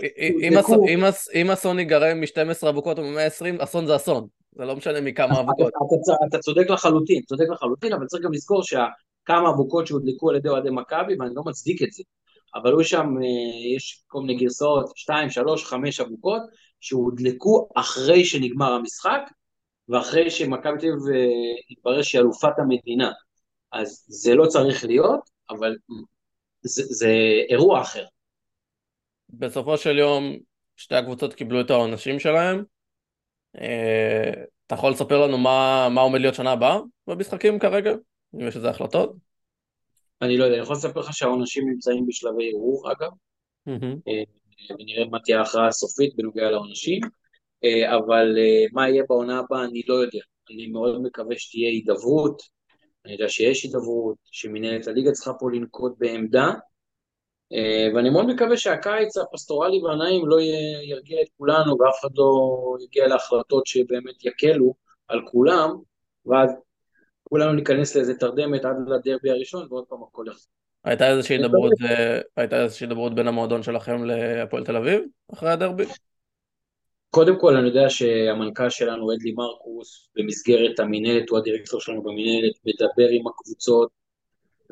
[1.34, 4.28] אם אסון ייגרם מ-12 אבוקות או מ-120, אסון זה אסון.
[4.56, 5.74] זה לא משנה מכמה אבוקות.
[6.30, 10.70] אתה צודק לחלוטין, צודק לחלוטין, אבל צריך גם לזכור שכמה אבוקות שהודלקו על ידי אוהדי
[10.70, 12.04] מכבי, ואני לא מצדיק את זה,
[12.56, 16.42] אבל היו שם, אה, יש כל מיני גרסאות, 2, 3, 5 אבוקות,
[16.80, 19.22] שהודלקו אחרי שנגמר המשחק,
[19.90, 21.26] ואחרי שמכבי תל אביב אה,
[21.70, 23.12] התברר שהיא אלופת המדינה.
[23.72, 25.20] אז זה לא צריך להיות,
[25.50, 25.76] אבל
[26.62, 27.14] זה, זה
[27.50, 28.06] אירוע אחר.
[29.34, 30.38] בסופו של יום,
[30.76, 32.64] שתי הקבוצות קיבלו את העונשים שלהם.
[33.58, 34.32] אה,
[34.68, 37.92] אתה יכול לספר לנו מה, מה עומד להיות שנה הבאה במשחקים כרגע?
[38.36, 39.16] אם יש איזה החלטות?
[40.22, 43.12] אני לא יודע, אני יכול לספר לך שהעונשים נמצאים בשלבי ערעור אגב.
[44.80, 47.02] ונראה מה תהיה ההכרעה הסופית בנוגע לעונשים,
[47.64, 48.36] אה, אבל
[48.74, 50.20] מה יהיה בעונה הבאה אני לא יודע.
[50.52, 52.42] אני מאוד מקווה שתהיה הידברות,
[53.06, 56.54] אני יודע שיש הידברות, שמנהלת הליגה צריכה פה לנקוט בעמדה, אה,
[57.96, 60.38] ואני מאוד מקווה שהקיץ הפסטורלי והנעים לא
[60.84, 62.34] ירגיע את כולנו ואף אחד לא
[62.84, 64.74] יגיע להחלטות שבאמת יקלו
[65.08, 65.70] על כולם,
[66.26, 66.50] ואז
[67.24, 70.52] כולנו ניכנס לאיזה תרדמת עד לדרבי הראשון ועוד פעם הכל יחזור.
[70.84, 71.72] הייתה איזושהי הידברות,
[72.38, 75.02] הייתה איזושהי הידברות בין המועדון שלכם להפועל תל אביב
[75.34, 75.84] אחרי הדרבי?
[77.10, 83.08] קודם כל אני יודע שהמנכ"ל שלנו אדלי מרקוס במסגרת המינהלת, הוא הדירקטור שלנו במינהלת, מדבר
[83.10, 84.03] עם הקבוצות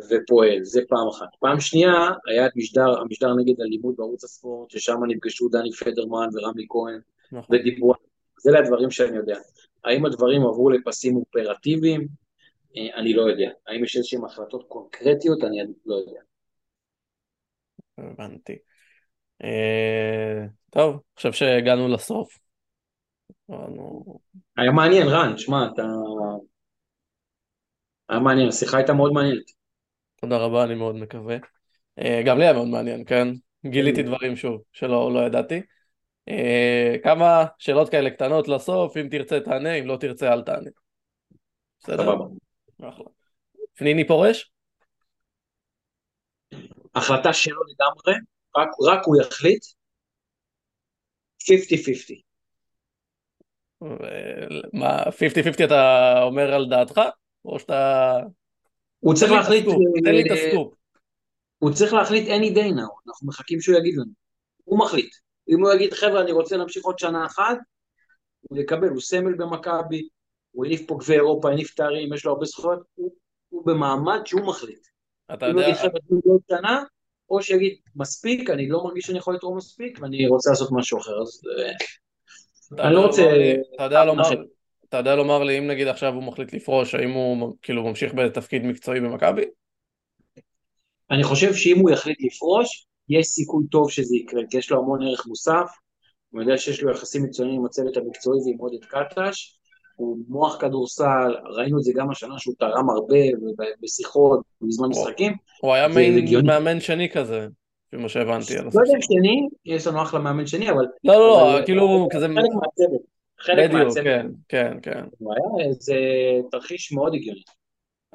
[0.10, 1.28] ופועל, זה פעם אחת.
[1.40, 6.66] פעם שנייה היה את משדר, המשדר נגד אלימות בערוץ הספורט, ששם נפגשו דני פדרמן ורמי
[6.70, 7.00] כהן
[7.32, 7.56] נכון.
[7.56, 7.94] ודיברו,
[8.42, 9.38] זה הדברים שאני יודע.
[9.84, 12.08] האם הדברים עברו לפסים אופרטיביים?
[12.78, 13.50] אה, אני לא יודע.
[13.68, 15.44] האם יש איזשהן החלטות קונקרטיות?
[15.44, 16.22] אני לא יודע.
[17.98, 18.58] הבנתי.
[19.44, 22.38] אה, טוב, חושב שהגענו לסוף.
[24.58, 25.84] היה מעניין, רן, שמע, אתה...
[28.10, 29.61] היה מעניין, השיחה הייתה מאוד מעניינת.
[30.22, 31.38] תודה רבה, אני מאוד מקווה.
[32.00, 33.28] אה, גם לי היה מאוד מעניין, כן?
[33.66, 35.62] גיליתי דברים שוב, שלא לא ידעתי.
[36.30, 40.70] אה, כמה שאלות כאלה קטנות לסוף, אם תרצה תענה, אם לא תרצה אל תענה.
[41.80, 42.12] בסדר?
[42.82, 43.06] אחלה.
[43.76, 44.52] פניני פורש?
[46.96, 48.20] החלטה שלו לגמרי,
[48.58, 49.66] רק, רק הוא יחליט,
[51.44, 52.22] 50-50.
[54.74, 57.02] מה, 50-50 אתה אומר על דעתך?
[57.46, 58.20] או שאתה...
[59.02, 59.66] הוא צריך להחליט...
[60.04, 60.74] תן לי את אה, הסקופ.
[61.58, 64.12] הוא צריך להחליט any day now, אנחנו מחכים שהוא יגיד לנו.
[64.64, 65.16] הוא מחליט.
[65.50, 67.58] אם הוא יגיד, חבר'ה, אני רוצה להמשיך עוד שנה אחת,
[68.42, 70.08] הוא יקבל, הוא סמל במכבי,
[70.52, 73.16] הוא הניף פה גביע אירופה, הניף תארים, יש לו הרבה זכויות, הוא,
[73.50, 74.88] הוא במעמד שהוא מחליט.
[75.34, 75.48] אתה יודע...
[75.48, 76.84] אם הוא יגיד, חבר'ה, תנו עוד שנה,
[77.30, 81.22] או שיגיד, מספיק, אני לא מרגיש שאני יכול לתרום מספיק, ואני רוצה לעשות משהו אחר,
[81.22, 81.42] אז...
[81.60, 83.24] אה, אני לא רוצה...
[83.76, 84.24] אתה יודע לומר...
[84.92, 88.66] אתה יודע לומר לי אם נגיד עכשיו הוא מחליט לפרוש, האם הוא כאילו ממשיך בתפקיד
[88.66, 89.42] מקצועי במכבי?
[91.12, 95.08] אני חושב שאם הוא יחליט לפרוש, יש סיכוי טוב שזה יקרה, כי יש לו המון
[95.08, 95.70] ערך מוסף,
[96.30, 99.58] הוא יודע שיש לו יחסים מצוינים עם הצוות המקצועי ועם עודד קטש,
[99.96, 103.20] הוא מוח כדורסל, ראינו את זה גם השנה שהוא תרם הרבה
[103.84, 105.34] בשיחות, בזמן משחקים.
[105.62, 105.88] הוא היה
[106.44, 107.48] מאמן שני כזה,
[107.92, 108.56] כמו שהבנתי.
[108.56, 110.86] לא יודע שני, יש לנו אחלה מאמן שני, אבל...
[111.04, 112.26] לא, לא, לא, כאילו כזה...
[112.26, 113.21] חלק מהצוות.
[113.42, 113.98] חלק בדיוק.
[114.04, 115.04] כן, כן, כן.
[115.20, 115.96] היה איזה
[116.52, 117.42] תרחיש מאוד הגיוני.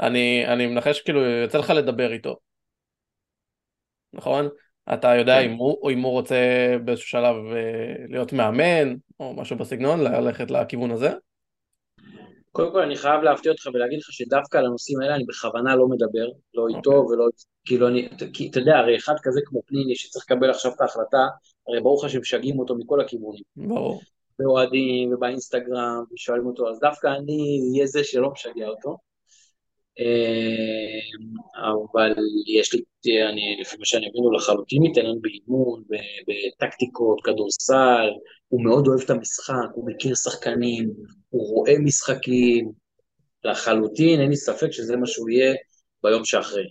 [0.01, 2.37] אני, אני מנחש כאילו יוצא לך לדבר איתו,
[4.13, 4.49] נכון?
[4.95, 5.51] אתה יודע כן.
[5.51, 6.37] אם, הוא, אם הוא רוצה
[6.85, 11.11] באיזשהו שלב אה, להיות מאמן או משהו בסגנון, ללכת לכיוון הזה?
[12.53, 15.89] קודם כל אני חייב להפתיע אותך ולהגיד לך שדווקא על הנושאים האלה אני בכוונה לא
[15.89, 16.95] מדבר, לא איתו okay.
[16.95, 17.17] אוקיי.
[17.17, 17.27] ולא,
[17.65, 21.27] כאילו אני, כי אתה יודע, הרי אחד כזה כמו פניני שצריך לקבל עכשיו את ההחלטה,
[21.69, 23.43] הרי ברור לך שמשגעים אותו מכל הכיוונים.
[23.57, 24.01] ברור.
[24.39, 28.97] באוהדים ובאינסטגרם ושואלים אותו, אז דווקא אני אהיה זה שלא משגע אותו.
[31.93, 32.13] אבל
[32.47, 32.81] יש לי,
[33.31, 35.83] אני, לפי מה שאני מבין, הוא לחלוטין מתעניין באימון,
[36.29, 38.11] בטקטיקות, כדורסל,
[38.49, 40.91] הוא מאוד אוהב את המשחק, הוא מכיר שחקנים,
[41.29, 42.73] הוא רואה משחקים,
[43.45, 45.55] לחלוטין, אין לי ספק שזה מה שהוא יהיה
[46.03, 46.67] ביום שאחרי.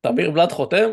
[0.00, 0.92] תמיר בלאט חותם?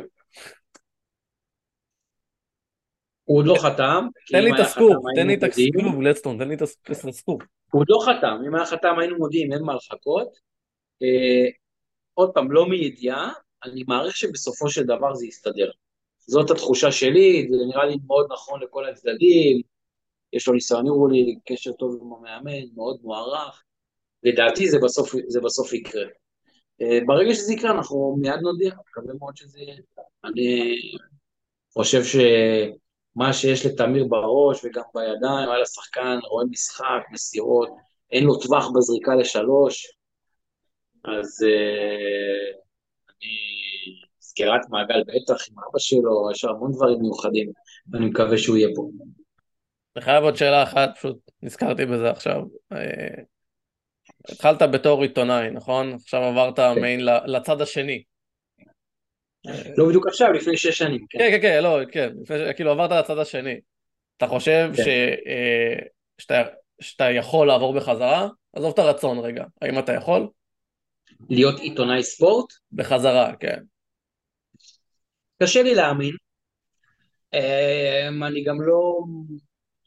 [3.30, 4.08] הוא עוד לא חתם.
[4.32, 7.42] תן לי את הסקופ, תן לי את הסקופ, גלדסטון, תן לי את הסקופ.
[7.72, 10.28] הוא עוד לא חתם, אם היה חתם היינו מודיעים, אין מה לחכות.
[11.04, 11.50] אה,
[12.14, 13.32] עוד פעם, לא מידיעה,
[13.64, 15.72] אני מעריך שבסופו של דבר זה יסתדר.
[16.20, 19.62] זאת התחושה שלי, זה נראה לי מאוד נכון לכל הצדדים,
[20.34, 23.64] יש לו ניסיון לי קשר טוב עם המאמן, מאוד מוערך,
[24.24, 26.06] לדעתי זה בסוף, זה בסוף יקרה.
[26.82, 29.76] אה, ברגע שזה יקרה אנחנו מיד נודיע, מקווה מאוד שזה יהיה.
[30.26, 30.76] אני
[31.74, 32.04] חושב
[33.14, 37.70] שמה שיש לתמיר בראש וגם בידיים, היה לשחקן, רואה משחק, מסירות,
[38.12, 39.88] אין לו טווח בזריקה לשלוש,
[41.06, 42.60] אז uh,
[43.10, 43.36] אני,
[44.22, 47.52] סגירת מעגל בטח עם אבא שלו, יש המון דברים מיוחדים,
[47.92, 48.90] ואני מקווה שהוא יהיה פה.
[49.96, 52.42] אני חייב עוד שאלה אחת, פשוט נזכרתי בזה עכשיו.
[52.74, 53.24] אה,
[54.30, 55.94] התחלת בתור עיתונאי, נכון?
[55.94, 56.82] עכשיו עברת כן.
[56.82, 58.04] מיין לצד השני.
[59.78, 61.06] לא בדיוק עכשיו, לפני שש שנים.
[61.10, 62.10] כן, כן, כן, כן לא, כן,
[62.56, 63.60] כאילו עברת לצד השני.
[64.18, 64.84] אתה חושב כן.
[64.84, 64.88] ש,
[65.28, 65.76] אה,
[66.80, 68.28] שאתה, יכול לעבור בחזרה?
[68.54, 70.28] עזוב את הרצון רגע, האם אתה יכול?
[71.30, 72.54] להיות עיתונאי ספורט?
[72.72, 73.60] בחזרה, כן.
[75.44, 76.14] קשה לי להאמין.
[77.34, 79.04] אמ, אני גם לא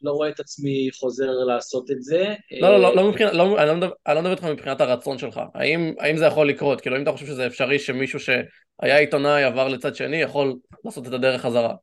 [0.03, 2.35] לא רואה את עצמי חוזר לעשות את זה.
[2.61, 5.17] לא, לא, לא, לא מבחינת, לא, אני, לא מדבר, אני לא מדבר איתך מבחינת הרצון
[5.17, 5.41] שלך.
[5.53, 6.81] האם, האם זה יכול לקרות?
[6.81, 8.19] כאילו, אם אתה חושב שזה אפשרי שמישהו
[8.81, 10.55] שהיה עיתונאי עבר לצד שני, יכול
[10.85, 11.75] לעשות את הדרך חזרה?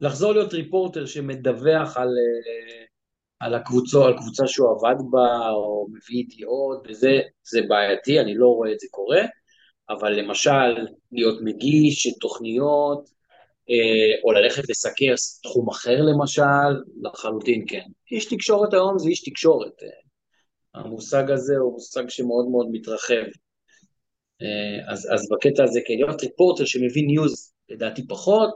[0.00, 2.84] לחזור להיות ריפורטר שמדווח על, אה,
[3.40, 8.46] על, הקבוצו, על קבוצה שהוא עבד בה, או מביא ידיעות, וזה זה בעייתי, אני לא
[8.46, 9.22] רואה את זה קורה.
[9.90, 13.08] אבל למשל, להיות מגיש תוכניות,
[13.70, 17.86] אה, או ללכת לסקר תחום אחר למשל, לחלוטין כן.
[18.10, 19.82] איש תקשורת היום זה איש תקשורת.
[19.82, 23.24] אה, המושג הזה הוא מושג שמאוד מאוד מתרחב.
[24.42, 28.50] אה, אז, אז בקטע הזה, כן, להיות ריפורטר שמביא ניוז, לדעתי פחות,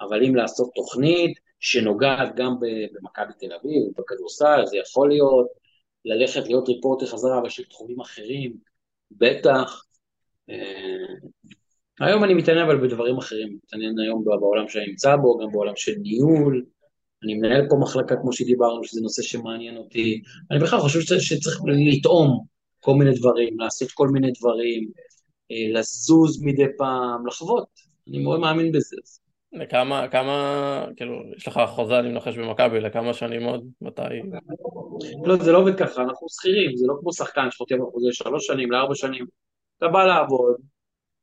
[0.00, 5.46] אבל אם לעשות תוכנית שנוגעת גם במכבי תל אביב, בכדורסל, זה יכול להיות,
[6.04, 8.56] ללכת להיות ריפורטר חזרה, של תחומים אחרים,
[9.10, 9.82] בטח.
[12.00, 15.92] היום אני מתעניין אבל בדברים אחרים, מתעניין היום בעולם שאני נמצא בו, גם בעולם של
[16.02, 16.64] ניהול,
[17.24, 22.44] אני מנהל פה מחלקה כמו שדיברנו, שזה נושא שמעניין אותי, אני בכלל חושב שצריך לטעום
[22.80, 25.05] כל מיני דברים, לעשות כל מיני דברים, אה,
[25.50, 27.66] לזוז מדי פעם, לחוות,
[28.08, 28.96] אני מאוד מאמין בזה.
[29.52, 33.68] לכמה, כמה, כאילו, יש לך חוזה, אני מנחש במכבי, לכמה שנים עוד?
[33.80, 34.02] מתי?
[35.24, 38.70] לא, זה לא עובד ככה, אנחנו שכירים, זה לא כמו שחקן שחותם בחוזה שלוש שנים,
[38.70, 39.26] לארבע שנים.
[39.78, 40.56] אתה בא לעבוד,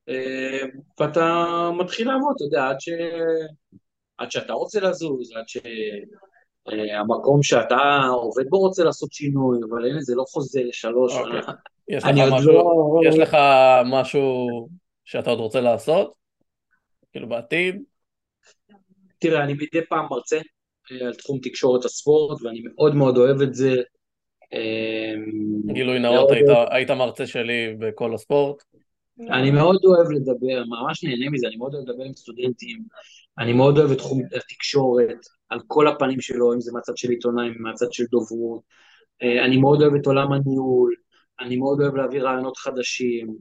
[0.09, 0.61] אה,
[0.99, 1.45] ואתה
[1.79, 2.89] מתחיל לעבוד, אתה יודע, עד, ש...
[4.17, 6.32] עד שאתה רוצה לזוז, עד שהמקום
[6.67, 11.13] אה, שאתה עובד בו רוצה לעשות שינוי, אבל הנה זה לא חוזה לשלוש.
[11.13, 11.39] אוקיי.
[11.87, 13.09] יש, לך משהו, לא...
[13.09, 13.37] יש לך
[13.85, 14.47] משהו
[15.05, 16.13] שאתה עוד רוצה לעשות?
[17.11, 17.81] כאילו בעתיד?
[19.19, 20.37] תראה, אני מדי פעם מרצה
[20.91, 23.73] אה, על תחום תקשורת הספורט, ואני מאוד מאוד אוהב את זה.
[25.67, 26.29] גילוי נאות,
[26.69, 28.63] היית מרצה שלי בכל הספורט?
[29.19, 32.83] אני מאוד אוהב לדבר, ממש נהנה מזה, אני מאוד אוהב לדבר עם סטודנטים,
[33.39, 35.17] אני מאוד אוהב את תחום התקשורת,
[35.49, 38.61] על כל הפנים שלו, אם זה מהצד של עיתונאים, מהצד של דוברות,
[39.23, 40.93] אה, אני מאוד אוהב את עולם הניהול,
[41.39, 43.35] אני מאוד אוהב להביא רעיונות חדשים,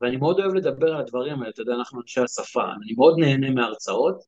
[0.00, 3.50] ואני מאוד אוהב לדבר על הדברים האלה, אתה יודע, אנחנו אנשי השפה, אני מאוד נהנה
[3.50, 4.22] מהרצאות,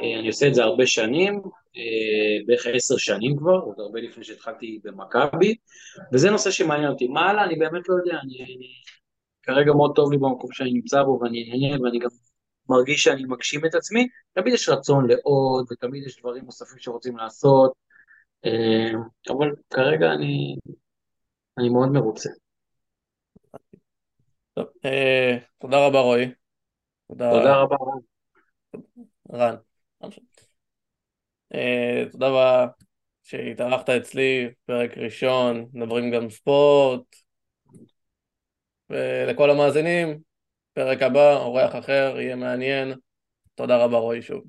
[0.00, 1.34] אה, אני עושה את זה הרבה שנים,
[1.76, 5.54] אה, בערך עשר שנים כבר, עוד הרבה לפני שהתחלתי במכבי,
[6.12, 7.08] וזה נושא שמעניין אותי.
[7.08, 7.44] מה הלאה?
[7.44, 8.66] אני באמת לא יודע, אני, אני,
[9.42, 12.08] כרגע מאוד טוב לי במקום שאני נמצא בו ואני נהנה ואני גם
[12.68, 17.72] מרגיש שאני מגשים את עצמי, תמיד יש רצון לעוד ותמיד יש דברים נוספים שרוצים לעשות,
[18.44, 18.92] אה,
[19.28, 20.56] אבל כרגע אני,
[21.58, 22.30] אני מאוד מרוצה.
[24.54, 26.32] טוב, אה, תודה רבה רועי.
[27.08, 28.00] תודה רבה רן.
[29.32, 29.56] רן.
[31.54, 32.66] אה, תודה רבה
[33.22, 37.16] שהתארחת אצלי, פרק ראשון, מדברים גם ספורט,
[38.90, 40.27] ולכל המאזינים,
[40.78, 42.94] פרק הבא, אורח אחר, יהיה מעניין.
[43.54, 44.44] תודה רבה רועי שוב.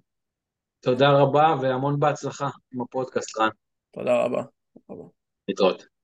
[0.80, 3.50] תודה רבה והמון בהצלחה עם הפודקאסט רן.
[3.92, 4.44] תודה רבה.
[5.48, 5.99] להתראות.